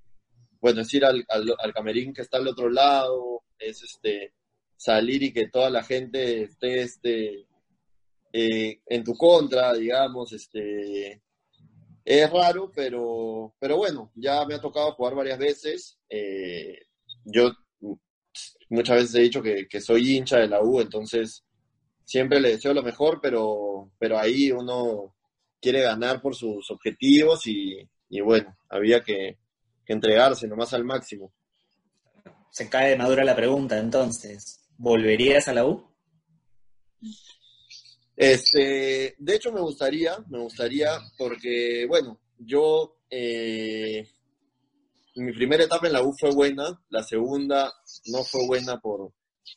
bueno, 0.61 0.81
es 0.81 0.93
ir 0.93 1.03
al, 1.03 1.25
al, 1.27 1.73
camerín 1.73 2.13
que 2.13 2.21
está 2.21 2.37
al 2.37 2.47
otro 2.47 2.69
lado, 2.69 3.41
es 3.57 3.81
este 3.81 4.35
salir 4.77 5.23
y 5.23 5.33
que 5.33 5.47
toda 5.47 5.71
la 5.71 5.83
gente 5.83 6.43
esté 6.43 6.81
este, 6.81 7.47
eh, 8.31 8.81
en 8.85 9.03
tu 9.03 9.15
contra, 9.15 9.73
digamos, 9.73 10.31
este, 10.31 11.23
es 12.05 12.29
raro, 12.29 12.71
pero, 12.75 13.55
pero 13.59 13.77
bueno, 13.77 14.11
ya 14.15 14.45
me 14.45 14.55
ha 14.55 14.61
tocado 14.61 14.93
jugar 14.93 15.15
varias 15.15 15.39
veces. 15.39 15.99
Eh, 16.09 16.77
yo 17.23 17.51
muchas 18.69 18.97
veces 18.97 19.15
he 19.15 19.21
dicho 19.21 19.41
que, 19.41 19.81
soy 19.81 20.17
hincha 20.17 20.37
de 20.37 20.47
la 20.47 20.61
U, 20.61 20.81
entonces 20.81 21.45
siempre 22.03 22.39
le 22.39 22.51
deseo 22.51 22.73
lo 22.73 22.83
mejor, 22.83 23.19
pero, 23.21 23.91
pero 23.97 24.17
ahí 24.17 24.51
uno 24.51 25.15
quiere 25.61 25.81
ganar 25.81 26.21
por 26.21 26.35
sus 26.35 26.69
objetivos 26.71 27.47
y, 27.47 27.87
bueno, 28.21 28.57
había 28.69 29.01
que, 29.01 29.37
que 29.85 29.93
entregarse 29.93 30.47
nomás 30.47 30.73
al 30.73 30.83
máximo. 30.83 31.33
Se 32.51 32.69
cae 32.69 32.91
de 32.91 32.97
madura 32.97 33.23
la 33.23 33.35
pregunta, 33.35 33.79
entonces, 33.79 34.59
¿volverías 34.77 35.47
a 35.47 35.53
la 35.53 35.65
U? 35.65 35.89
Este, 38.23 39.15
de 39.17 39.35
hecho, 39.35 39.51
me 39.51 39.59
gustaría, 39.59 40.17
me 40.29 40.39
gustaría, 40.39 40.97
porque, 41.17 41.85
bueno, 41.89 42.21
yo, 42.37 42.95
eh, 43.09 44.07
mi 45.15 45.33
primera 45.33 45.65
etapa 45.65 45.87
en 45.87 45.93
la 45.93 46.03
U 46.03 46.13
fue 46.17 46.31
buena, 46.31 46.81
la 46.87 47.03
segunda 47.03 47.69
no 48.05 48.23
fue 48.23 48.47
buena 48.47 48.79
por, 48.79 49.11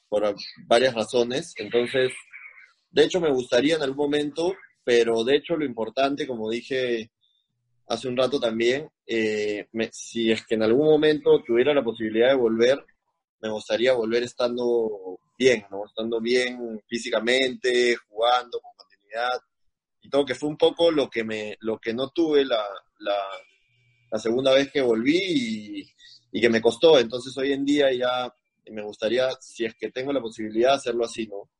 por 0.09 0.35
varias 0.67 0.95
razones, 0.95 1.55
entonces, 1.59 2.13
de 2.91 3.05
hecho, 3.05 3.21
me 3.21 3.31
gustaría 3.31 3.77
en 3.77 3.83
algún 3.83 3.99
momento, 3.99 4.53
pero 4.83 5.23
de 5.23 5.37
hecho, 5.37 5.57
lo 5.57 5.65
importante, 5.65 6.27
como 6.27 6.51
dije 6.51 7.13
hace 7.87 8.09
un 8.09 8.17
rato 8.17 8.41
también, 8.41 8.89
eh, 9.07 9.69
si 9.93 10.33
es 10.33 10.45
que 10.45 10.57
en 10.57 10.65
algún 10.65 10.87
momento 10.87 11.41
tuviera 11.47 11.73
la 11.73 11.85
posibilidad 11.85 12.31
de 12.31 12.35
volver, 12.35 12.85
me 13.41 13.49
gustaría 13.49 13.93
volver 13.93 14.25
estando 14.25 15.21
bien, 15.37 15.67
¿no? 15.71 15.85
Estando 15.87 16.21
bien 16.21 16.81
físicamente, 16.87 17.97
jugando 18.09 18.61
con 18.61 18.73
continuidad 18.77 19.41
y 20.01 20.09
todo, 20.09 20.25
que 20.25 20.35
fue 20.35 20.49
un 20.49 20.57
poco 20.57 20.91
lo 20.91 21.09
que 21.09 21.25
me, 21.25 21.57
lo 21.61 21.79
que 21.79 21.93
no 21.93 22.11
tuve 22.11 22.45
la, 22.45 22.65
la, 22.99 24.19
segunda 24.19 24.55
vez 24.55 24.71
que 24.73 24.81
volví 24.81 25.19
y, 25.19 25.93
y, 26.33 26.41
que 26.41 26.49
me 26.49 26.61
costó. 26.61 26.99
Entonces 26.99 27.37
hoy 27.37 27.53
en 27.53 27.65
día 27.65 27.93
ya 27.93 28.33
me 28.71 28.83
gustaría, 28.83 29.29
si 29.41 29.65
es 29.65 29.75
que 29.75 29.91
tengo 29.91 30.13
la 30.13 30.21
posibilidad, 30.21 30.75
hacerlo 30.75 31.05
así, 31.05 31.27
¿no? 31.27 31.51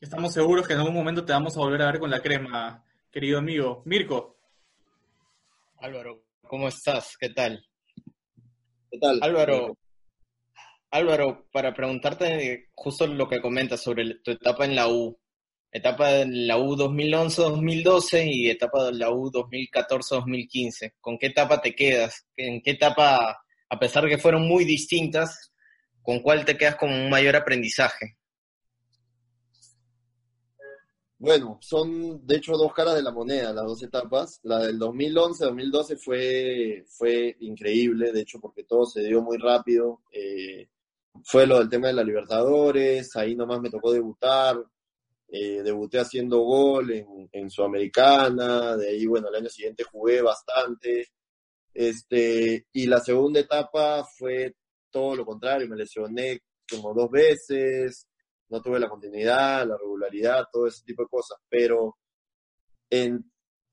Estamos 0.00 0.32
seguros 0.32 0.66
que 0.66 0.72
en 0.72 0.80
algún 0.80 0.94
momento 0.94 1.24
te 1.24 1.32
vamos 1.32 1.56
a 1.56 1.60
volver 1.60 1.80
a 1.82 1.92
ver 1.92 2.00
con 2.00 2.10
la 2.10 2.20
crema, 2.20 2.84
querido 3.10 3.38
amigo. 3.38 3.82
Mirko. 3.86 4.36
Álvaro, 5.78 6.24
¿cómo 6.42 6.66
estás? 6.66 7.16
¿Qué 7.16 7.28
tal? 7.30 7.64
¿Qué 8.90 8.98
tal? 8.98 9.20
Álvaro, 9.22 9.78
Álvaro, 10.92 11.48
para 11.50 11.72
preguntarte 11.72 12.68
justo 12.74 13.06
lo 13.06 13.26
que 13.26 13.40
comentas 13.40 13.82
sobre 13.82 14.16
tu 14.16 14.30
etapa 14.30 14.66
en 14.66 14.76
la 14.76 14.88
U, 14.88 15.18
etapa 15.70 16.20
en 16.20 16.46
la 16.46 16.58
U 16.58 16.76
2011-2012 16.76 18.28
y 18.30 18.50
etapa 18.50 18.84
de 18.84 18.92
la 18.92 19.10
U 19.10 19.30
2014-2015, 19.30 20.92
¿con 21.00 21.16
qué 21.16 21.28
etapa 21.28 21.62
te 21.62 21.74
quedas? 21.74 22.26
¿En 22.36 22.60
qué 22.60 22.72
etapa, 22.72 23.42
a 23.70 23.78
pesar 23.78 24.06
que 24.06 24.18
fueron 24.18 24.46
muy 24.46 24.66
distintas, 24.66 25.54
con 26.02 26.20
cuál 26.20 26.44
te 26.44 26.58
quedas 26.58 26.76
con 26.76 26.92
un 26.92 27.08
mayor 27.08 27.36
aprendizaje? 27.36 28.18
Bueno, 31.18 31.56
son 31.62 32.26
de 32.26 32.36
hecho 32.36 32.52
dos 32.52 32.74
caras 32.74 32.96
de 32.96 33.02
la 33.02 33.12
moneda, 33.12 33.54
las 33.54 33.64
dos 33.64 33.82
etapas. 33.82 34.40
La 34.42 34.58
del 34.58 34.78
2011-2012 34.78 35.96
fue, 35.96 36.84
fue 36.86 37.34
increíble, 37.40 38.12
de 38.12 38.20
hecho, 38.20 38.40
porque 38.40 38.64
todo 38.64 38.84
se 38.84 39.04
dio 39.04 39.22
muy 39.22 39.38
rápido. 39.38 40.02
Eh, 40.12 40.68
fue 41.24 41.46
lo 41.46 41.58
del 41.58 41.68
tema 41.68 41.88
de 41.88 41.94
la 41.94 42.04
Libertadores, 42.04 43.14
ahí 43.16 43.34
nomás 43.34 43.60
me 43.60 43.70
tocó 43.70 43.92
debutar. 43.92 44.62
Eh, 45.34 45.62
debuté 45.62 45.98
haciendo 45.98 46.40
gol 46.40 46.90
en, 46.90 47.28
en 47.32 47.50
Sudamericana, 47.50 48.76
de 48.76 48.90
ahí, 48.90 49.06
bueno, 49.06 49.28
el 49.28 49.36
año 49.36 49.48
siguiente 49.48 49.82
jugué 49.84 50.20
bastante. 50.20 51.08
Este, 51.74 52.66
y 52.72 52.86
la 52.86 53.00
segunda 53.00 53.40
etapa 53.40 54.04
fue 54.04 54.54
todo 54.90 55.16
lo 55.16 55.24
contrario, 55.24 55.68
me 55.68 55.76
lesioné 55.76 56.42
como 56.68 56.94
dos 56.94 57.10
veces, 57.10 58.06
no 58.48 58.60
tuve 58.60 58.78
la 58.78 58.88
continuidad, 58.88 59.66
la 59.66 59.78
regularidad, 59.78 60.46
todo 60.52 60.66
ese 60.66 60.84
tipo 60.84 61.02
de 61.02 61.08
cosas. 61.08 61.38
Pero 61.48 61.96
en 62.90 63.32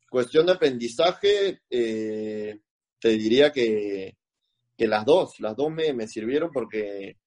cuestión 0.09 0.45
de 0.45 0.53
aprendizaje, 0.53 1.61
eh, 1.69 2.59
te 2.99 3.09
diría 3.09 3.51
que, 3.51 4.15
las 4.77 5.05
dos, 5.05 5.39
las 5.39 5.55
dos 5.55 5.69
me, 5.71 6.07
sirvieron 6.07 6.51
porque, 6.51 7.17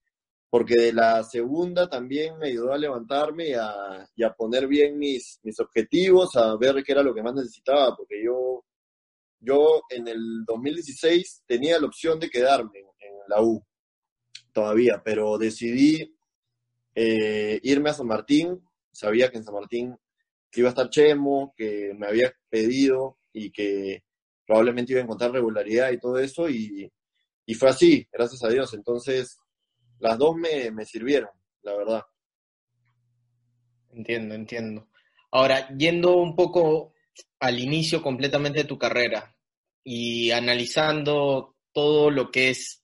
porque 0.53 0.76
de 0.76 0.92
la 0.92 1.24
segunda 1.24 1.88
también 1.88 2.36
me 2.36 2.48
ayudó 2.48 2.74
a 2.74 2.78
levantarme 2.78 3.48
y 3.48 3.55
a, 3.55 4.34
poner 4.36 4.66
bien 4.66 4.98
mis, 4.98 5.40
mis 5.42 5.59
objetivos, 5.59 6.36
a 6.36 6.55
ver 6.59 6.84
qué 6.84 6.92
era 6.92 7.03
lo 7.03 7.14
que 7.14 7.22
más 7.22 7.32
necesitaba, 7.32 7.96
porque 7.96 8.22
yo, 8.22 8.62
yo 9.40 9.80
en 9.88 10.09
el 10.09 10.44
2016 10.44 11.44
tenía 11.46 11.80
la 11.80 11.86
opción 11.86 12.20
de 12.20 12.28
quedarme 12.28 12.80
en 12.80 13.14
la 13.28 13.40
U 13.40 13.64
todavía, 14.53 15.00
pero 15.03 15.38
decidí 15.38 16.14
eh, 16.94 17.59
irme 17.62 17.88
a 17.88 17.94
San 17.94 18.09
Martín, 18.09 18.62
sabía 18.92 19.30
que 19.30 19.38
en 19.38 19.44
San 19.44 19.55
Martín 19.55 19.96
iba 20.53 20.68
a 20.68 20.72
estar 20.72 20.90
Chemo, 20.90 21.55
que 21.57 21.94
me 21.96 22.09
había 22.09 22.30
pedido 22.50 23.16
y 23.32 23.50
que 23.53 24.05
probablemente 24.46 24.92
iba 24.92 25.00
a 25.00 25.05
encontrar 25.05 25.32
regularidad 25.32 25.92
y 25.92 25.98
todo 25.98 26.18
eso, 26.18 26.50
y, 26.50 26.92
fue 27.59 27.70
así, 27.70 28.07
gracias 28.12 28.44
a 28.44 28.48
Dios. 28.50 28.74
Entonces, 28.74 29.38
las 30.03 30.18
dos 30.18 30.36
me, 30.36 30.70
me 30.72 30.84
sirvieron, 30.84 31.30
la 31.62 31.76
verdad. 31.76 32.03
Entiendo, 33.90 34.34
entiendo. 34.34 34.88
Ahora, 35.30 35.68
yendo 35.76 36.16
un 36.16 36.34
poco 36.34 36.92
al 37.38 37.59
inicio 37.61 38.03
completamente 38.03 38.61
de 38.61 38.64
tu 38.64 38.76
carrera 38.76 39.36
y 39.84 40.32
analizando 40.32 41.57
todo 41.72 42.11
lo 42.11 42.30
que 42.30 42.50
es 42.50 42.80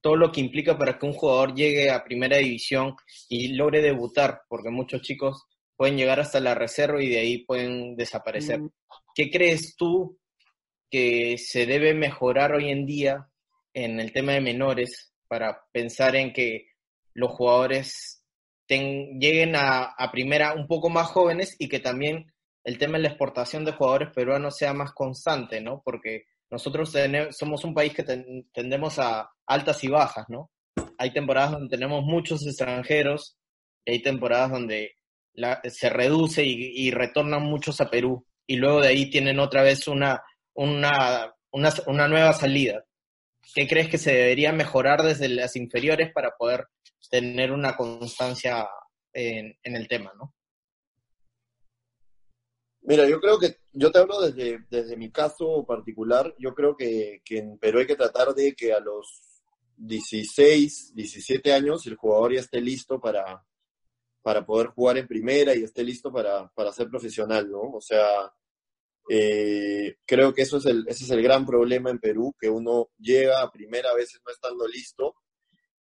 todo 0.00 0.16
lo 0.16 0.32
que 0.32 0.40
implica 0.40 0.78
para 0.78 0.98
que 0.98 1.04
un 1.04 1.12
jugador 1.12 1.54
llegue 1.54 1.90
a 1.90 2.04
primera 2.04 2.38
división 2.38 2.96
y 3.28 3.48
logre 3.48 3.82
debutar, 3.82 4.42
porque 4.48 4.70
muchos 4.70 5.02
chicos 5.02 5.44
pueden 5.76 5.98
llegar 5.98 6.20
hasta 6.20 6.40
la 6.40 6.54
reserva 6.54 7.02
y 7.02 7.08
de 7.08 7.18
ahí 7.18 7.44
pueden 7.44 7.96
desaparecer. 7.96 8.60
¿Qué 9.14 9.30
crees 9.30 9.76
tú 9.76 10.18
que 10.88 11.36
se 11.36 11.66
debe 11.66 11.92
mejorar 11.92 12.54
hoy 12.54 12.70
en 12.70 12.86
día 12.86 13.28
en 13.74 14.00
el 14.00 14.12
tema 14.12 14.32
de 14.32 14.40
menores 14.40 15.09
para 15.30 15.62
pensar 15.70 16.16
en 16.16 16.32
que 16.32 16.66
los 17.14 17.30
jugadores 17.30 18.24
lleguen 18.68 19.54
a, 19.54 19.94
primera 20.10 20.54
un 20.54 20.66
poco 20.66 20.90
más 20.90 21.06
jóvenes 21.06 21.54
y 21.60 21.68
que 21.68 21.78
también 21.78 22.32
el 22.64 22.78
tema 22.78 22.98
de 22.98 23.04
la 23.04 23.08
exportación 23.10 23.64
de 23.64 23.72
jugadores 23.72 24.10
peruanos 24.12 24.56
sea 24.56 24.74
más 24.74 24.92
constante, 24.92 25.60
¿no? 25.60 25.82
Porque 25.84 26.24
nosotros 26.50 26.92
somos 27.30 27.64
un 27.64 27.74
país 27.74 27.94
que 27.94 28.02
tendemos 28.52 28.98
a 28.98 29.30
altas 29.46 29.84
y 29.84 29.88
bajas, 29.88 30.26
¿no? 30.28 30.50
Hay 30.98 31.12
temporadas 31.12 31.52
donde 31.52 31.76
tenemos 31.76 32.02
muchos 32.02 32.44
extranjeros 32.44 33.38
y 33.84 33.92
hay 33.92 34.02
temporadas 34.02 34.50
donde 34.50 34.96
se 35.68 35.90
reduce 35.90 36.42
y, 36.44 36.90
retornan 36.90 37.42
muchos 37.42 37.80
a 37.80 37.88
Perú 37.88 38.26
y 38.48 38.56
luego 38.56 38.80
de 38.80 38.88
ahí 38.88 39.10
tienen 39.10 39.38
otra 39.38 39.62
vez 39.62 39.86
una, 39.86 40.22
una, 40.54 41.32
una, 41.52 42.08
nueva 42.08 42.32
salida. 42.32 42.84
¿Qué 43.54 43.66
crees 43.66 43.88
que 43.88 43.98
se 43.98 44.12
debería 44.12 44.52
mejorar 44.52 45.02
desde 45.02 45.28
las 45.28 45.56
inferiores 45.56 46.12
para 46.12 46.36
poder 46.36 46.68
tener 47.10 47.52
una 47.52 47.76
constancia 47.76 48.68
en, 49.12 49.56
el 49.62 49.88
tema, 49.88 50.12
¿no? 50.16 50.34
Mira, 52.82 53.08
yo 53.08 53.20
creo 53.20 53.38
que, 53.38 53.58
yo 53.72 53.90
te 53.90 53.98
hablo 53.98 54.20
desde, 54.20 54.64
desde 54.70 54.96
mi 54.96 55.10
caso 55.10 55.64
particular, 55.66 56.34
yo 56.38 56.54
creo 56.54 56.76
que, 56.76 57.20
que 57.24 57.38
en 57.38 57.58
Perú 57.58 57.80
hay 57.80 57.86
que 57.86 57.96
tratar 57.96 58.34
de 58.34 58.54
que 58.54 58.72
a 58.72 58.80
los 58.80 59.42
16, 59.76 60.94
17 60.94 61.52
años 61.52 61.86
el 61.86 61.96
jugador 61.96 62.34
ya 62.34 62.40
esté 62.40 62.60
listo 62.60 63.00
para, 63.00 63.44
para 64.22 64.44
poder 64.44 64.68
jugar 64.68 64.98
en 64.98 65.08
primera 65.08 65.54
y 65.54 65.62
esté 65.62 65.82
listo 65.82 66.12
para, 66.12 66.48
para 66.48 66.72
ser 66.72 66.88
profesional, 66.88 67.50
¿no? 67.50 67.60
O 67.60 67.80
sea, 67.80 68.32
eh, 69.12 69.96
creo 70.06 70.32
que 70.32 70.42
eso 70.42 70.58
es 70.58 70.66
el, 70.66 70.84
ese 70.86 71.02
es 71.02 71.10
el 71.10 71.20
gran 71.20 71.44
problema 71.44 71.90
en 71.90 71.98
Perú, 71.98 72.32
que 72.38 72.48
uno 72.48 72.90
llega 72.96 73.42
a 73.42 73.50
primera 73.50 73.92
veces 73.92 74.20
no 74.24 74.32
estando 74.32 74.68
listo 74.68 75.16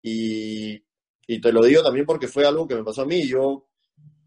y, 0.01 0.83
y 1.27 1.39
te 1.39 1.53
lo 1.53 1.63
digo 1.63 1.83
también 1.83 2.07
porque 2.07 2.29
fue 2.29 2.47
algo 2.47 2.67
que 2.67 2.77
me 2.77 2.83
pasó 2.83 3.03
a 3.03 3.07
mí, 3.07 3.27
yo 3.29 3.69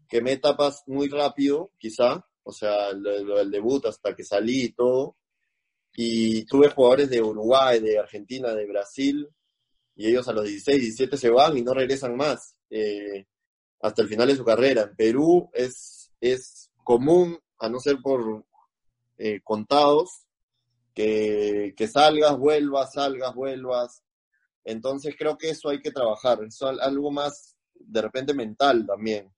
quemé 0.08 0.30
etapas 0.30 0.84
muy 0.86 1.08
rápido, 1.08 1.72
quizá, 1.76 2.24
o 2.44 2.52
sea, 2.52 2.92
lo, 2.92 3.36
del 3.38 3.50
debut 3.50 3.84
hasta 3.86 4.14
que 4.14 4.22
salí 4.22 4.66
y 4.66 4.72
todo. 4.72 5.16
Y 5.96 6.44
tuve 6.44 6.70
jugadores 6.70 7.10
de 7.10 7.20
Uruguay, 7.20 7.80
de 7.80 7.98
Argentina, 7.98 8.54
de 8.54 8.66
Brasil, 8.66 9.28
y 9.96 10.08
ellos 10.08 10.28
a 10.28 10.32
los 10.32 10.44
16, 10.44 10.80
17 10.80 11.16
se 11.16 11.30
van 11.30 11.58
y 11.58 11.62
no 11.62 11.74
regresan 11.74 12.16
más 12.16 12.54
eh, 12.70 13.26
hasta 13.80 14.02
el 14.02 14.08
final 14.08 14.28
de 14.28 14.36
su 14.36 14.44
carrera. 14.44 14.82
En 14.82 14.94
Perú 14.94 15.50
es, 15.52 16.12
es 16.20 16.70
común, 16.84 17.40
a 17.58 17.68
no 17.68 17.80
ser 17.80 17.98
por 18.00 18.44
eh, 19.18 19.40
contados, 19.42 20.26
que, 20.94 21.74
que 21.76 21.88
salgas, 21.88 22.38
vuelvas, 22.38 22.92
salgas, 22.92 23.34
vuelvas. 23.34 24.02
Entonces 24.64 25.14
creo 25.18 25.36
que 25.36 25.50
eso 25.50 25.68
hay 25.68 25.80
que 25.80 25.90
trabajar, 25.90 26.42
es 26.44 26.60
algo 26.62 27.10
más 27.10 27.56
de 27.74 28.02
repente 28.02 28.34
mental 28.34 28.86
también. 28.86 29.30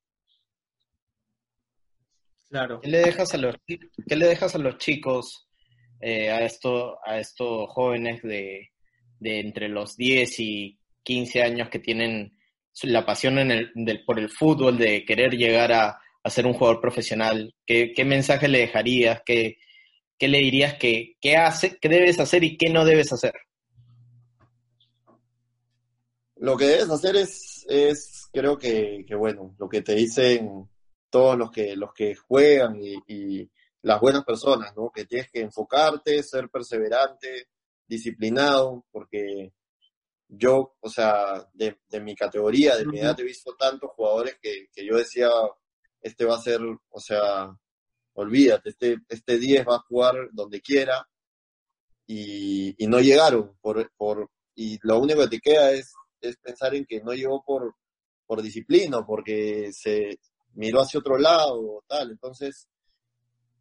Claro. 2.48 2.80
¿Qué 2.80 2.88
le 2.88 2.98
dejas 2.98 3.34
a 3.34 3.38
los, 3.38 3.56
qué 3.66 4.16
le 4.16 4.26
dejas 4.26 4.54
a 4.54 4.58
los 4.58 4.78
chicos, 4.78 5.48
eh, 6.00 6.30
a, 6.30 6.44
esto, 6.44 6.98
a 7.04 7.18
estos 7.18 7.68
jóvenes 7.70 8.22
de, 8.22 8.70
entre 9.20 9.68
los 9.68 9.96
10 9.96 10.40
y 10.40 10.78
15 11.02 11.42
años 11.42 11.68
que 11.70 11.80
tienen 11.80 12.38
la 12.82 13.04
pasión 13.04 13.38
en 13.38 13.50
el, 13.50 13.72
del, 13.74 14.04
por 14.04 14.18
el 14.18 14.30
fútbol, 14.30 14.78
de 14.78 15.04
querer 15.04 15.32
llegar 15.32 15.72
a, 15.72 15.98
ser 16.26 16.46
un 16.46 16.54
jugador 16.54 16.80
profesional? 16.80 17.54
¿Qué, 17.64 17.92
qué 17.94 18.04
mensaje 18.04 18.48
le 18.48 18.58
dejarías? 18.58 19.22
¿Qué, 19.24 19.58
qué 20.18 20.28
le 20.28 20.38
dirías 20.38 20.74
que, 20.74 21.16
qué, 21.20 21.36
hace, 21.36 21.78
qué 21.78 21.88
debes 21.88 22.18
hacer 22.20 22.44
y 22.44 22.56
qué 22.56 22.70
no 22.70 22.84
debes 22.84 23.12
hacer? 23.12 23.34
Lo 26.36 26.56
que 26.56 26.66
debes 26.66 26.90
hacer 26.90 27.16
es, 27.16 27.64
es 27.68 28.28
creo 28.32 28.58
que, 28.58 29.04
que 29.06 29.14
bueno, 29.14 29.54
lo 29.58 29.68
que 29.68 29.82
te 29.82 29.94
dicen 29.94 30.68
todos 31.10 31.38
los 31.38 31.50
que, 31.50 31.76
los 31.76 31.92
que 31.94 32.14
juegan 32.14 32.78
y, 32.78 33.50
las 33.82 34.00
buenas 34.00 34.24
personas, 34.24 34.76
¿no? 34.76 34.90
Que 34.90 35.04
tienes 35.04 35.30
que 35.30 35.40
enfocarte, 35.40 36.20
ser 36.24 36.48
perseverante, 36.50 37.50
disciplinado, 37.86 38.84
porque 38.90 39.52
yo, 40.26 40.76
o 40.80 40.90
sea, 40.90 41.48
de, 41.54 41.78
mi 42.00 42.16
categoría, 42.16 42.76
de 42.76 42.84
mi 42.84 42.98
edad, 42.98 43.18
he 43.20 43.22
visto 43.22 43.54
tantos 43.54 43.92
jugadores 43.92 44.38
que, 44.42 44.68
yo 44.84 44.96
decía, 44.96 45.28
este 46.00 46.24
va 46.24 46.34
a 46.34 46.42
ser, 46.42 46.60
o 46.62 47.00
sea, 47.00 47.56
olvídate, 48.16 48.70
este, 48.70 48.98
este 49.08 49.38
10 49.38 49.66
va 49.66 49.76
a 49.76 49.84
jugar 49.88 50.14
donde 50.32 50.60
quiera, 50.60 51.06
y, 52.06 52.74
no 52.86 53.00
llegaron 53.00 53.56
por, 53.60 53.90
por, 53.96 54.30
y 54.54 54.78
lo 54.82 54.98
único 54.98 55.22
que 55.22 55.28
te 55.28 55.40
queda 55.40 55.72
es, 55.72 55.92
es 56.20 56.36
pensar 56.36 56.74
en 56.74 56.86
que 56.86 57.02
no 57.02 57.12
llegó 57.12 57.42
por, 57.44 57.74
por 58.26 58.42
disciplina, 58.42 59.04
porque 59.04 59.70
se 59.72 60.18
miró 60.54 60.80
hacia 60.80 61.00
otro 61.00 61.18
lado 61.18 61.58
o 61.58 61.84
tal. 61.86 62.12
Entonces, 62.12 62.68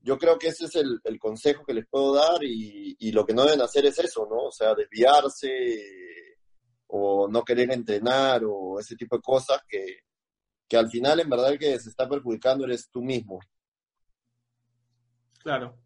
yo 0.01 0.17
creo 0.17 0.37
que 0.37 0.49
ese 0.49 0.65
es 0.65 0.75
el, 0.75 0.99
el 1.03 1.19
consejo 1.19 1.65
que 1.65 1.73
les 1.73 1.87
puedo 1.87 2.13
dar 2.13 2.43
y, 2.43 2.95
y, 2.99 3.11
lo 3.11 3.25
que 3.25 3.33
no 3.33 3.43
deben 3.43 3.61
hacer 3.61 3.85
es 3.87 3.97
eso, 3.99 4.27
¿no? 4.29 4.45
O 4.47 4.51
sea, 4.51 4.75
desviarse 4.75 5.97
o 6.87 7.27
no 7.27 7.43
querer 7.43 7.71
entrenar 7.71 8.43
o 8.45 8.79
ese 8.79 8.95
tipo 8.95 9.15
de 9.17 9.21
cosas 9.23 9.61
que, 9.67 10.01
que 10.67 10.77
al 10.77 10.89
final 10.89 11.19
en 11.19 11.29
verdad 11.29 11.53
el 11.53 11.59
que 11.59 11.79
se 11.79 11.89
está 11.89 12.07
perjudicando 12.07 12.65
eres 12.65 12.89
tú 12.91 13.01
mismo. 13.01 13.39
Claro. 15.45 15.77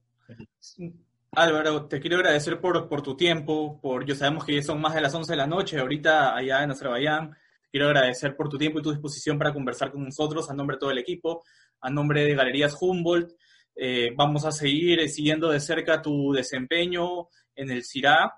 Álvaro, 1.33 1.85
te 1.85 1.99
quiero 1.99 2.15
agradecer 2.15 2.61
por, 2.61 2.87
por 2.87 3.01
tu 3.01 3.17
tiempo, 3.17 3.77
por, 3.81 4.05
yo 4.05 4.15
sabemos 4.15 4.45
que 4.45 4.55
ya 4.55 4.63
son 4.63 4.79
más 4.79 4.95
de 4.95 5.01
las 5.01 5.13
11 5.13 5.33
de 5.33 5.35
la 5.35 5.47
noche, 5.47 5.77
ahorita 5.77 6.33
allá 6.33 6.63
en 6.63 6.71
Azerbaiyán. 6.71 7.35
Quiero 7.69 7.87
agradecer 7.87 8.37
por 8.37 8.47
tu 8.47 8.57
tiempo 8.57 8.79
y 8.79 8.81
tu 8.81 8.91
disposición 8.91 9.37
para 9.37 9.51
conversar 9.51 9.91
con 9.91 10.05
nosotros 10.05 10.49
a 10.49 10.53
nombre 10.53 10.77
de 10.77 10.79
todo 10.79 10.91
el 10.91 10.97
equipo, 10.97 11.43
a 11.81 11.89
nombre 11.89 12.23
de 12.23 12.35
Galerías 12.35 12.77
Humboldt. 12.79 13.33
Eh, 13.75 14.13
vamos 14.15 14.45
a 14.45 14.53
seguir 14.53 15.09
siguiendo 15.09 15.49
de 15.49 15.59
cerca 15.59 16.01
tu 16.01 16.31
desempeño 16.31 17.27
en 17.53 17.69
el 17.69 17.83
CIRA 17.83 18.33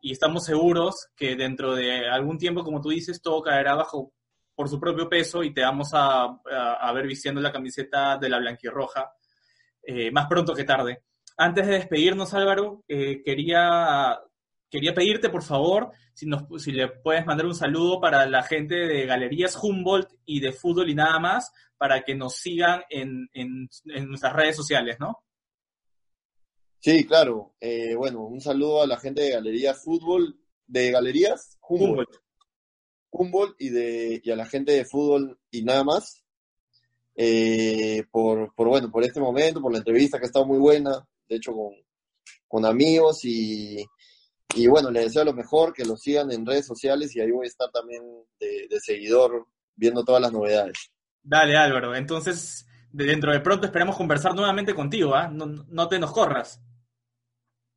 y 0.00 0.12
estamos 0.12 0.44
seguros 0.44 1.08
que 1.16 1.34
dentro 1.34 1.74
de 1.74 2.08
algún 2.08 2.38
tiempo, 2.38 2.62
como 2.62 2.80
tú 2.80 2.90
dices, 2.90 3.20
todo 3.20 3.42
caerá 3.42 3.74
bajo 3.74 4.12
por 4.54 4.68
su 4.68 4.78
propio 4.78 5.08
peso 5.08 5.42
y 5.42 5.52
te 5.52 5.62
vamos 5.62 5.92
a, 5.94 6.26
a, 6.26 6.74
a 6.74 6.92
ver 6.92 7.08
vistiendo 7.08 7.40
la 7.40 7.50
camiseta 7.50 8.16
de 8.18 8.28
la 8.28 8.38
blanquirroja 8.38 9.10
eh, 9.82 10.10
más 10.10 10.26
pronto 10.28 10.54
que 10.54 10.64
tarde. 10.64 11.02
Antes 11.36 11.66
de 11.66 11.74
despedirnos, 11.74 12.34
Álvaro, 12.34 12.84
eh, 12.88 13.22
quería, 13.24 14.18
quería 14.70 14.94
pedirte, 14.94 15.30
por 15.30 15.42
favor, 15.42 15.90
si, 16.12 16.26
nos, 16.26 16.44
si 16.62 16.72
le 16.72 16.88
puedes 16.88 17.24
mandar 17.24 17.46
un 17.46 17.54
saludo 17.54 18.00
para 18.00 18.26
la 18.26 18.42
gente 18.42 18.74
de 18.74 19.06
Galerías 19.06 19.56
Humboldt 19.62 20.10
y 20.26 20.40
de 20.40 20.52
Fútbol 20.52 20.90
y 20.90 20.94
nada 20.94 21.18
más, 21.18 21.52
para 21.78 22.02
que 22.02 22.14
nos 22.14 22.34
sigan 22.36 22.82
en, 22.90 23.28
en, 23.32 23.68
en 23.86 24.08
nuestras 24.08 24.34
redes 24.34 24.56
sociales, 24.56 24.98
¿no? 25.00 25.24
Sí, 26.78 27.06
claro. 27.06 27.54
Eh, 27.60 27.94
bueno, 27.94 28.24
un 28.24 28.40
saludo 28.40 28.82
a 28.82 28.86
la 28.86 28.98
gente 28.98 29.22
de 29.22 29.30
Galerías 29.30 29.82
Fútbol, 29.82 30.38
de 30.66 30.90
Galerías 30.90 31.58
Humboldt. 31.68 31.90
Humboldt. 31.90 32.16
Humboldt 33.10 33.56
y, 33.58 33.70
de, 33.70 34.20
y 34.22 34.30
a 34.30 34.36
la 34.36 34.46
gente 34.46 34.72
de 34.72 34.84
fútbol 34.84 35.38
y 35.50 35.62
nada 35.62 35.84
más. 35.84 36.19
Eh, 37.22 38.04
por, 38.10 38.54
por, 38.54 38.68
bueno, 38.68 38.90
por 38.90 39.04
este 39.04 39.20
momento, 39.20 39.60
por 39.60 39.70
la 39.70 39.76
entrevista 39.76 40.18
que 40.18 40.24
ha 40.24 40.26
estado 40.26 40.46
muy 40.46 40.56
buena, 40.56 41.06
de 41.28 41.36
hecho 41.36 41.52
con, 41.52 41.74
con 42.48 42.64
amigos 42.64 43.26
y, 43.26 43.84
y, 44.54 44.66
bueno, 44.68 44.90
les 44.90 45.04
deseo 45.04 45.26
lo 45.26 45.34
mejor, 45.34 45.74
que 45.74 45.84
lo 45.84 45.98
sigan 45.98 46.32
en 46.32 46.46
redes 46.46 46.64
sociales 46.64 47.14
y 47.14 47.20
ahí 47.20 47.30
voy 47.30 47.44
a 47.44 47.48
estar 47.48 47.70
también 47.70 48.02
de, 48.38 48.68
de 48.70 48.80
seguidor 48.80 49.46
viendo 49.76 50.02
todas 50.02 50.22
las 50.22 50.32
novedades. 50.32 50.78
Dale 51.22 51.58
Álvaro, 51.58 51.94
entonces 51.94 52.66
de 52.90 53.04
dentro 53.04 53.32
de 53.32 53.40
pronto 53.40 53.66
esperamos 53.66 53.98
conversar 53.98 54.34
nuevamente 54.34 54.74
contigo, 54.74 55.14
¿ah? 55.14 55.26
¿eh? 55.26 55.28
no, 55.30 55.44
no 55.44 55.88
te 55.88 55.98
nos 55.98 56.12
corras. 56.12 56.58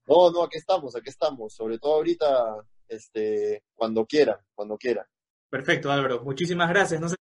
No, 0.07 0.31
no, 0.31 0.43
aquí 0.43 0.57
estamos, 0.57 0.95
aquí 0.95 1.09
estamos, 1.09 1.53
sobre 1.53 1.79
todo 1.79 1.95
ahorita, 1.95 2.65
este, 2.87 3.61
cuando 3.73 4.05
quieran, 4.05 4.37
cuando 4.55 4.77
quieran. 4.77 5.05
Perfecto, 5.49 5.91
Álvaro. 5.91 6.23
Muchísimas 6.23 6.69
gracias. 6.69 7.01
No 7.01 7.09
sé 7.09 7.17